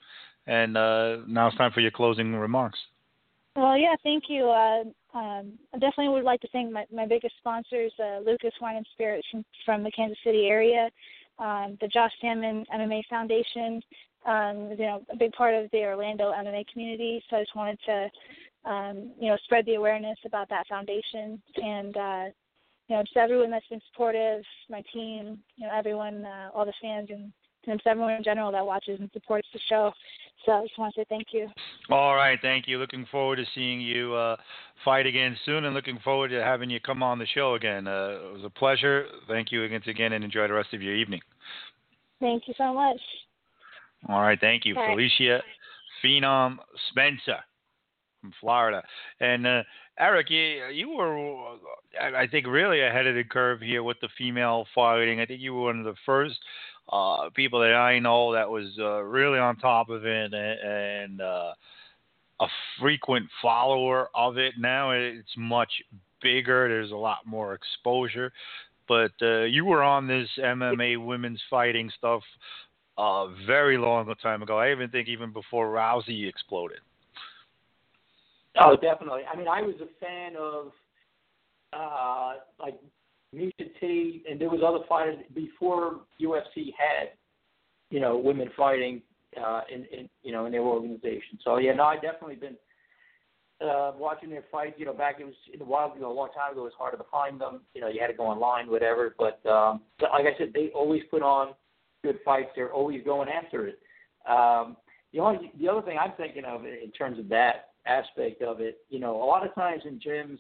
[0.47, 2.79] and uh, now it's time for your closing remarks.
[3.55, 4.51] Well, yeah, thank you.
[5.19, 8.87] Um, I definitely would like to thank my, my biggest sponsors, uh, Lucas Wine and
[8.93, 10.91] Spirits from, from the Kansas City area,
[11.41, 13.83] um, the Josh Samman MMA Foundation,
[14.27, 17.21] um, you know, a big part of the Orlando MMA community.
[17.29, 21.97] So I just wanted to, um, you know, spread the awareness about that foundation and,
[21.97, 22.25] uh,
[22.87, 26.73] you know, just everyone that's been supportive, my team, you know, everyone, uh, all the
[26.81, 27.33] fans and,
[27.67, 29.93] and everyone in general that watches and supports the show.
[30.47, 31.49] So I just want to say thank you.
[31.91, 32.79] All right, thank you.
[32.79, 34.37] Looking forward to seeing you uh,
[34.85, 37.87] fight again soon, and looking forward to having you come on the show again.
[37.87, 39.07] Uh, it was a pleasure.
[39.27, 41.21] Thank you once again, and enjoy the rest of your evening.
[42.21, 43.01] Thank you so much.
[44.09, 44.75] All right, thank you.
[44.75, 45.43] Felicia
[46.05, 46.59] Phenom
[46.91, 47.39] Spencer
[48.21, 48.83] from Florida,
[49.21, 49.63] and uh,
[49.99, 51.57] Eric, you, you were,
[52.01, 55.21] I think, really ahead of the curve here with the female fighting.
[55.21, 56.37] I think you were one of the first
[56.91, 61.21] uh, people that I know that was uh, really on top of it and, and
[61.21, 61.53] uh,
[62.41, 62.47] a
[62.81, 64.55] frequent follower of it.
[64.59, 65.71] Now it's much
[66.23, 66.69] bigger.
[66.69, 68.33] There's a lot more exposure.
[68.87, 72.23] But uh, you were on this MMA women's fighting stuff
[72.97, 74.59] a very long time ago.
[74.59, 76.79] I even think even before Rousey exploded.
[78.59, 79.23] Oh, definitely.
[79.31, 80.73] I mean, I was a fan of
[81.73, 82.75] uh, like
[83.35, 87.11] Miesha Tate, and there was other fighters before UFC had,
[87.91, 89.03] you know, women fighting
[89.37, 91.39] uh, in, in you know in their organization.
[91.45, 92.57] So yeah, no, I definitely been
[93.61, 94.77] uh, watching their fights.
[94.79, 96.63] You know, back it was in the wild, you know, a long time ago.
[96.63, 97.61] It was harder to find them.
[97.75, 99.15] You know, you had to go online, whatever.
[99.19, 101.55] But um, like I said, they always put on
[102.03, 102.51] good fights.
[102.57, 103.79] They're always going after it.
[104.29, 104.77] Um,
[105.13, 108.79] the only the other thing I'm thinking of in terms of that aspect of it,
[108.89, 110.39] you know, a lot of times in gyms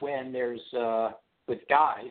[0.00, 1.10] when there's uh,
[1.48, 2.10] with guys,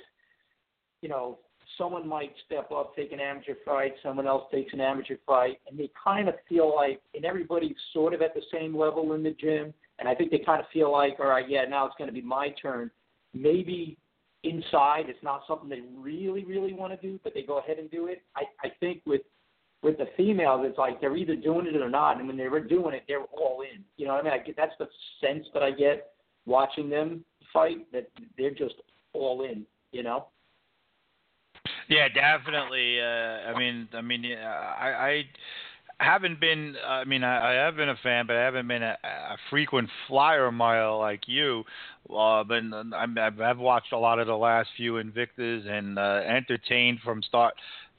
[1.01, 1.39] you know,
[1.77, 5.77] someone might step up, take an amateur fight, someone else takes an amateur fight, and
[5.77, 9.35] they kind of feel like, and everybody's sort of at the same level in the
[9.39, 12.10] gym, and I think they kind of feel like, all right, yeah, now it's going
[12.10, 12.91] to be my turn.
[13.34, 13.97] Maybe
[14.43, 17.89] inside it's not something they really, really want to do, but they go ahead and
[17.89, 18.22] do it.
[18.35, 19.22] I, I think with
[19.81, 22.95] with the females, it's like they're either doing it or not, and when they're doing
[22.95, 23.84] it, they're all in.
[23.97, 24.34] You know what I mean?
[24.34, 24.88] I get, that's the
[25.19, 26.14] sense that I get
[26.45, 28.76] watching them fight that they're just
[29.14, 29.65] all in.
[29.91, 30.27] You know.
[31.90, 32.99] Yeah, definitely.
[32.99, 35.23] Uh, I mean, I mean, I,
[35.99, 36.76] I haven't been.
[36.85, 39.90] I mean, I, I have been a fan, but I haven't been a, a frequent
[40.07, 41.64] flyer mile like you.
[42.10, 42.61] Uh, but
[42.95, 47.53] I'm, I've watched a lot of the last few Invictus and uh, entertained from start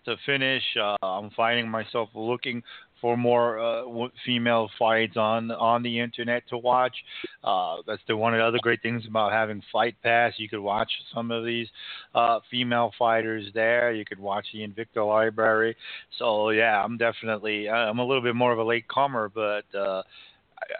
[0.05, 0.63] to finish.
[0.81, 2.63] Uh, I'm finding myself looking
[3.01, 6.95] for more uh, female fights on on the internet to watch.
[7.43, 10.33] Uh, that's the one of the other great things about having Fight Pass.
[10.39, 11.69] You could watch some of these
[12.15, 13.93] uh, female fighters there.
[13.93, 15.77] You could watch the Invicta library.
[16.19, 19.65] So yeah, I'm definitely I'm a little bit more of a late comer, but.
[19.79, 20.03] Uh,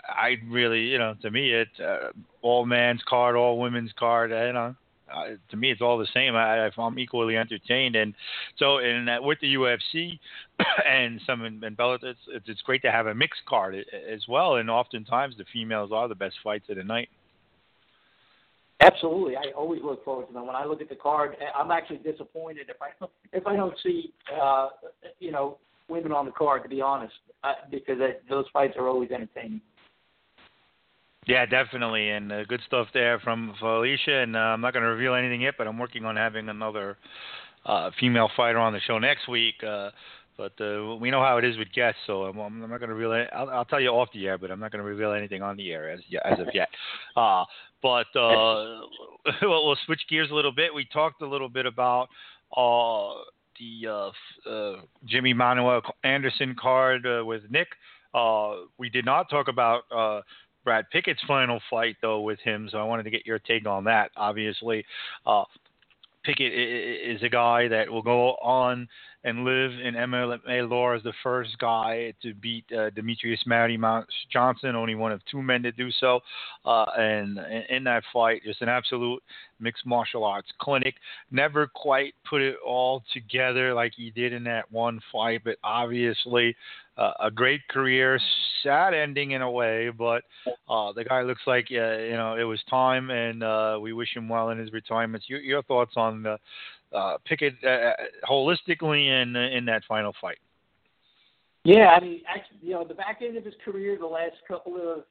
[0.09, 2.11] I, really, you know, to me, it's uh,
[2.41, 4.31] all men's card, all women's card.
[4.31, 4.75] You know,
[5.51, 6.35] to me, it's all the same.
[6.35, 8.15] I, I'm equally entertained, and
[8.59, 10.19] so and uh, with the UFC
[10.87, 14.57] and some in, in Bellator, it's, it's great to have a mixed card as well.
[14.57, 17.09] And oftentimes, the females are the best fights of the night.
[18.81, 20.47] Absolutely, I always look forward to them.
[20.47, 24.13] When I look at the card, I'm actually disappointed if I if I don't see
[24.41, 24.69] uh,
[25.21, 25.59] you know
[25.89, 26.63] women on the card.
[26.65, 27.15] To be honest,
[27.45, 29.61] uh, because I, those fights are always entertaining.
[31.27, 34.23] Yeah, definitely, and uh, good stuff there from Felicia.
[34.23, 36.99] And uh, I'm not going to reveal anything yet, but I'm working on having another
[37.65, 39.55] uh, female fighter on the show next week.
[39.67, 39.91] Uh,
[40.37, 42.95] but uh, we know how it is with guests, so I'm, I'm not going to
[42.95, 43.13] reveal.
[43.13, 43.29] It.
[43.33, 45.57] I'll, I'll tell you off the air, but I'm not going to reveal anything on
[45.57, 46.69] the air as as of yet.
[47.17, 47.45] Uh,
[47.81, 48.81] but uh,
[49.43, 50.75] we'll, we'll switch gears a little bit.
[50.75, 52.09] We talked a little bit about
[52.57, 53.23] uh,
[53.59, 57.69] the uh, uh, Jimi Manuwa Anderson card uh, with Nick.
[58.15, 60.23] Uh, we did not talk about uh,
[60.65, 63.85] Brad Pickett's final fight though with him, so I wanted to get your take on
[63.85, 64.11] that.
[64.17, 64.85] Obviously,
[65.27, 65.45] uh,
[66.25, 68.89] Pickett is a guy that will go on
[69.25, 73.79] and live in MMA lore as the first guy to beat uh, Demetrious Matty
[74.31, 76.21] Johnson, only one of two men to do so.
[76.65, 77.39] Uh, and
[77.71, 79.23] in that fight, just an absolute
[79.61, 80.95] mixed martial arts clinic.
[81.31, 86.55] Never quite put it all together like he did in that one fight, but obviously
[86.97, 88.21] a great career,
[88.63, 90.23] sad ending in a way, but
[90.69, 94.15] uh, the guy looks like uh, you know it was time, and uh, we wish
[94.15, 95.25] him well in his retirement.
[95.27, 96.39] Your, your thoughts on the
[96.93, 97.93] uh, Pickett uh,
[98.29, 100.39] holistically in in that final fight?
[101.65, 104.77] Yeah, I mean, actually, you know, the back end of his career, the last couple
[104.77, 105.05] of,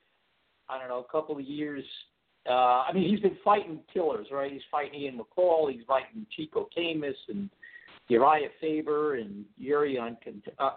[0.69, 1.83] I don't know, couple of years.
[2.47, 4.51] Uh, I mean, he's been fighting killers, right?
[4.51, 7.49] He's fighting Ian McCall, he's fighting Chico Camus and
[8.09, 9.97] Urijah Faber and Iuri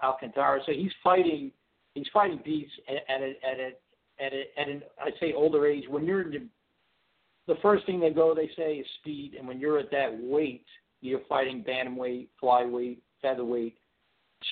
[0.02, 0.60] Alcantara.
[0.64, 1.50] So he's fighting,
[1.94, 5.84] he's fighting beats at a, at a, at a, at an, I'd say older age.
[5.88, 9.60] When you're in the, the first thing they go, they say is speed, and when
[9.60, 10.64] you're at that weight,
[11.00, 13.76] you're fighting bantamweight, flyweight, featherweight.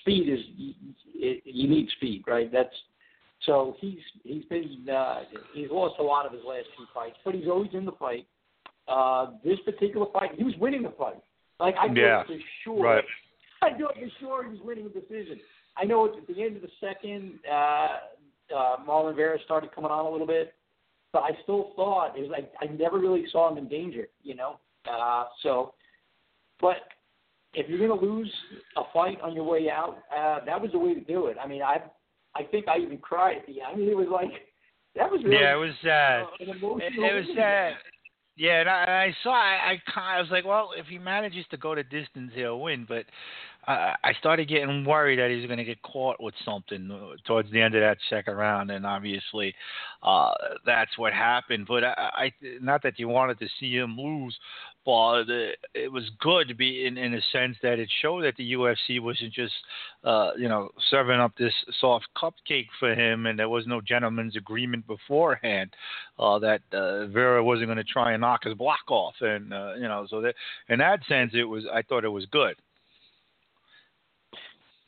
[0.00, 0.74] Speed is you,
[1.44, 2.50] you need speed, right?
[2.52, 2.74] That's
[3.44, 5.22] so he's he's been uh,
[5.52, 8.26] he's lost a lot of his last two fights, but he's always in the fight.
[8.88, 11.22] Uh, this particular fight, he was winning the fight.
[11.60, 13.04] Like I yeah, know for sure, right.
[13.62, 15.40] I know for sure he was winning the decision.
[15.76, 17.88] I know at the end of the second, uh,
[18.54, 20.54] uh, Marlon Vera started coming on a little bit,
[21.12, 24.34] but I still thought it was like I never really saw him in danger, you
[24.34, 24.58] know.
[24.90, 25.74] Uh, so
[26.60, 26.76] but
[27.54, 28.32] if you're going to lose
[28.76, 31.36] a fight on your way out, uh, that was the way to do it.
[31.42, 31.78] I mean, I
[32.34, 33.70] I think I even cried at the end.
[33.72, 34.32] I mean, it was like
[34.96, 36.22] that was really, yeah, it was sad.
[36.22, 37.74] Uh, it, it was sad.
[38.36, 39.30] Yeah, and I, I saw.
[39.32, 42.84] I, I I was like, well, if he manages to go the distance, he'll win.
[42.88, 43.04] But
[43.68, 46.90] uh, I started getting worried that he's going to get caught with something
[47.26, 49.54] towards the end of that second round, and obviously,
[50.02, 50.32] uh,
[50.66, 51.66] that's what happened.
[51.68, 54.36] But I, I, not that you wanted to see him lose,
[54.84, 55.24] but
[55.74, 59.00] it was good to be in, in a sense that it showed that the UFC
[59.00, 59.54] wasn't just,
[60.04, 64.36] uh, you know, serving up this soft cupcake for him, and there was no gentleman's
[64.36, 65.70] agreement beforehand
[66.18, 69.74] uh, that uh, Vera wasn't going to try and knock his block off, and uh,
[69.74, 70.34] you know, so that
[70.68, 72.56] in that sense, it was I thought it was good.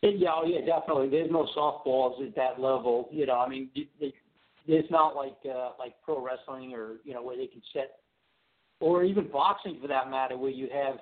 [0.03, 1.09] Yeah, oh, yeah, definitely.
[1.09, 3.09] There's no softballs at that level.
[3.11, 3.71] You know, I mean,
[4.67, 7.99] it's not like uh, like pro wrestling or you know where they can set
[8.81, 10.97] or even boxing for that matter, where you have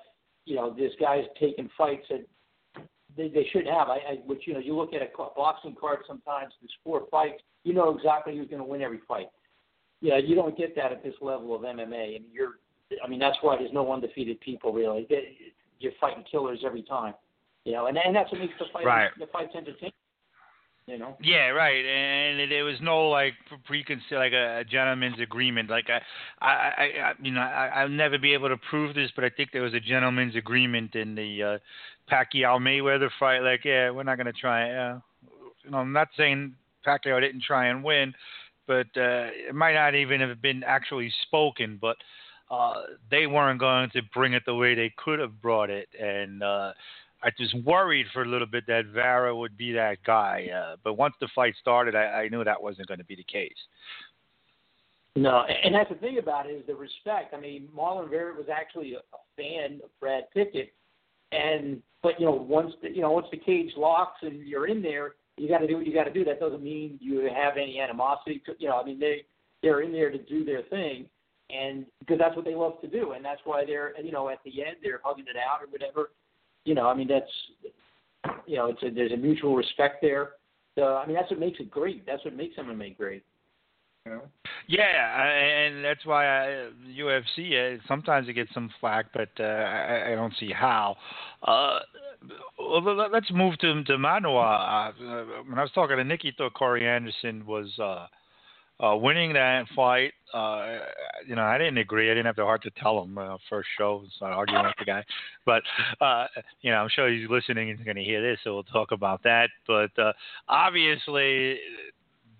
[0.45, 2.25] you know this guy's taking fights that
[3.17, 3.89] they, they should have.
[3.89, 6.53] I, I which you know you look at a boxing card sometimes.
[6.61, 7.41] There's four fights.
[7.63, 9.27] You know exactly who's going to win every fight.
[10.01, 12.59] Yeah, you don't get that at this level of MMA, and you're.
[13.03, 15.07] I mean, that's why there's no undefeated people really.
[15.79, 17.15] You're fighting killers every time.
[17.63, 19.09] You know, and and that's what makes the fight right.
[19.19, 19.93] the fights entertaining.
[20.87, 21.17] You know.
[21.19, 21.83] Yeah, right.
[21.83, 23.33] And it was no like
[23.65, 25.67] preconceived, like a, a gentleman's agreement.
[25.67, 29.23] Like I, I, I, you know, I, I'll never be able to prove this, but
[29.23, 31.57] I think there was a gentleman's agreement in the uh,
[32.13, 33.39] Pacquiao Mayweather fight.
[33.39, 34.71] Like, yeah, we're not to try.
[34.71, 34.99] Uh,
[35.63, 36.53] you know, I'm not saying
[36.85, 38.13] Pacquiao didn't try and win,
[38.67, 41.79] but uh, it might not even have been actually spoken.
[41.81, 41.97] But
[42.51, 42.73] uh,
[43.09, 46.43] they weren't going to bring it the way they could have brought it, and.
[46.43, 46.73] uh
[47.25, 50.93] I was worried for a little bit that Vera would be that guy, uh, but
[50.93, 53.51] once the fight started, I, I knew that wasn't going to be the case.
[55.15, 57.33] No, and that's the thing about it is the respect.
[57.33, 58.99] I mean, Marlon Vera was actually a,
[59.37, 60.73] fan of Brad Pickett,
[61.33, 64.81] and but you know once the, you know once the cage locks and you're in
[64.81, 66.23] there, you got to do what you got to do.
[66.23, 68.41] That doesn't mean you have any animosity.
[68.59, 69.25] You know, I mean, they
[69.61, 71.07] they're in there to do their thing,
[71.49, 74.39] and because that's what they love to do, and that's why they're you know at
[74.45, 76.11] the end they're hugging it out or whatever.
[76.65, 77.31] You know, I mean that's
[78.45, 80.31] you know it's a, there's a mutual respect there.
[80.75, 82.05] So I mean that's what makes it great.
[82.05, 83.23] That's what makes MMA great.
[84.05, 84.21] You know?
[84.67, 90.11] Yeah, and that's why I, UFC uh, sometimes it gets some flack, but uh, I,
[90.11, 90.95] I don't see how.
[91.43, 91.79] Uh,
[92.57, 94.89] well, let's move to to Manuwa.
[94.89, 98.07] Uh, when I was talking to Nikki, thought Corey Anderson was uh,
[98.79, 100.13] uh, winning that fight.
[100.33, 100.79] Uh,
[101.25, 102.11] you know, I didn't agree.
[102.11, 104.03] I didn't have the heart to tell him uh, first show.
[104.05, 105.03] It's not arguing with the guy,
[105.45, 105.63] but
[106.01, 106.27] uh,
[106.61, 109.23] you know, I'm sure he's listening and going to hear this, so we'll talk about
[109.23, 109.49] that.
[109.65, 110.13] But uh,
[110.49, 111.57] obviously,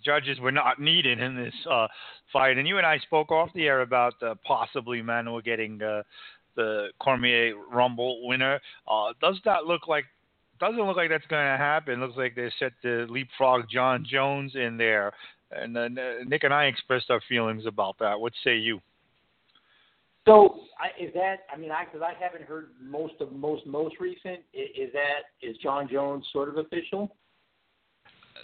[0.03, 1.87] judges were not needed in this uh,
[2.31, 2.57] fight.
[2.57, 6.03] And you and I spoke off the air about uh, possibly Manuwa getting uh,
[6.55, 8.59] the Cormier Rumble winner.
[8.87, 10.05] Uh, does that look like?
[10.57, 11.99] Doesn't look like that's going to happen.
[11.99, 15.11] Looks like they're set to leapfrog Jon Jones in there.
[15.51, 15.87] And uh,
[16.25, 18.19] Nick and I expressed our feelings about that.
[18.19, 18.81] What say you?
[20.27, 21.41] So I, is that?
[21.53, 24.39] I mean, I because I haven't heard most of most most recent.
[24.53, 27.15] Is, is that is Jon Jones sort of official?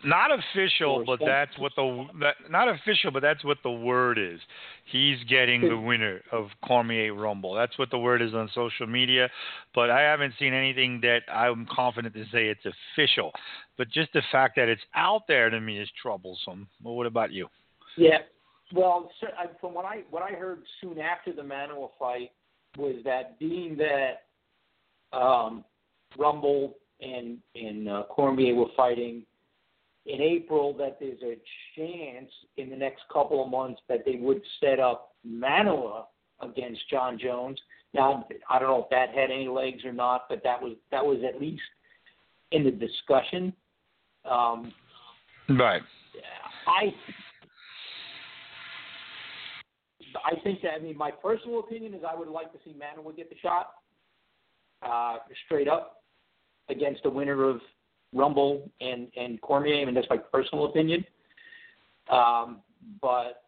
[0.03, 4.39] Not official, but that's what the that, not official, but that's what the word is.
[4.85, 7.53] He's getting the winner of Cormier Rumble.
[7.53, 9.29] That's what the word is on social media,
[9.75, 13.31] but I haven't seen anything that I'm confident to say it's official.
[13.77, 16.67] But just the fact that it's out there to me is troublesome.
[16.81, 17.47] Well, what about you?
[17.95, 18.19] Yeah,
[18.73, 19.11] well,
[19.59, 22.31] from what I what I heard soon after the Manuwa fight
[22.77, 25.63] was that being that um,
[26.17, 29.23] Rumble and and uh, Cormier were fighting
[30.11, 31.37] in April that there's a
[31.75, 36.05] chance in the next couple of months that they would set up Manuwa
[36.41, 37.57] against Jon Jones.
[37.93, 41.05] Now I don't know if that had any legs or not, but that was that
[41.05, 41.61] was at least
[42.51, 43.53] in the discussion.
[44.29, 44.73] Um,
[45.57, 45.81] right.
[46.67, 46.93] I
[50.25, 53.15] I think that I mean my personal opinion is I would like to see Manuwa
[53.15, 53.73] get the shot
[54.81, 56.03] uh, straight up
[56.69, 57.61] against the winner of
[58.13, 59.81] Rumble and and Cormier.
[59.81, 61.05] I mean, that's my personal opinion.
[62.09, 62.59] Um,
[63.01, 63.43] but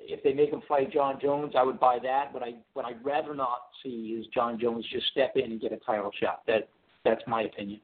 [0.00, 2.32] if they make him fight Jon Jones, I would buy that.
[2.32, 5.72] But I what I'd rather not see is Jon Jones just step in and get
[5.72, 6.42] a title shot.
[6.46, 6.68] That
[7.04, 7.80] that's my opinion.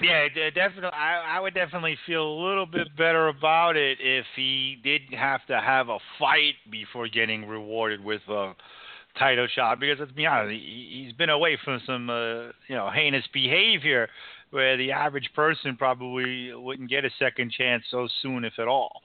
[0.00, 0.90] Yeah, definitely.
[0.94, 5.44] I, I would definitely feel a little bit better about it if he did have
[5.46, 8.54] to have a fight before getting rewarded with a
[9.18, 9.80] title shot.
[9.80, 14.08] Because let's be honest, he, he's been away from some uh, you know heinous behavior
[14.50, 19.02] where the average person probably wouldn't get a second chance so soon, if at all.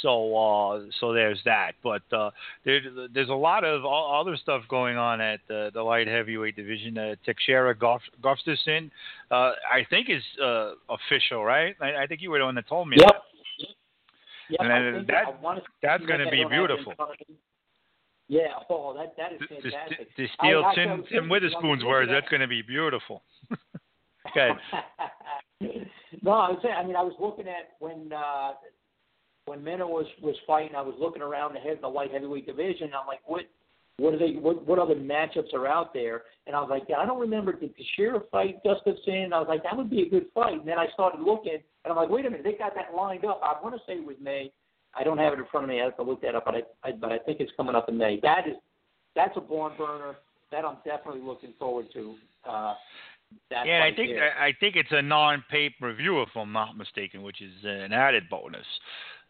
[0.00, 1.72] So uh, so there's that.
[1.82, 2.30] But uh,
[2.64, 2.80] there,
[3.12, 6.96] there's a lot of other stuff going on at the, the light heavyweight division.
[6.96, 8.90] Uh, Teixeira Gustafsson,
[9.30, 11.74] uh, I think is uh, official, right?
[11.80, 12.96] I, I think you were the one that told me.
[12.98, 13.08] Yep.
[13.08, 13.22] That.
[14.50, 14.60] Yep.
[14.60, 16.94] And that, that's going to be beautiful.
[18.28, 20.16] Yeah, oh, that that is fantastic.
[20.16, 23.22] To, to steal I, Tim, Tim Witherspoon's words, that's going to be beautiful.
[24.32, 24.50] okay.
[26.22, 26.74] no, I was saying.
[26.76, 28.52] I mean, I was looking at when uh,
[29.46, 32.90] when Mena was was fighting, I was looking around the head the light heavyweight division.
[32.98, 33.42] I'm like, what
[33.98, 36.22] what are they what what other matchups are out there?
[36.46, 39.32] And I was like, I don't remember did Teixeira fight Gustafsson?
[39.32, 40.54] I was like, that would be a good fight.
[40.54, 43.24] And then I started looking, and I'm like, wait a minute, they got that lined
[43.24, 43.40] up.
[43.42, 44.50] I want to say it was May.
[44.94, 45.80] I don't have it in front of me.
[45.80, 47.88] I have to look that up, but I, I but I think it's coming up
[47.88, 48.20] in May.
[48.22, 48.54] That is
[49.14, 50.16] that's a barn burner.
[50.50, 52.14] That I'm definitely looking forward to.
[52.48, 52.74] Uh,
[53.50, 54.38] yeah, I think there.
[54.38, 58.24] I think it's a non-pay per view if I'm not mistaken, which is an added
[58.30, 58.66] bonus.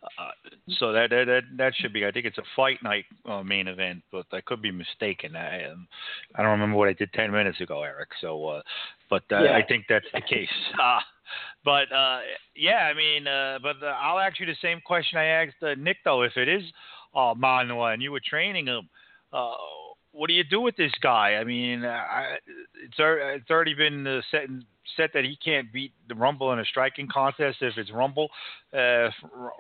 [0.03, 0.31] Uh,
[0.79, 2.05] so that, that that should be.
[2.05, 5.37] I think it's a fight night uh, main event, but I could be mistaken.
[5.37, 5.87] I um,
[6.35, 8.09] I don't remember what I did ten minutes ago, Eric.
[8.21, 8.63] So, uh,
[9.09, 9.57] but uh, yeah.
[9.57, 10.49] I think that's the case.
[10.81, 10.99] Uh,
[11.65, 12.21] but uh,
[12.57, 15.75] yeah, I mean, uh, but uh, I'll ask you the same question I asked uh,
[15.79, 16.23] Nick though.
[16.23, 16.65] If it is
[17.15, 18.89] uh, Manuwa and you were training him,
[19.33, 19.55] uh,
[20.13, 21.37] what do you do with this guy?
[21.41, 22.37] I mean, I,
[22.85, 24.49] it's it's already been uh, set
[24.97, 27.59] set that he can't beat the Rumble in a striking contest.
[27.61, 28.29] If it's Rumble,
[28.77, 29.09] uh,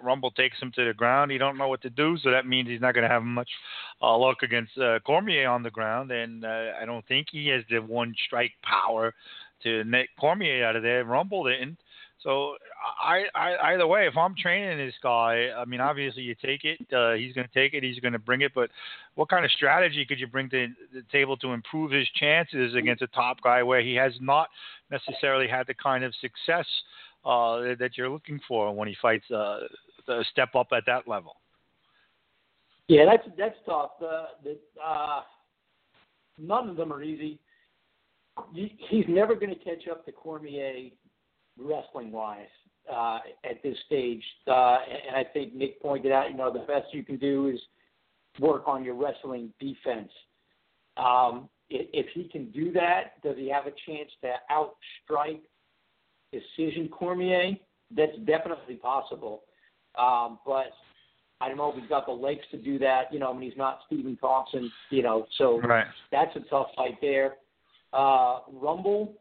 [0.02, 2.16] Rumble takes him to the ground, he don't know what to do.
[2.22, 3.48] So that means he's not going to have much
[4.02, 6.10] uh, luck against uh, Cormier on the ground.
[6.10, 9.14] And uh, I don't think he has the one strike power
[9.62, 11.04] to net Cormier out of there.
[11.04, 11.78] Rumble didn't.
[12.22, 12.54] So
[13.02, 16.78] I, I either way, if I'm training this guy, I mean, obviously you take it.
[16.92, 17.82] Uh, he's going to take it.
[17.82, 18.52] He's going to bring it.
[18.54, 18.70] But
[19.16, 23.02] what kind of strategy could you bring to the table to improve his chances against
[23.02, 24.48] a top guy where he has not
[24.90, 26.66] necessarily had the kind of success
[27.24, 29.60] uh, that you're looking for when he fights uh,
[30.08, 31.36] a step up at that level?
[32.88, 33.92] Yeah, that's that's tough.
[34.00, 35.20] The, the, uh,
[36.38, 37.38] none of them are easy.
[38.52, 40.90] He's never going to catch up to Cormier
[41.58, 42.46] wrestling wise.
[42.90, 44.22] uh, at this stage.
[44.46, 47.60] Uh, and I think Nick pointed out, you know, the best you can do is
[48.40, 50.10] work on your wrestling defense.
[50.96, 55.40] Um, if, if he can do that, does he have a chance to outstrike
[56.32, 57.52] decision Cormier?
[57.94, 59.42] That's definitely possible.
[59.98, 60.72] Um, but
[61.40, 63.12] I don't know if he's got the legs to do that.
[63.12, 64.70] You know, I mean, he's not Stephen Thompson.
[64.90, 65.86] You know, so right.
[66.10, 67.36] that's a tough fight there.
[67.92, 69.14] Uh, Rumble,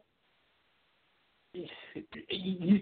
[1.54, 2.80] you,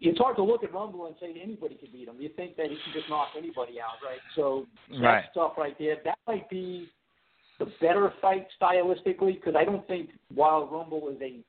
[0.00, 2.16] it's hard to look at Rumble and say anybody can beat him.
[2.18, 4.20] You think that he can just knock anybody out, right?
[4.34, 5.24] So that's right.
[5.34, 5.96] tough right there.
[6.04, 6.88] That might be
[7.58, 11.40] the better fight stylistically because I don't think while Rumble is a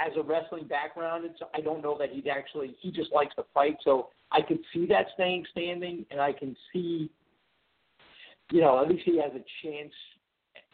[0.00, 3.44] has a wrestling background, it's, I don't know that he'd actually he just likes to
[3.52, 3.76] fight.
[3.84, 7.10] So I could see that staying standing, and I can see,
[8.50, 9.92] you know, at least he has a chance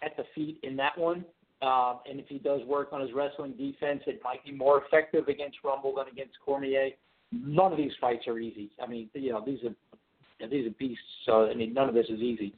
[0.02, 1.24] at the feet in that one.
[1.62, 5.28] Um, and if he does work on his wrestling defense, it might be more effective
[5.28, 6.90] against Rumble than against Cormier.
[7.32, 8.70] None of these fights are easy.
[8.82, 11.02] I mean, you know, these are these are beasts.
[11.24, 12.52] So I mean, none of this is easy.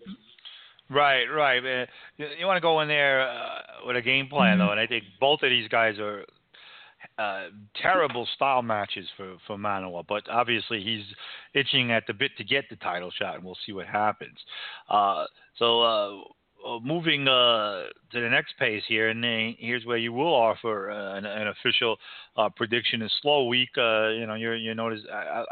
[0.91, 1.59] Right, right.
[1.59, 4.81] Uh, you, you want to go in there uh, with a game plan though, and
[4.81, 6.25] I think both of these guys are
[7.19, 7.49] uh,
[7.81, 11.05] terrible style matches for for Manuwa, but obviously he's
[11.55, 14.39] itching at the bit to get the title shot, and we'll see what happens.
[14.89, 15.25] Uh,
[15.57, 16.25] so uh,
[16.82, 21.16] moving uh, to the next pace here, and uh, here's where you will offer uh,
[21.16, 21.97] an, an, official
[22.36, 23.03] uh, prediction.
[23.03, 25.01] A slow week, uh, you know, you're you notice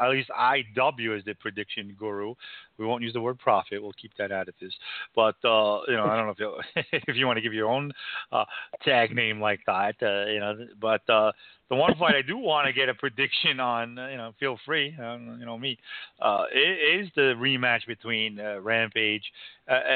[0.01, 2.35] at least IW is the prediction guru.
[2.79, 3.83] We won't use the word prophet.
[3.83, 4.73] We'll keep that out of this.
[5.15, 6.55] But uh, you know, I don't know if you
[7.09, 7.93] if you want to give your own
[8.33, 8.45] uh,
[8.85, 10.55] tag name like that, uh, you know.
[10.81, 11.33] But the
[11.69, 15.37] one fight I do want to get a prediction on, you know, feel free, um,
[15.41, 19.25] you know me, is the rematch between Rampage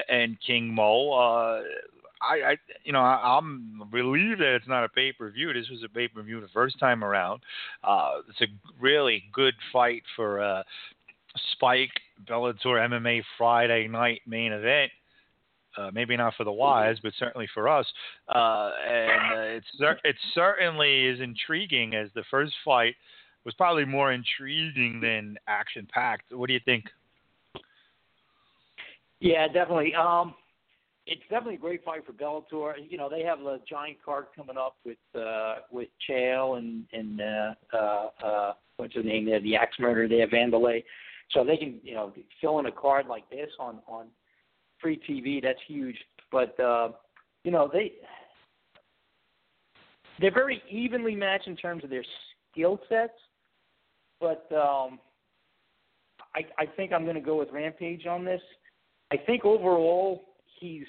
[0.08, 1.62] and King Mo.
[2.22, 5.52] I, I, you know, I, am relieved that it's not a pay per view.
[5.52, 7.42] This was a pay per view the first time around.
[7.82, 8.46] Uh, it's a
[8.80, 10.62] really good fight for uh,
[11.52, 14.90] Spike Bellator MMA Friday night main event.
[15.76, 17.86] Uh, maybe not for the wise, but certainly for us.
[18.28, 22.96] Uh, and uh, it's it certainly is intriguing as the first fight
[23.44, 26.32] was probably more intriguing than action packed.
[26.32, 26.84] What do you think?
[29.20, 29.94] Yeah, definitely.
[29.94, 30.34] Um,
[31.06, 32.74] it's definitely a great fight for Bellator.
[32.88, 37.20] You know, they have a giant card coming up with uh, with Chael and and
[37.20, 40.08] uh, uh, uh, what's his name there, the Axe Murderer.
[40.08, 40.84] They have Wanderlei,
[41.32, 44.06] so they can you know fill in a card like this on on
[44.80, 45.42] free TV.
[45.42, 45.96] That's huge.
[46.32, 46.90] But uh,
[47.44, 47.92] you know they
[50.20, 52.04] they're very evenly matched in terms of their
[52.52, 53.12] skill sets,
[54.20, 54.98] but um,
[56.34, 58.42] I I think I'm going to go with Rampage on this.
[59.12, 60.24] I think overall
[60.58, 60.86] he's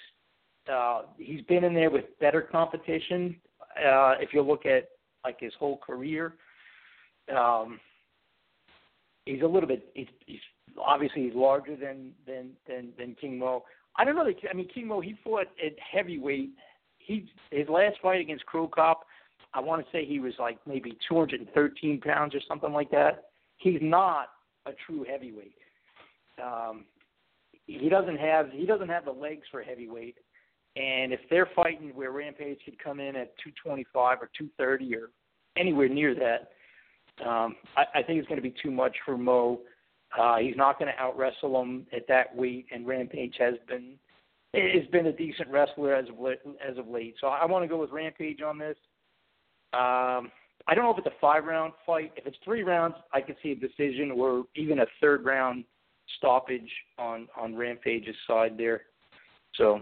[0.72, 3.36] uh, he's been in there with better competition.
[3.78, 4.90] Uh, if you look at
[5.24, 6.34] like his whole career,
[7.36, 7.80] um,
[9.26, 9.90] he's a little bit.
[9.94, 10.40] He's, he's
[10.84, 13.64] obviously he's larger than than than than King Mo.
[13.98, 14.26] I don't know.
[14.26, 16.52] That, I mean, King Mo he fought at heavyweight.
[16.98, 19.06] He his last fight against Cro Cop,
[19.54, 23.26] I want to say he was like maybe 213 pounds or something like that.
[23.58, 24.30] He's not
[24.66, 25.56] a true heavyweight.
[26.42, 26.86] Um,
[27.66, 30.16] he doesn't have he doesn't have the legs for heavyweight.
[30.78, 35.10] And if they're fighting where Rampage could come in at 225 or 230 or
[35.58, 36.52] anywhere near that,
[37.26, 39.60] um, I, I think it's going to be too much for Mo.
[40.20, 43.94] Uh, he's not going to out wrestle him at that weight, and Rampage has been
[44.54, 46.16] has been a decent wrestler as of
[46.68, 47.16] as of late.
[47.22, 48.76] So I want to go with Rampage on this.
[49.74, 50.32] Um,
[50.68, 52.12] I don't know if it's a five round fight.
[52.18, 55.64] If it's three rounds, I could see a decision or even a third round
[56.18, 58.82] stoppage on on Rampage's side there.
[59.56, 59.82] So.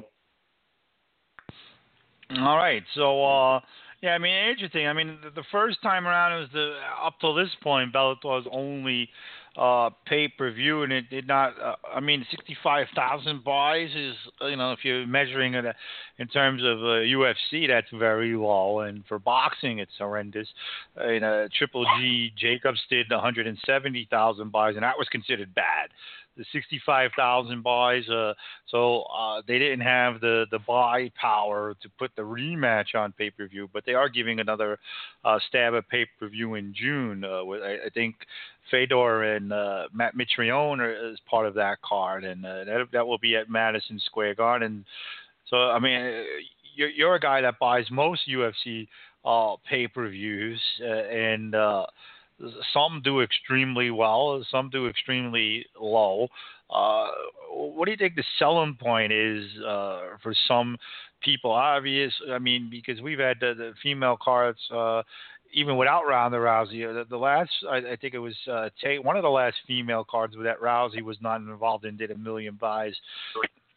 [2.37, 2.83] All right.
[2.93, 3.23] So.
[3.25, 3.59] uh
[4.01, 4.87] yeah, I mean, interesting.
[4.87, 8.45] I mean, the, the first time around, it was the up till this point, Bellator's
[8.51, 9.09] only
[9.57, 11.59] uh, pay per view, and it did not.
[11.61, 15.73] Uh, I mean, sixty five thousand buys is, you know, if you're measuring it uh,
[16.17, 20.47] in terms of uh, UFC, that's very low, and for boxing, it's horrendous.
[20.99, 24.97] Uh, you know, Triple G Jacobs did one hundred and seventy thousand buys, and that
[24.97, 25.89] was considered bad
[26.39, 28.07] the 65,000 buys.
[28.09, 28.33] Uh,
[28.67, 33.29] so uh, they didn't have the the buy power to put the rematch on pay
[33.29, 34.79] per view, but they are giving another
[35.25, 37.23] uh, stab at pay per view in June.
[37.23, 38.15] Uh, with, I, I think
[38.71, 43.05] Fedor and uh, Matt Mitrione are, is part of that card, and uh, that that
[43.05, 44.85] will be at Madison Square Garden.
[45.47, 46.23] So I mean,
[46.73, 48.87] you're, you're a guy that buys most UFC
[49.25, 51.85] uh, pay per views, and uh,
[52.73, 56.27] some do extremely well, some do extremely low.
[56.69, 57.07] Uh,
[57.51, 60.77] what do you think the selling point is uh, for some
[61.21, 61.51] people?
[61.51, 65.01] Obvious, I mean, because we've had the, the female cards uh,
[65.53, 69.03] even without Ronda Rousey, uh, the, the last I, I think it was uh, Tate,
[69.03, 72.57] one of the last female cards that Rousey was not involved in did a million
[72.59, 72.93] buys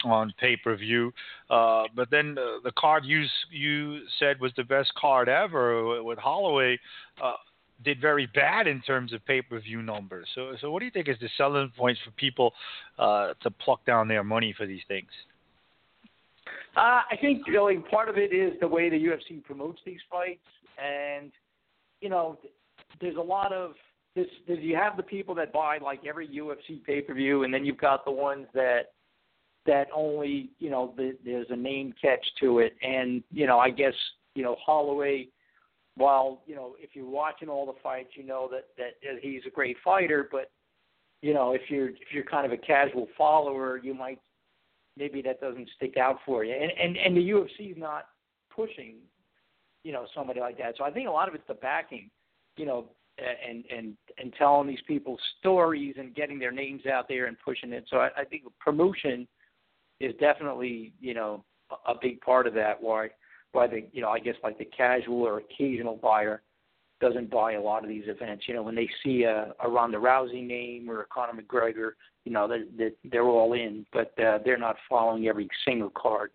[0.04, 1.12] on pay per view.
[1.48, 6.18] Uh, but then uh, the card you you said was the best card ever with
[6.18, 6.78] Holloway.
[7.22, 7.34] Uh,
[7.82, 10.26] did very bad in terms of pay per view numbers.
[10.34, 12.52] So, so what do you think is the selling points for people
[12.98, 15.10] uh, to pluck down their money for these things?
[16.76, 20.40] Uh, I think really part of it is the way the UFC promotes these fights,
[20.82, 21.30] and
[22.00, 22.38] you know,
[23.00, 23.72] there's a lot of
[24.16, 24.26] this.
[24.46, 27.78] You have the people that buy like every UFC pay per view, and then you've
[27.78, 28.92] got the ones that
[29.66, 33.70] that only you know the, there's a name catch to it, and you know I
[33.70, 33.94] guess
[34.34, 35.28] you know Holloway.
[35.96, 39.50] While you know if you're watching all the fights, you know that that he's a
[39.50, 40.50] great fighter, but
[41.20, 44.18] you know if you're if you're kind of a casual follower, you might
[44.96, 46.54] maybe that doesn't stick out for you.
[46.54, 48.06] And and and the UFC is not
[48.54, 48.96] pushing,
[49.84, 50.74] you know, somebody like that.
[50.76, 52.10] So I think a lot of it's the backing,
[52.56, 52.86] you know,
[53.18, 57.72] and and and telling these people stories and getting their names out there and pushing
[57.72, 57.84] it.
[57.88, 59.26] So I, I think promotion
[60.00, 62.80] is definitely you know a, a big part of that.
[62.82, 63.08] Why
[63.52, 66.42] why the you know I guess like the casual or occasional buyer
[67.02, 68.44] doesn't buy a lot of these events.
[68.46, 71.90] You know, when they see a, a Ronda Rousey name or a Conor McGregor,
[72.24, 76.30] you know, they're, they're, they're all in, but uh, they're not following every single card.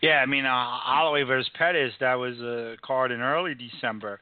[0.00, 4.20] Yeah, I mean, uh, Holloway versus Pettis, that was a card in early December.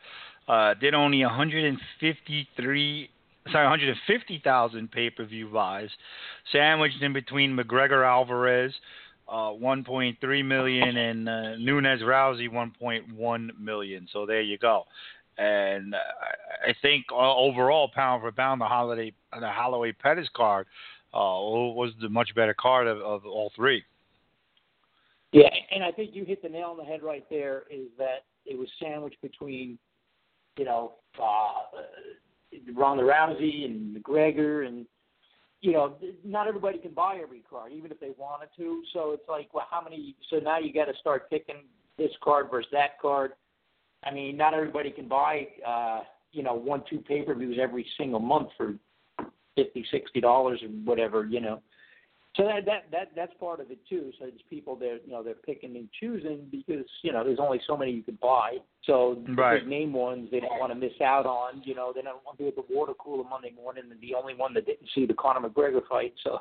[0.49, 3.11] Uh, did only 153
[3.53, 5.91] sorry, 150,000 pay-per-view buys,
[6.51, 8.73] sandwiched in between McGregor Alvarez,
[9.29, 14.09] uh, 1.3 million, and uh, Nunes Rousey 1.1 million.
[14.13, 14.85] So there you go.
[15.39, 20.67] And I think uh, overall, pound for pound, the holiday, the Holloway Pettis card
[21.13, 23.83] uh, was the much better card of, of all three.
[25.33, 27.65] Yeah, and I think you hit the nail on the head right there.
[27.71, 29.79] Is that it was sandwiched between,
[30.57, 31.83] you know, uh,
[32.75, 34.87] Ronda Rousey and McGregor, and
[35.61, 38.83] you know, not everybody can buy every card, even if they wanted to.
[38.93, 40.15] So it's like, well, how many?
[40.31, 41.65] So now you got to start picking
[41.99, 43.33] this card versus that card.
[44.05, 46.01] I mean, not everybody can buy, uh,
[46.33, 48.75] you know, one, two pay per views every single month for
[49.57, 51.63] fifty, sixty dollars or whatever, you know.
[52.37, 54.13] So that that that that's part of it too.
[54.19, 57.61] So it's people that you know they're picking and choosing because you know there's only
[57.67, 58.59] so many you can buy.
[58.85, 59.61] So the right.
[59.61, 61.63] big name ones they don't want to miss out on.
[61.65, 64.15] You know they don't want to be at the water cooler Monday morning and the
[64.15, 66.13] only one that didn't see the Conor McGregor fight.
[66.25, 66.41] So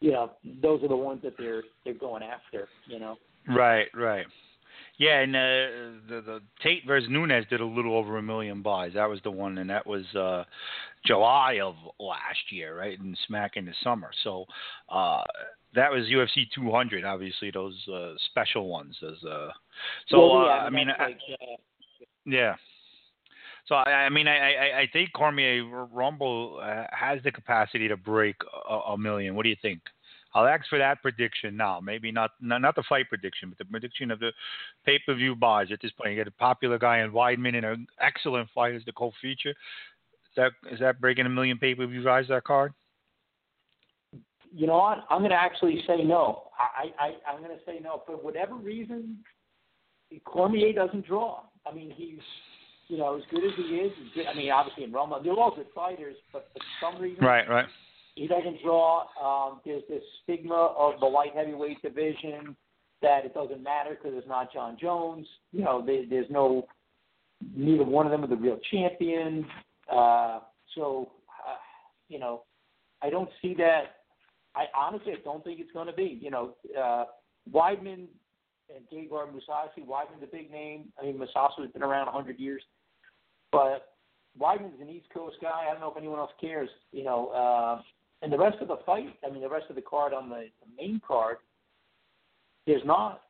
[0.00, 0.32] you know
[0.62, 2.68] those are the ones that they're they're going after.
[2.86, 3.16] You know.
[3.48, 4.26] Right, right.
[5.00, 5.40] Yeah, and uh,
[6.10, 8.92] the the Tate versus Nunes did a little over a million buys.
[8.92, 10.44] That was the one, and that was uh,
[11.06, 13.00] July of last year, right?
[13.00, 14.10] And smack in the summer.
[14.22, 14.44] So
[14.90, 15.22] uh,
[15.74, 17.06] that was UFC 200.
[17.06, 18.94] Obviously, those uh, special ones.
[19.00, 19.48] Those, uh,
[20.08, 21.16] so well, yeah, uh, I mean, like, I,
[22.26, 22.56] yeah.
[23.68, 27.96] So I, I mean, I, I, I think Cormier Rumble uh, has the capacity to
[27.96, 28.36] break
[28.68, 29.34] a, a million.
[29.34, 29.80] What do you think?
[30.34, 31.80] I'll ask for that prediction now.
[31.80, 34.32] Maybe not, not not the fight prediction, but the prediction of the
[34.84, 36.10] pay-per-view buys at this point.
[36.10, 39.50] You get a popular guy in Weidman and an excellent fight as the co-feature.
[39.50, 42.72] Is that is that breaking a million pay-per-view buys that card?
[44.52, 45.04] You know what?
[45.10, 46.44] I'm going to actually say no.
[46.58, 49.18] I, I I'm going to say no for whatever reason.
[50.24, 51.42] Cormier doesn't draw.
[51.66, 52.18] I mean, he's
[52.86, 53.92] you know as good as he is.
[54.14, 57.48] Good, I mean, obviously in Roma, they're all good fighters, but for some reason, right,
[57.48, 57.66] right
[58.20, 59.06] he doesn't draw.
[59.18, 62.54] Um, there's this stigma of the light heavyweight division
[63.00, 65.26] that it doesn't matter because it's not Jon Jones.
[65.52, 66.66] You know, there, there's no
[67.56, 69.46] neither one of them are the real champion.
[69.90, 70.40] Uh,
[70.74, 71.12] so,
[71.48, 71.56] uh,
[72.10, 72.42] you know,
[73.02, 73.84] I don't see that.
[74.54, 76.18] I honestly I don't think it's going to be.
[76.20, 77.04] You know, uh,
[77.50, 78.04] Weidman
[78.68, 79.86] and Gegard Mousasi.
[79.86, 80.92] Weidman's a big name.
[81.00, 82.62] I mean, Mousasi's been around 100 years,
[83.50, 83.94] but
[84.38, 85.64] Weidman's an East Coast guy.
[85.66, 86.68] I don't know if anyone else cares.
[86.92, 87.80] You know, uh,
[88.22, 90.46] and the rest of the fight, I mean, the rest of the card on the,
[90.60, 91.38] the main card,
[92.66, 93.22] there's not,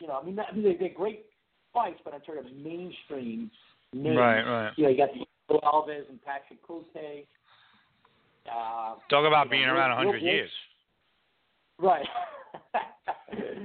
[0.00, 1.26] you know, I mean, I mean they're, they're great
[1.72, 3.50] fights, but in terms of mainstream
[3.92, 4.72] names, right, right.
[4.76, 5.08] You know, you got
[5.48, 6.86] the Alves and Patrick Cote.
[8.46, 10.50] Uh, Talk about being know, around 100 Will, years.
[11.80, 12.06] Right.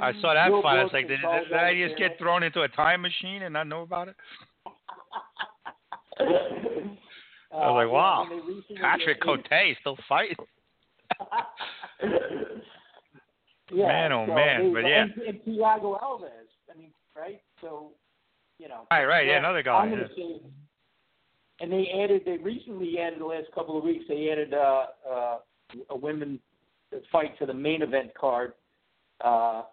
[0.02, 0.80] I saw that Will fight.
[0.80, 3.68] I was like, did, did I just get thrown into a time machine and not
[3.68, 4.16] know about it?
[6.20, 6.24] uh,
[7.56, 9.46] I was like, wow, I mean, Patrick Cote
[9.82, 10.38] still fighting.
[13.72, 15.04] yeah, Man, oh so man, they- but yeah.
[15.04, 16.26] and, and Thiago Alves.
[16.74, 17.42] I mean, right?
[17.60, 17.92] So,
[18.60, 18.88] you know.
[18.92, 19.86] Right, right, yeah, another guy.
[19.90, 20.08] Yeah.
[20.16, 20.42] say,
[21.60, 22.24] and they added.
[22.26, 24.06] They recently added the last couple of weeks.
[24.08, 25.38] They added uh, uh,
[25.90, 26.40] a women
[27.12, 28.54] fight to the main event card.
[29.24, 29.64] Uh,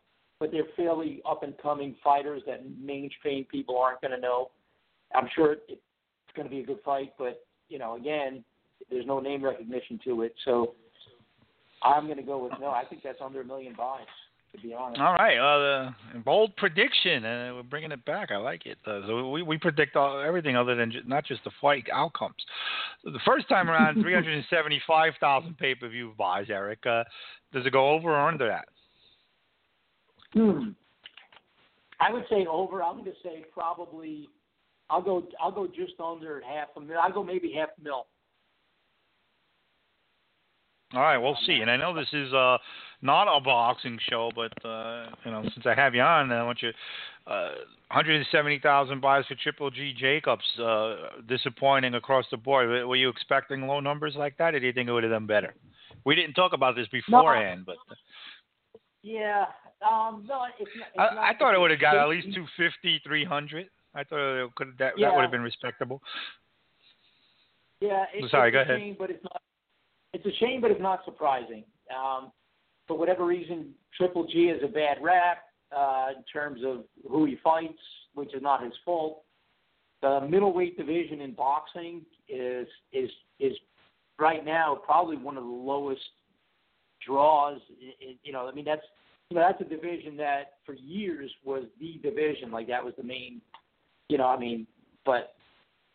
[0.41, 4.51] but they're fairly up and coming fighters that mainstream people aren't going to know.
[5.15, 5.81] I'm sure it's
[6.37, 8.45] going to be a good fight, but you know, again,
[8.91, 10.75] there's no name recognition to it, so
[11.83, 12.69] I'm going to go with no.
[12.69, 14.01] I think that's under a million buys.
[14.55, 14.99] To be honest.
[14.99, 15.91] All right, uh,
[16.25, 18.31] bold prediction, and uh, we're bringing it back.
[18.31, 18.79] I like it.
[18.87, 22.35] Uh, so we we predict all, everything other than ju- not just the fight outcomes.
[23.05, 26.47] So the first time around, 375,000 pay-per-view buys.
[26.49, 27.05] Eric, uh,
[27.53, 28.69] does it go over or under that?
[30.33, 30.71] Hmm.
[32.01, 32.83] I would say over.
[32.83, 34.29] I'm going to say probably.
[34.89, 35.25] I'll go.
[35.39, 36.97] I'll go just under half a mil.
[36.99, 38.07] I'll go maybe half a mil.
[40.95, 41.59] All right, we'll see.
[41.61, 42.57] And I know this is uh,
[43.03, 46.63] not a boxing show, but uh, you know, since I have you on, I want
[46.63, 46.71] you.
[47.27, 47.51] Uh,
[47.91, 50.45] 170,000 buys for Triple G Jacobs.
[50.59, 50.97] Uh,
[51.29, 52.87] disappointing across the board.
[52.87, 55.27] Were you expecting low numbers like that, or do you think it would have done
[55.27, 55.55] better?
[56.07, 57.75] We didn't talk about this beforehand, no.
[57.75, 57.97] but.
[59.03, 59.45] Yeah.
[59.81, 62.29] Um, no, it's not, it's I, not, I thought it would have got at least
[62.35, 63.69] 250, 300.
[63.95, 65.09] I thought it could that Yeah.
[65.09, 66.03] that would have been respectable.
[67.81, 68.05] Yeah.
[68.13, 68.97] It, Sorry, go ahead.
[68.99, 69.41] But it's not.
[70.19, 71.65] It's a shame, but it's not surprising.
[71.97, 72.33] Um,
[72.89, 75.45] for whatever reason, Triple G is a bad rap
[75.77, 77.79] uh, in terms of who he fights,
[78.15, 79.23] which is not his fault.
[80.03, 83.53] The middleweight division in boxing is is is
[84.19, 86.01] right now probably one of the lowest
[87.05, 87.61] draws.
[87.81, 88.83] i- i- You know, I mean that's
[89.31, 92.51] you know that's a division that for years was the division.
[92.51, 93.41] Like that was the main.
[94.09, 94.67] You know, I mean,
[95.05, 95.35] but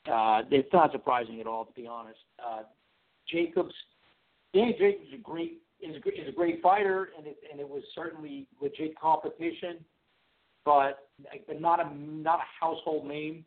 [0.10, 2.20] uh, it's not surprising at all, to be honest.
[2.46, 2.64] Uh,
[3.28, 3.74] Jacobs,
[4.54, 7.68] Danny Jacobs is a great is a, is a great fighter, and it and it
[7.68, 9.84] was certainly legit competition,
[10.66, 11.10] but
[11.48, 13.46] but not a not a household name.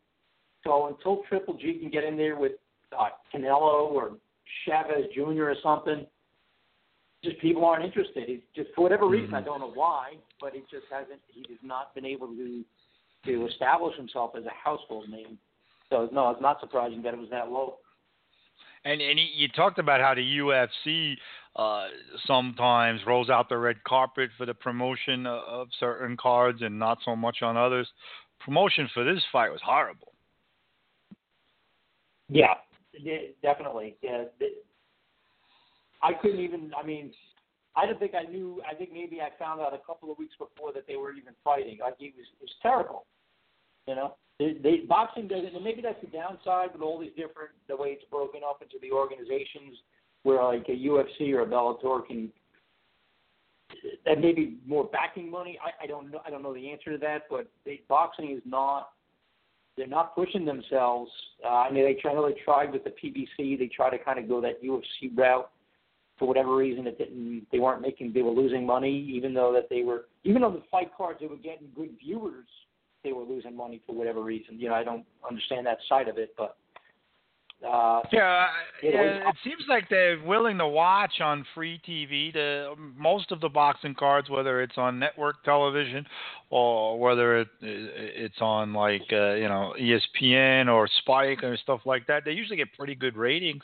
[0.63, 2.53] So until Triple G can get in there with
[2.97, 4.17] uh, Canelo or
[4.65, 5.43] Chavez Jr.
[5.43, 6.05] or something,
[7.23, 8.29] just people aren't interested.
[8.29, 11.21] It's just for whatever reason, I don't know why, but it just hasn't.
[11.27, 12.63] He has not been able to
[13.25, 15.37] to establish himself as a household name.
[15.89, 17.77] So no, it's not surprising that it was that low.
[18.87, 21.17] And and you- talked about how the UFC
[21.57, 21.87] uh,
[22.25, 27.15] sometimes rolls out the red carpet for the promotion of, certain cards and not so
[27.15, 27.87] much on others.
[28.39, 30.13] Promotion for this fight was horrible.
[32.29, 32.53] Yeah,
[32.93, 33.97] de- definitely.
[34.01, 34.25] Yeah,
[36.01, 36.71] I couldn't even.
[36.81, 37.11] I mean,
[37.75, 38.61] I don't think I knew.
[38.69, 41.33] I think maybe I found out a couple of weeks before that they were even
[41.43, 41.79] fighting.
[41.81, 43.05] Like it was, it was terrible.
[43.85, 45.55] You know, they, they boxing doesn't.
[45.55, 48.75] And maybe that's the downside with all these different the way it's broken up into
[48.81, 49.77] the organizations,
[50.23, 52.29] where like a UFC or a Bellator can.
[54.05, 55.59] And maybe more backing money.
[55.61, 56.21] I, I don't know.
[56.25, 58.89] I don't know the answer to that, but they, boxing is not
[59.77, 61.11] they're not pushing themselves.
[61.45, 62.13] Uh, I mean, they try.
[62.15, 63.59] They tried with the PBC.
[63.59, 65.49] They try to kind of go that UFC route.
[66.17, 67.45] For whatever reason, it didn't.
[67.51, 68.11] They weren't making.
[68.11, 70.05] They were losing money, even though that they were.
[70.23, 72.47] Even though the fight cards they were getting good viewers,
[73.03, 74.59] they were losing money for whatever reason.
[74.59, 76.57] You know, I don't understand that side of it, but.
[77.65, 78.47] Uh, Yeah,
[78.83, 82.31] It yeah, it seems like they're willing to watch on free TV.
[82.31, 86.05] The most of the boxing cards, whether it's on network television
[86.51, 92.05] or whether it it's on like uh, you know ESPN or Spike or stuff like
[92.05, 93.63] that, they usually get pretty good ratings.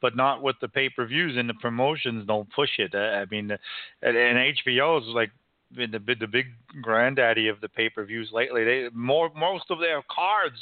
[0.00, 2.94] But not with the pay-per-views and the promotions don't push it.
[2.94, 5.32] Uh, I mean, and, and HBO is like
[5.74, 6.46] been the the big
[6.82, 8.64] granddaddy of the pay-per-views lately.
[8.64, 10.56] They more most of their cards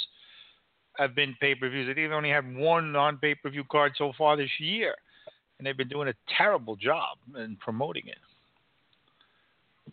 [0.99, 1.95] have been pay-per-views.
[1.95, 4.95] They've only had one non-pay-per-view card so far this year,
[5.59, 8.19] and they've been doing a terrible job in promoting it.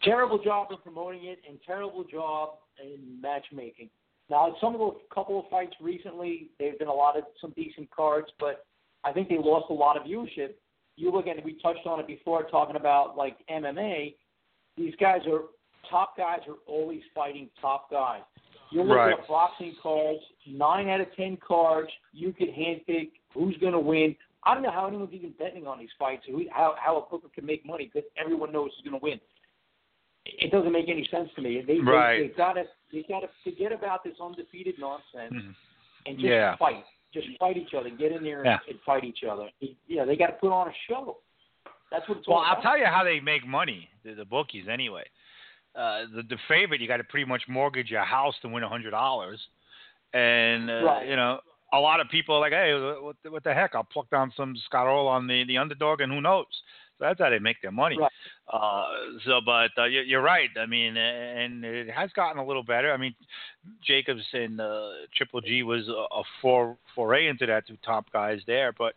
[0.03, 3.89] terrible job in promoting it and terrible job in matchmaking.
[4.29, 7.89] Now, some of the couple of fights recently, they've been a lot of some decent
[7.91, 8.65] cards, but
[9.03, 10.53] I think they lost a lot of viewership.
[10.95, 14.15] You look at it, we touched on it before, talking about like MMA.
[14.77, 15.41] These guys are
[15.89, 18.21] top guys are always fighting top guys.
[18.71, 19.13] You look Right.
[19.19, 24.15] at boxing cards, nine out of ten cards, you could handpick who's going to win.
[24.43, 26.23] I don't know how anyone's even betting on these fights.
[26.27, 29.19] Who, how how a booker can make money because everyone knows who's going to win.
[30.25, 31.61] It doesn't make any sense to me.
[31.61, 32.19] They Right.
[32.21, 35.55] they, they gotta they gotta forget about this undefeated nonsense Mhm.
[36.05, 36.55] and just Yeah.
[36.55, 36.83] fight.
[37.13, 37.89] Just fight each other.
[37.89, 38.59] Get in there and, Yeah.
[38.67, 39.49] and fight each other.
[39.87, 41.19] Yeah, they got to put on a show.
[41.93, 44.65] That's what it's Well, all I'll tell you how they make money, the, the bookies
[44.69, 45.03] anyway.
[45.75, 48.69] Uh, the, the favorite, you got to pretty much mortgage your house to win a
[48.69, 49.39] hundred dollars,
[50.13, 51.07] and uh, Right.
[51.07, 51.39] you know
[51.71, 53.73] a lot of people are like, hey, what, the- what the heck?
[53.75, 56.45] I'll pluck down some Scarroll on the the underdog, and who knows?
[57.03, 57.97] That's how they make their money.
[57.99, 58.11] Right.
[58.51, 58.85] Uh,
[59.25, 60.49] so, but uh, you're, you're right.
[60.57, 62.93] I mean, and it has gotten a little better.
[62.93, 63.13] I mean,
[63.85, 68.39] Jacobs and uh, Triple G was a, a for, foray into that two top guys
[68.47, 68.93] there, but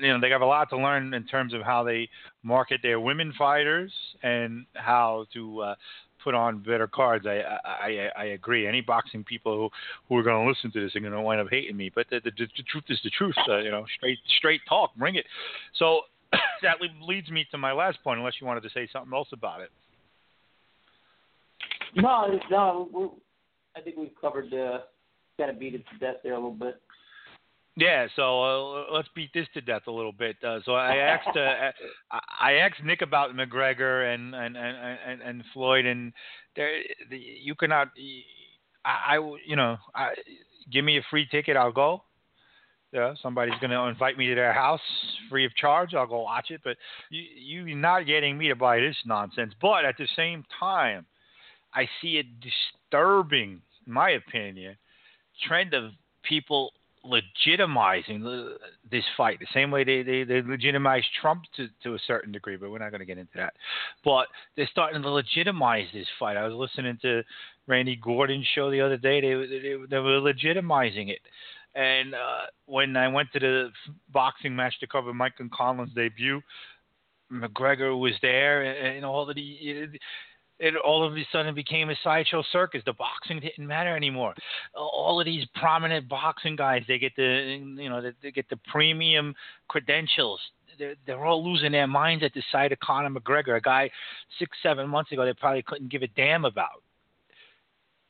[0.00, 2.08] you know they have a lot to learn in terms of how they
[2.42, 3.92] market their women fighters
[4.22, 5.74] and how to uh,
[6.22, 7.26] put on better cards.
[7.26, 8.66] I I I, I agree.
[8.66, 9.70] Any boxing people who
[10.08, 11.90] who are going to listen to this are going to wind up hating me.
[11.94, 13.36] But the, the, the truth is the truth.
[13.48, 14.94] Uh, you know, straight straight talk.
[14.96, 15.26] Bring it.
[15.78, 16.02] So
[16.62, 18.18] that leads me to my last point.
[18.18, 19.70] Unless you wanted to say something else about it.
[21.96, 23.14] No, no.
[23.76, 24.80] I think we've covered uh,
[25.38, 26.80] kind of beat it to death there a little bit.
[27.76, 30.36] Yeah, so uh, let's beat this to death a little bit.
[30.42, 31.70] Uh, so I asked uh,
[32.40, 36.12] I asked Nick about McGregor and and and and, and Floyd, and
[36.56, 36.72] there
[37.08, 37.88] the, you cannot.
[38.84, 40.14] I, I you know I
[40.72, 42.02] give me a free ticket, I'll go.
[42.92, 44.80] Yeah, somebody's going to invite me to their house
[45.28, 45.94] free of charge.
[45.94, 46.62] I'll go watch it.
[46.64, 46.76] But
[47.10, 49.52] you you're not getting me to buy this nonsense.
[49.60, 51.04] But at the same time,
[51.74, 54.76] I see a disturbing, in my opinion,
[55.46, 55.92] trend of
[56.22, 56.72] people
[57.04, 58.54] legitimizing
[58.90, 62.56] this fight the same way they, they, they legitimize Trump to, to a certain degree,
[62.56, 63.54] but we're not going to get into that.
[64.04, 66.36] But they're starting to legitimize this fight.
[66.36, 67.22] I was listening to
[67.66, 69.20] Randy Gordon's show the other day.
[69.20, 71.20] They, they, they were legitimizing it.
[71.74, 73.70] And uh, when I went to the
[74.12, 76.40] boxing match to cover Michael Conlan's debut,
[77.30, 79.88] McGregor was there, and, and all of the
[80.60, 82.82] it all of a sudden became a sideshow circus.
[82.84, 84.34] The boxing didn't matter anymore.
[84.74, 89.34] All of these prominent boxing guys, they get the you know they get the premium
[89.68, 90.40] credentials.
[90.78, 93.90] They're, they're all losing their minds at the sight of Conor McGregor, a guy
[94.38, 96.82] six seven months ago they probably couldn't give a damn about.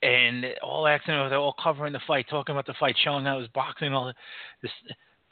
[0.01, 3.41] And all acting, they're all covering the fight, talking about the fight, showing how it
[3.41, 3.93] was boxing.
[3.93, 4.13] All
[4.63, 4.71] this.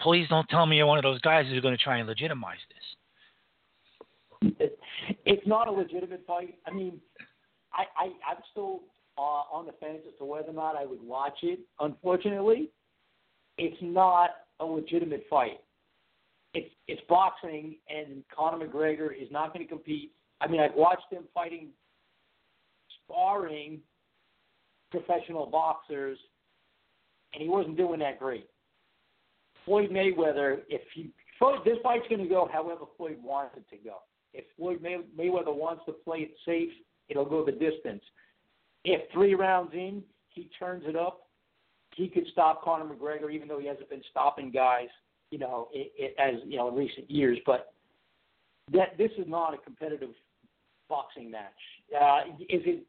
[0.01, 2.59] Please don't tell me you're one of those guys who's going to try and legitimize
[2.69, 2.85] this
[5.25, 6.55] it's not a legitimate fight.
[6.67, 7.01] I mean,
[7.73, 8.83] I, I I'm still
[9.19, 11.61] uh, on the fence as to whether or not I would watch it.
[11.81, 12.71] Unfortunately,
[13.59, 14.31] it's not
[14.61, 15.61] a legitimate fight.
[16.55, 20.13] It's it's boxing, and Conor McGregor is not going to compete.
[20.41, 21.69] I mean, I've watched him fighting,
[23.05, 23.81] sparring
[24.97, 26.19] professional boxers,
[27.33, 28.49] and he wasn't doing that great.
[29.65, 33.83] Floyd Mayweather, if he Floyd, this fight's going to go however Floyd wants it to
[33.83, 33.97] go.
[34.33, 36.71] If Floyd May- Mayweather wants to play it safe,
[37.09, 38.03] it'll go the distance.
[38.85, 41.27] If three rounds in he turns it up,
[41.95, 44.89] he could stop Conor McGregor, even though he hasn't been stopping guys,
[45.31, 47.39] you know, it, it, as you know in recent years.
[47.45, 47.73] But
[48.73, 50.11] that this is not a competitive
[50.89, 51.53] boxing match.
[51.95, 52.85] Uh, is it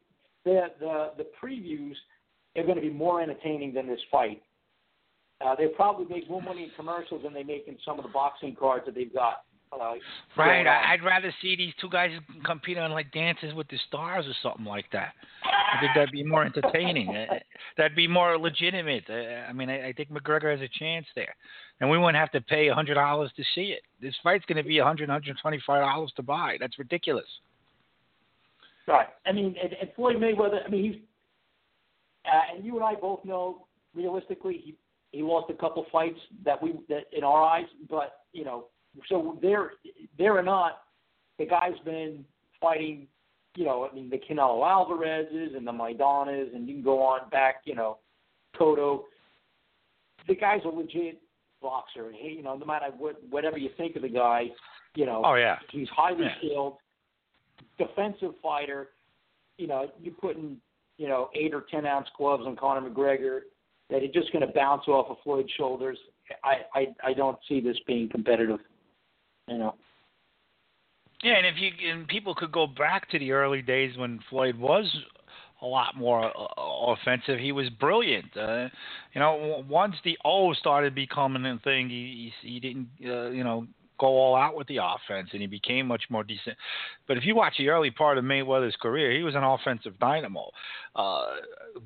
[0.48, 1.95] the the the previews
[2.56, 4.41] are going to be more entertaining than this fight?
[5.45, 8.11] Uh, they probably make more money in commercials than they make in some of the
[8.11, 9.44] boxing cards that they've got.
[9.72, 9.95] Uh,
[10.38, 10.65] right.
[10.65, 12.11] I'd rather see these two guys
[12.45, 15.11] compete on like Dances with the Stars or something like that.
[15.44, 17.10] I think that'd be more entertaining.
[17.10, 17.36] Uh,
[17.78, 19.03] that'd be more legitimate.
[19.10, 21.36] Uh, I mean, I, I think McGregor has a chance there,
[21.82, 23.82] and we wouldn't have to pay a hundred dollars to see it.
[24.02, 26.56] This fight's going to be a hundred, hundred twenty-five dollars to buy.
[26.60, 27.28] That's ridiculous.
[28.88, 29.07] Right.
[29.26, 30.65] I mean, and, and Floyd Mayweather.
[30.65, 31.01] I mean, he's
[32.26, 34.76] uh, and you and I both know realistically he
[35.11, 38.65] he lost a couple fights that we that in our eyes, but you know
[39.09, 39.72] so they're
[40.18, 40.84] they're not
[41.38, 42.26] the guy's been
[42.59, 43.07] fighting,
[43.55, 47.30] you know, I mean the Canelo Alvarez's and the Maidanas and you can go on
[47.30, 47.97] back, you know,
[48.59, 49.03] Cotto.
[50.27, 51.22] The guy's a legit
[51.61, 52.11] boxer.
[52.14, 54.45] He, you know, no matter what whatever you think of the guy,
[54.95, 56.38] you know, oh yeah, he's highly yeah.
[56.39, 56.77] skilled,
[57.78, 58.90] defensive fighter.
[59.58, 60.58] You know, you putting
[60.98, 63.41] you know eight or ten ounce gloves on Conor McGregor
[63.90, 65.98] that are just going to bounce off of Floyd's shoulders.
[66.44, 68.60] I, I I don't see this being competitive.
[69.48, 69.76] You know.
[71.24, 74.58] Yeah, and if you and people could go back to the early days when Floyd
[74.58, 74.86] was
[75.62, 77.40] a lot more uh, offensive.
[77.40, 78.36] He was brilliant.
[78.38, 78.70] Uh,
[79.14, 83.44] you know, once the O started becoming a thing, he he, he didn't uh, you
[83.44, 83.68] know
[83.99, 86.57] go all out with the offense, and he became much more decent.
[87.07, 90.52] But if you watch the early part of Mayweather's career, he was an offensive dynamo.
[90.95, 91.26] Uh,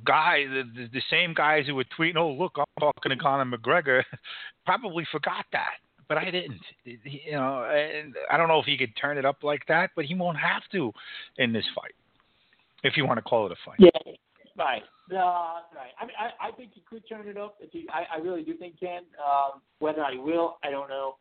[0.06, 3.58] guy, the, the, the same guys who were tweeting, "Oh, look, I'm talking to Conor
[3.58, 4.04] McGregor,"
[4.66, 5.74] probably forgot that
[6.12, 6.60] but I didn't.
[6.84, 10.04] You know, and I don't know if he could turn it up like that, but
[10.04, 10.92] he won't have to
[11.38, 11.94] in this fight,
[12.84, 13.78] if you want to call it a fight.
[13.80, 14.12] Yeah,
[14.58, 14.84] right.
[15.10, 15.92] Uh, right.
[16.02, 17.56] I mean, I, I think he could turn it up.
[17.62, 19.04] If he, I, I really do think can.
[19.26, 21.16] Um, whether I will, I don't know.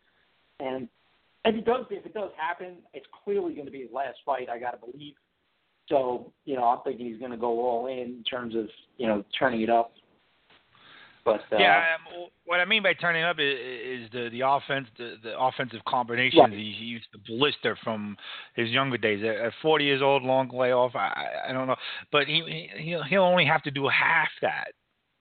[0.60, 0.88] And
[1.44, 4.48] if it does, if it does happen, it's clearly going to be his last fight.
[4.48, 5.14] I got to believe.
[5.88, 8.66] So, you know, I'm thinking he's going to go all in in terms of
[8.96, 9.92] you know turning it up.
[11.24, 14.88] But uh, yeah, um, what I mean by turning up is, is the the offense,
[14.96, 16.40] the, the offensive combinations.
[16.40, 16.52] Right.
[16.52, 18.16] He, he used to blister from
[18.54, 19.22] his younger days.
[19.24, 20.94] At 40 years old, long layoff.
[20.94, 21.76] I I don't know,
[22.10, 24.72] but he he'll he'll only have to do half that,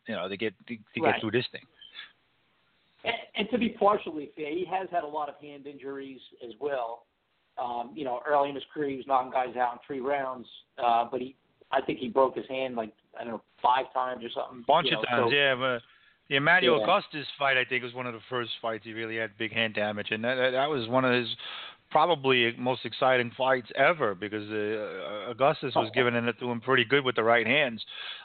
[0.07, 1.13] you know, to get to, to right.
[1.13, 1.63] get through this thing.
[3.03, 6.53] And, and to be partially fair, he has had a lot of hand injuries as
[6.59, 7.05] well.
[7.57, 10.47] Um, you know, early in his career, he was knocking guys out in three rounds,
[10.81, 11.35] uh, but he
[11.71, 14.63] I think he broke his hand like I don't know five times or something.
[14.67, 15.55] Bunch you of times, so, yeah.
[15.55, 15.81] But
[16.29, 16.83] the Emmanuel Yeah.
[16.83, 19.73] Augustus fight, I think, was one of the first fights he really had big hand
[19.73, 21.27] damage, and that, that was one of his
[21.89, 27.03] probably most exciting fights ever because uh, Augustus was giving it to him pretty good
[27.03, 27.83] with the right hands.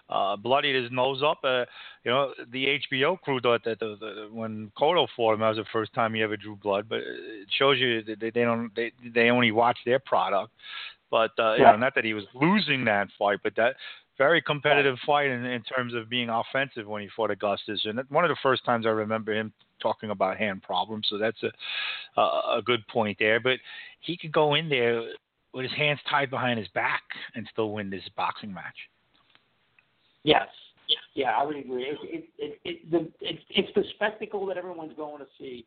[0.09, 1.39] Uh, bloodied his nose up.
[1.43, 1.65] Uh,
[2.05, 5.59] you know, the HBO crew thought that the, the, when Cotto fought him, that was
[5.59, 6.87] the first time he ever drew blood.
[6.89, 10.53] But it shows you that they, they don't they they only watch their product.
[11.11, 13.77] But uh, you know, not that he was losing that fight, but that
[14.19, 18.25] very competitive fight in, in terms of being offensive when he fought Augustus, and one
[18.25, 19.53] of the first times I remember him
[19.85, 21.07] talking about hand problems.
[21.11, 23.41] So that's a a, a good point there.
[23.41, 23.59] But
[24.01, 25.03] he could go in there
[25.53, 27.03] with his hands tied behind his back
[27.35, 28.79] and still win this boxing match.
[30.25, 30.49] Yes.
[31.15, 31.85] Yeah, I would agree.
[31.85, 35.65] It, it, it, it, the, it's it's the spectacle that everyone's going to see.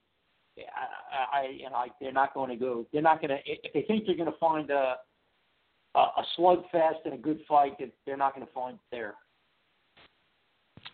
[0.58, 2.86] I, I, you know, I, they're not going to go.
[2.92, 3.40] They're not going to.
[3.46, 4.98] If they think they're going to find a
[5.96, 9.16] a, a slugfest and a good fight, that they're not going to find it there.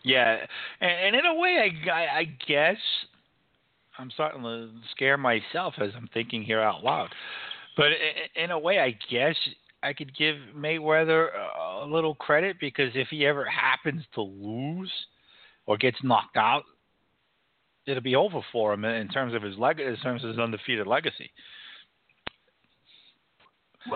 [0.02, 0.38] Yeah,
[0.80, 2.76] and, and in a way, I, I, I guess
[3.98, 7.08] I'm starting to scare myself as I'm thinking here out loud.
[7.76, 7.88] But
[8.36, 9.36] in a way, I guess
[9.82, 11.28] I could give Mayweather
[11.82, 14.90] a little credit because if he ever happens to lose
[15.66, 16.64] or gets knocked out,
[17.86, 20.86] it'll be over for him in terms of his leg, in terms of his undefeated
[20.86, 21.30] legacy.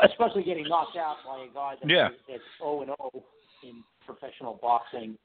[0.02, 2.08] Especially getting knocked out by a guy that, Yeah.
[2.28, 3.24] that's 0 and 0
[3.62, 5.16] in professional boxing.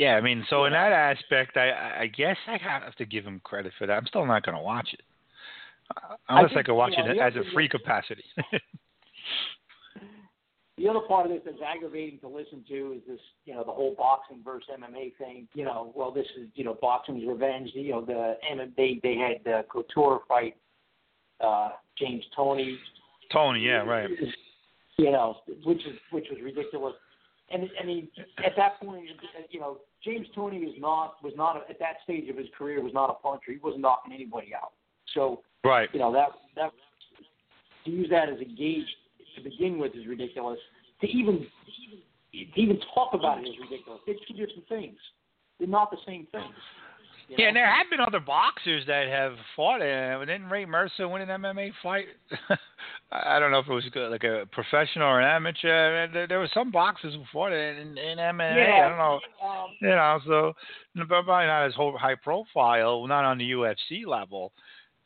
[0.00, 3.22] Yeah, I mean, so in that aspect, I, I- I guess I have to give
[3.22, 3.92] him credit for that.
[3.92, 5.02] I'm still not going to watch it,
[5.94, 8.24] uh, unless I, think, could watch you know, it as a free capacity.
[10.78, 13.70] The other part of this that's aggravating to listen to is this, you know, the
[13.70, 15.46] whole boxing versus MMA thing.
[15.52, 17.68] You know, well, this is, you know, boxing's revenge.
[17.74, 20.56] You know, the and they they had the Couture fight,
[21.44, 22.78] uh, James Toney.
[23.30, 24.08] Toney, yeah, right.
[24.96, 26.94] You know, which is which was ridiculous.
[27.50, 28.08] And I mean,
[28.44, 29.06] at that point,
[29.50, 32.94] you know, James Toney was not was not at that stage of his career was
[32.94, 33.52] not a puncher.
[33.52, 34.72] He wasn't knocking anybody out.
[35.14, 35.88] So Right.
[35.92, 36.72] you know that that
[37.84, 38.86] to use that as a gauge
[39.36, 40.58] to begin with is ridiculous.
[41.00, 41.46] To even
[42.32, 44.00] to even talk about it is ridiculous.
[44.06, 44.98] They're two different things.
[45.58, 46.54] They're not the same things.
[47.30, 47.48] You Yeah, know?
[47.48, 49.80] and there have been other boxers that have fought.
[49.80, 52.06] Uh, didn't Ray Mercer win an MMA fight?
[53.12, 56.08] I don't know if it was like a professional or an amateur.
[56.12, 58.56] There, there were some boxers who fought in, in MMA.
[58.56, 58.84] Yeah.
[58.84, 59.20] I don't know.
[59.42, 60.52] Um, You know, so
[61.06, 64.52] probably not as high profile, not on the UFC level.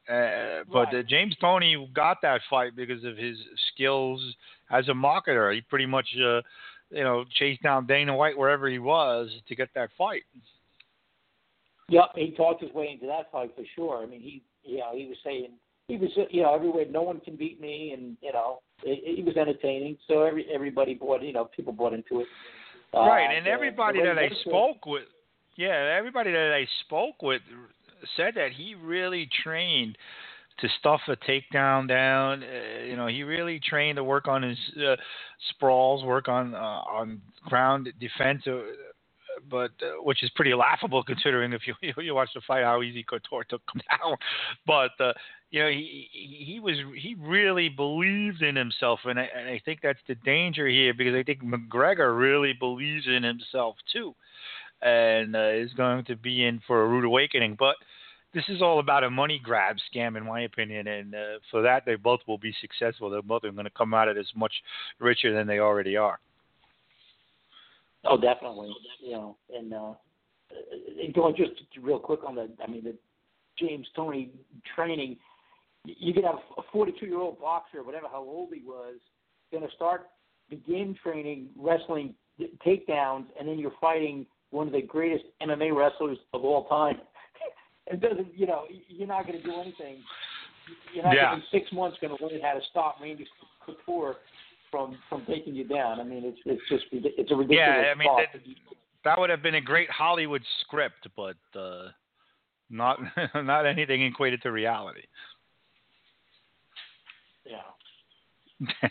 [0.09, 0.95] Uh, but Right.
[0.97, 3.37] uh, James Toney got that fight because of his
[3.73, 4.23] skills
[4.71, 5.55] as a marketer.
[5.55, 6.41] He pretty much, uh,
[6.91, 10.23] you know, chased down Dana White wherever he was to get that fight.
[11.89, 14.02] Yep, he talked his way into that fight for sure.
[14.02, 15.51] I mean, he, you know, he was saying
[15.89, 16.86] he was, you know, everywhere.
[16.90, 19.98] No one can beat me, and you know, he it was entertaining.
[20.09, 22.27] So every everybody bought, you know, people bought into it.
[22.94, 25.05] right, Uh, and everybody that I spoke with,
[25.56, 27.43] yeah, everybody that I spoke with
[28.16, 29.98] said that he really trained
[30.61, 32.43] to stuff a takedown down.
[32.43, 34.97] Uh, you know, he really trained to work on his uh,
[35.51, 38.43] sprawls, work on uh, on ground defense.
[38.47, 38.61] Uh,
[39.51, 43.03] but uh, which is pretty laughable considering if you you watch the fight how easy
[43.03, 44.16] Couture took him down.
[44.66, 45.12] But uh,
[45.51, 49.81] you know he he was he really believed in himself, and I, and I think
[49.83, 54.15] that's the danger here because I think McGregor really believes in himself too,
[54.83, 57.57] and uh, is going to be in for a rude awakening.
[57.59, 57.77] But
[58.35, 61.85] this is all about a money grab scam, in my opinion, and uh, for that
[61.87, 63.09] they both will be successful.
[63.09, 64.53] They're both are going to come out of this much
[64.99, 66.19] richer than they already are.
[68.06, 68.74] Oh, definitely.
[69.01, 69.94] You know, and uh,
[71.02, 72.94] and going just real quick on the, I mean, the
[73.59, 74.31] James Toney
[74.74, 75.16] training.
[75.85, 78.97] You could have a 42 year old boxer, whatever how old he was,
[79.52, 80.06] going to start
[80.51, 82.14] begin training wrestling
[82.66, 86.97] takedowns, and then you're fighting one of the greatest MMA wrestlers of all time.
[87.86, 89.98] It doesn't, you know, you're not going to do anything.
[90.94, 91.35] You're not Yeah.
[91.35, 93.26] in six months going to learn how to stop Randy
[93.66, 94.16] Couture
[94.75, 96.01] from from taking you down.
[96.01, 98.41] I mean, it's it's just it's a ridiculous Yeah, I mean, that-
[99.05, 101.89] that would have been a great Hollywood script, but uh,
[102.71, 102.99] not
[103.37, 105.03] not anything equated to reality.
[107.47, 107.59] yeah.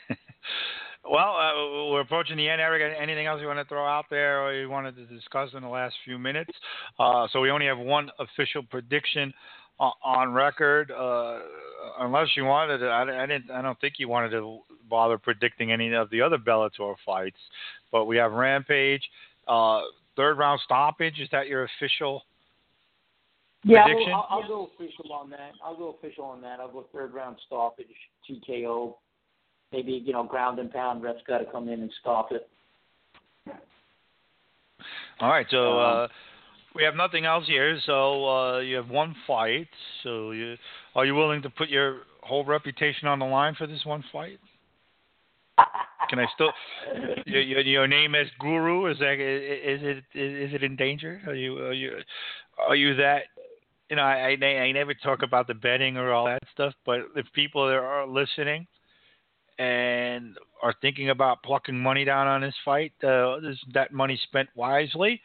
[1.04, 2.96] well, uh, we're approaching the end, Eric.
[2.98, 5.68] Anything else you want to throw out there, or you wanted to discuss in the
[5.68, 6.52] last few minutes?
[7.00, 9.34] Uh, so we only have one official prediction
[10.04, 11.40] on record, uh,
[12.00, 12.88] unless you wanted to.
[12.88, 13.52] I, I didn't.
[13.52, 17.38] I don't think you wanted to bother predicting any of the other Bellator fights.
[17.92, 19.04] But we have Rampage,
[19.48, 19.82] uh,
[20.16, 21.20] third round stoppage.
[21.20, 22.24] Is that your official?
[23.64, 24.14] Yeah, Prediction?
[24.14, 25.52] I'll, I'll, I'll go official on that.
[25.64, 26.60] I'll go official on that.
[26.60, 27.88] I'll go third round stoppage,
[28.30, 28.96] TKO.
[29.72, 32.48] maybe you know ground and pound refs got to come in and stop it.
[35.20, 36.08] All right, so Um, uh,
[36.76, 37.80] we have nothing else here.
[37.86, 39.68] So uh, you have one fight.
[40.04, 40.56] So you
[40.96, 44.40] are you willing to put your whole reputation on the line for this one fight?
[46.10, 46.52] Can I still
[47.26, 51.22] your your, your name as Guru is that is it is it in danger?
[51.28, 51.92] Are you are you
[52.68, 53.24] are you that?
[53.90, 57.00] You know, I I, I never talk about the betting or all that stuff, but
[57.16, 58.68] if people that are listening
[59.60, 64.50] and are thinking about plucking money down on this fight, uh, is that money spent
[64.56, 65.22] wisely?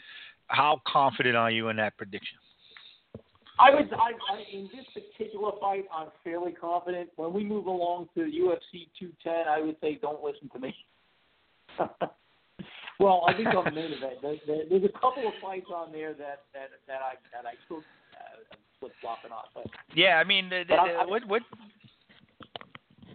[0.49, 2.39] How confident are you in that prediction?
[3.61, 7.11] I was I, I, in this particular fight, I'm fairly confident.
[7.17, 10.75] When we move along to UFC 210, I would say don't listen to me.
[13.01, 15.91] well, I think on the main event, there, there, there's a couple of fights on
[15.93, 17.83] there that that that I that I took
[18.15, 19.45] uh, flip flopping on.
[19.55, 21.43] But Yeah, I mean, the, the, But I'm- what what?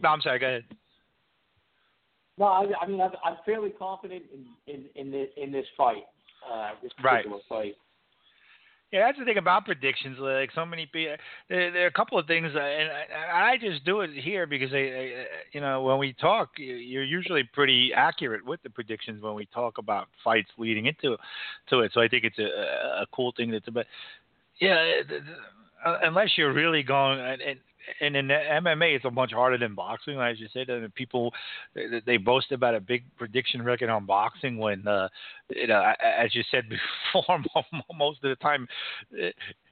[0.02, 0.40] No, I'm sorry.
[0.40, 0.66] Go ahead.
[2.38, 6.04] no, I, I mean I'm, I'm fairly confident in in in this in this fight,
[6.52, 7.24] uh, this Right.
[7.26, 7.76] particular fight.
[8.92, 10.20] Yeah, that's the thing about predictions.
[10.20, 11.16] Like so many people,
[11.50, 12.90] there, there are a couple of things, uh, and
[13.34, 16.76] I, I just do it here because I, I, you know, when we talk, you-
[16.76, 21.18] you're usually pretty accurate with the predictions when we talk about fights leading into
[21.70, 21.92] to it.
[21.96, 23.86] So I think it's a, a cool thing that's about.
[24.60, 25.02] Yeah,
[25.84, 27.42] uh, unless you're really going and.
[27.42, 27.60] and
[28.02, 30.20] and in MMA, it's a much harder than boxing.
[30.20, 31.32] As you said, and people
[31.76, 35.08] they, they boast about a big prediction record on boxing when, uh,
[35.50, 36.64] you know, as you said
[37.14, 37.40] before,
[37.96, 38.68] most of the time,
[39.14, 39.28] uh,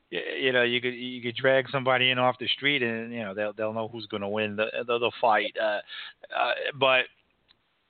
[0.10, 3.34] you know, you could you could drag somebody in off the street, and you know
[3.34, 5.56] they'll they'll know who's going to win the the, the fight.
[5.62, 5.80] Uh,
[6.38, 7.06] uh, but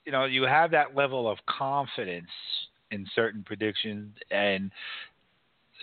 [0.05, 2.29] you know, you have that level of confidence
[2.91, 4.71] in certain predictions, and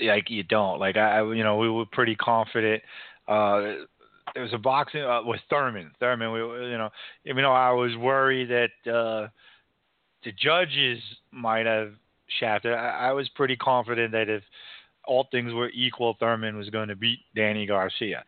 [0.03, 0.79] like you don't.
[0.79, 2.83] Like I, I- you know, we were pretty confident.
[3.27, 3.73] Uh,
[4.35, 5.91] there was a boxing uh, with Thurman.
[6.01, 6.41] Thurman, we,
[6.71, 6.91] you know,
[7.25, 9.29] even though I was worried that uh,
[10.25, 10.99] the judges
[11.31, 11.93] might have
[12.41, 14.43] shafted, I, I was pretty confident that if
[15.07, 18.25] all things were equal, Thurman was going to beat Danny Garcia.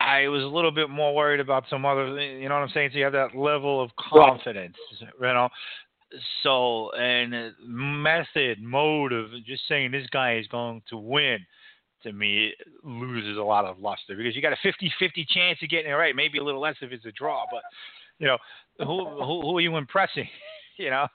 [0.00, 2.90] I was a little bit more worried about some other, you know what I'm saying?
[2.92, 5.48] So you have that level of confidence, you know.
[6.42, 11.38] So and method, mode of just saying this guy is going to win
[12.02, 12.52] to me
[12.82, 16.14] loses a lot of luster because you got a 50-50 chance of getting it right.
[16.14, 17.62] Maybe a little less if it's a draw, but
[18.18, 18.38] you know,
[18.78, 20.28] who who, who are you impressing?
[20.76, 21.06] you know,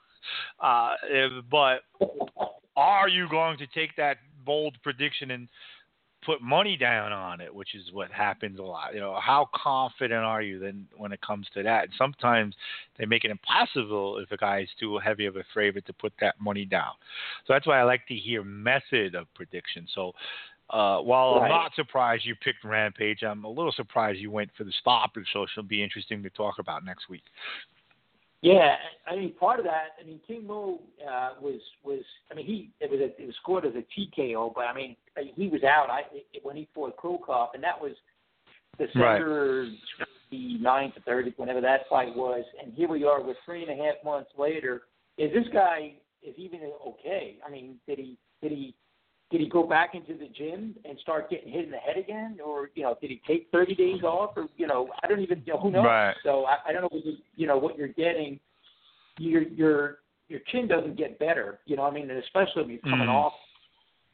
[0.60, 1.80] uh, if- but
[2.76, 5.48] are you going to take that bold prediction and
[6.24, 8.94] put money down on it, which is what happens a lot.
[8.94, 11.84] You know, how confident are you then when it comes to that?
[11.84, 12.54] And sometimes
[12.98, 16.12] they make it impossible if a guy is too heavy of a favorite to put
[16.20, 16.92] that money down.
[17.46, 19.86] So that's why I like to hear method of prediction.
[19.94, 20.12] So
[20.70, 24.64] uh, while I'm not surprised you picked Rampage, I'm a little surprised you went for
[24.64, 25.26] the stoppage.
[25.32, 27.22] So it'll be interesting to talk about next week.
[28.40, 28.74] Yeah,
[29.06, 29.90] I mean part of that.
[30.00, 32.00] I mean King Mo uh, was was.
[32.30, 33.84] I mean he it was a, it was scored as a
[34.20, 34.96] TKO, but I mean
[35.36, 35.90] he was out.
[35.90, 36.02] I
[36.42, 37.92] when he fought Cro Cop, and that was
[38.78, 39.68] the December
[40.32, 42.44] the ninth or thirtieth, whenever that fight was.
[42.60, 44.82] And here we are with three and a half months later.
[45.18, 45.92] Is this guy
[46.26, 47.36] is even okay?
[47.46, 48.74] I mean, did he did he
[49.32, 52.38] did he go back into the gym and start getting hit in the head again,
[52.44, 55.42] or you know, did he take thirty days off, or you know, I don't even
[55.46, 55.86] know who knows.
[55.86, 56.14] Right.
[56.22, 58.38] So I, I don't know what you, you know what you're getting.
[59.18, 59.98] Your your
[60.28, 61.82] your chin doesn't get better, you know.
[61.82, 63.14] what I mean, and especially when you're coming Mm.
[63.14, 63.32] off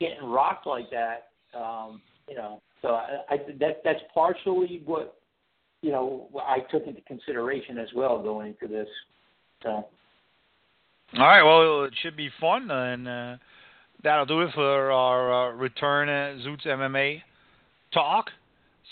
[0.01, 2.62] getting rocked like that, um, you know.
[2.82, 5.16] So I, I that that's partially what
[5.82, 8.89] you know I took into consideration as well going into this.
[9.62, 9.86] So All
[11.15, 11.43] right.
[11.43, 13.36] Well, it should be fun, and uh,
[14.03, 17.23] that'll do it for our uh, return at Zutes MMA
[17.93, 18.31] talk.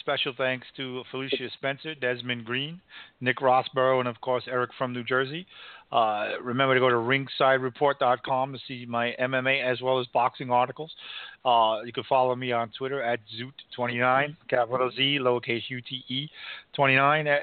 [0.01, 2.81] Special thanks to Felicia Spencer, Desmond Green,
[3.21, 5.47] Nick Rossborough, and of course Eric from New Jersey.
[5.91, 10.91] Uh, remember to go to ringsidereport.com to see my MMA as well as boxing articles.
[11.45, 13.21] Uh, you can follow me on Twitter at
[13.79, 16.29] Zute29, capital Z, lowercase U T E
[16.75, 17.27] 29.
[17.27, 17.37] E- E-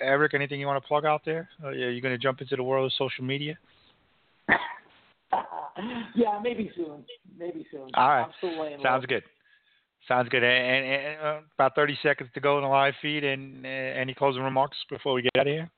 [0.00, 1.48] Eric, anything you want to plug out there?
[1.64, 3.56] Uh, yeah, you're going to jump into the world of social media?
[6.14, 7.04] yeah, maybe soon,
[7.38, 7.88] maybe soon.
[7.94, 8.26] All right.
[8.82, 9.00] Sounds low.
[9.08, 9.22] good.
[10.08, 10.44] Sounds good.
[10.44, 13.24] And, and, and uh, about 30 seconds to go in the live feed.
[13.24, 15.70] And uh, any closing remarks before we get out of here?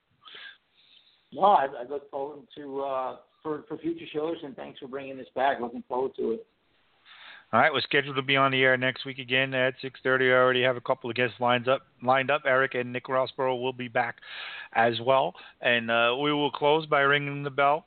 [1.32, 5.16] No, I, I look forward to uh, for for future shows, and thanks for bringing
[5.16, 5.60] this back.
[5.60, 6.46] Looking forward to it.
[7.50, 10.30] All right, we're scheduled to be on the air next week again at 6:30.
[10.30, 11.82] I already have a couple of guests lined up.
[12.02, 12.42] Lined up.
[12.46, 14.16] Eric and Nick Rossborough will be back
[14.74, 17.86] as well, and uh, we will close by ringing the bell.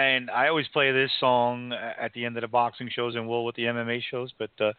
[0.00, 3.44] And I always play this song at the end of the boxing shows and will
[3.44, 4.32] with the MMA shows.
[4.38, 4.72] But uh,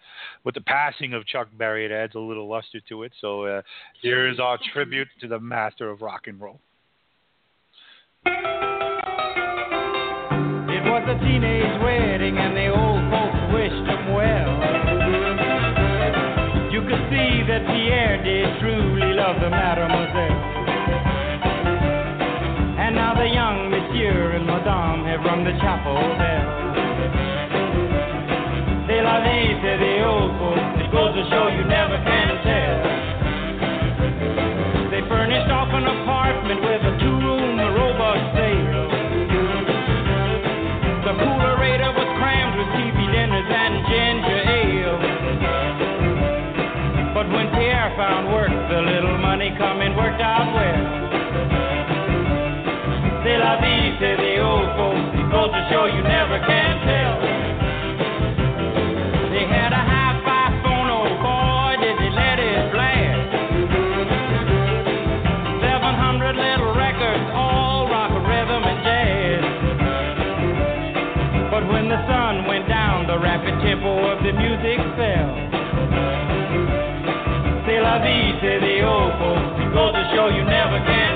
[0.43, 3.11] with the passing of Chuck Berry, it adds a little luster to it.
[3.21, 3.61] So uh,
[4.01, 6.59] here is our tribute to the master of rock and roll.
[8.25, 8.31] It
[10.89, 14.57] was a teenage wedding, and the old folks wished him well.
[16.73, 20.50] You could see that Pierre did truly love the mademoiselle.
[24.61, 26.45] Madame have rung the chapel bell.
[28.85, 30.85] C'est la vie, say the old folks.
[30.85, 32.77] It goes to show you never can tell.
[34.93, 38.85] They furnished off an apartment with a two-room Roebuck sale.
[41.09, 45.01] The coolerator was crammed with TV dinners and ginger ale.
[47.17, 51.10] But when Pierre found work, the little money coming worked out well.
[53.41, 55.17] Vie, the old folks.
[55.41, 57.17] To show you never can tell.
[59.33, 59.81] They had a
[60.93, 63.33] oh boy, did they let it blast.
[65.57, 69.41] 700 little records, all rock, rhythm, and jazz.
[71.49, 75.33] But when the sun went down, the rapid tempo of the music fell.
[77.65, 77.81] Say
[78.61, 78.85] the
[79.73, 81.10] goes to show you never can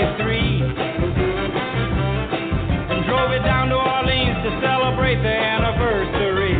[0.00, 0.20] and
[3.06, 6.52] drove it down to Orleans to celebrate the anniversary.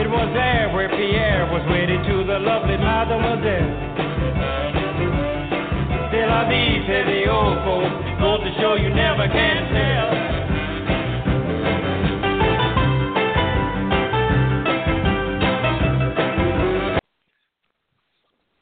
[0.00, 3.88] It was there where Pierre was wedded to the lovely mademoiselle.
[6.28, 7.88] La vie, say the old folks.
[8.20, 10.17] Goes to show you never can tell.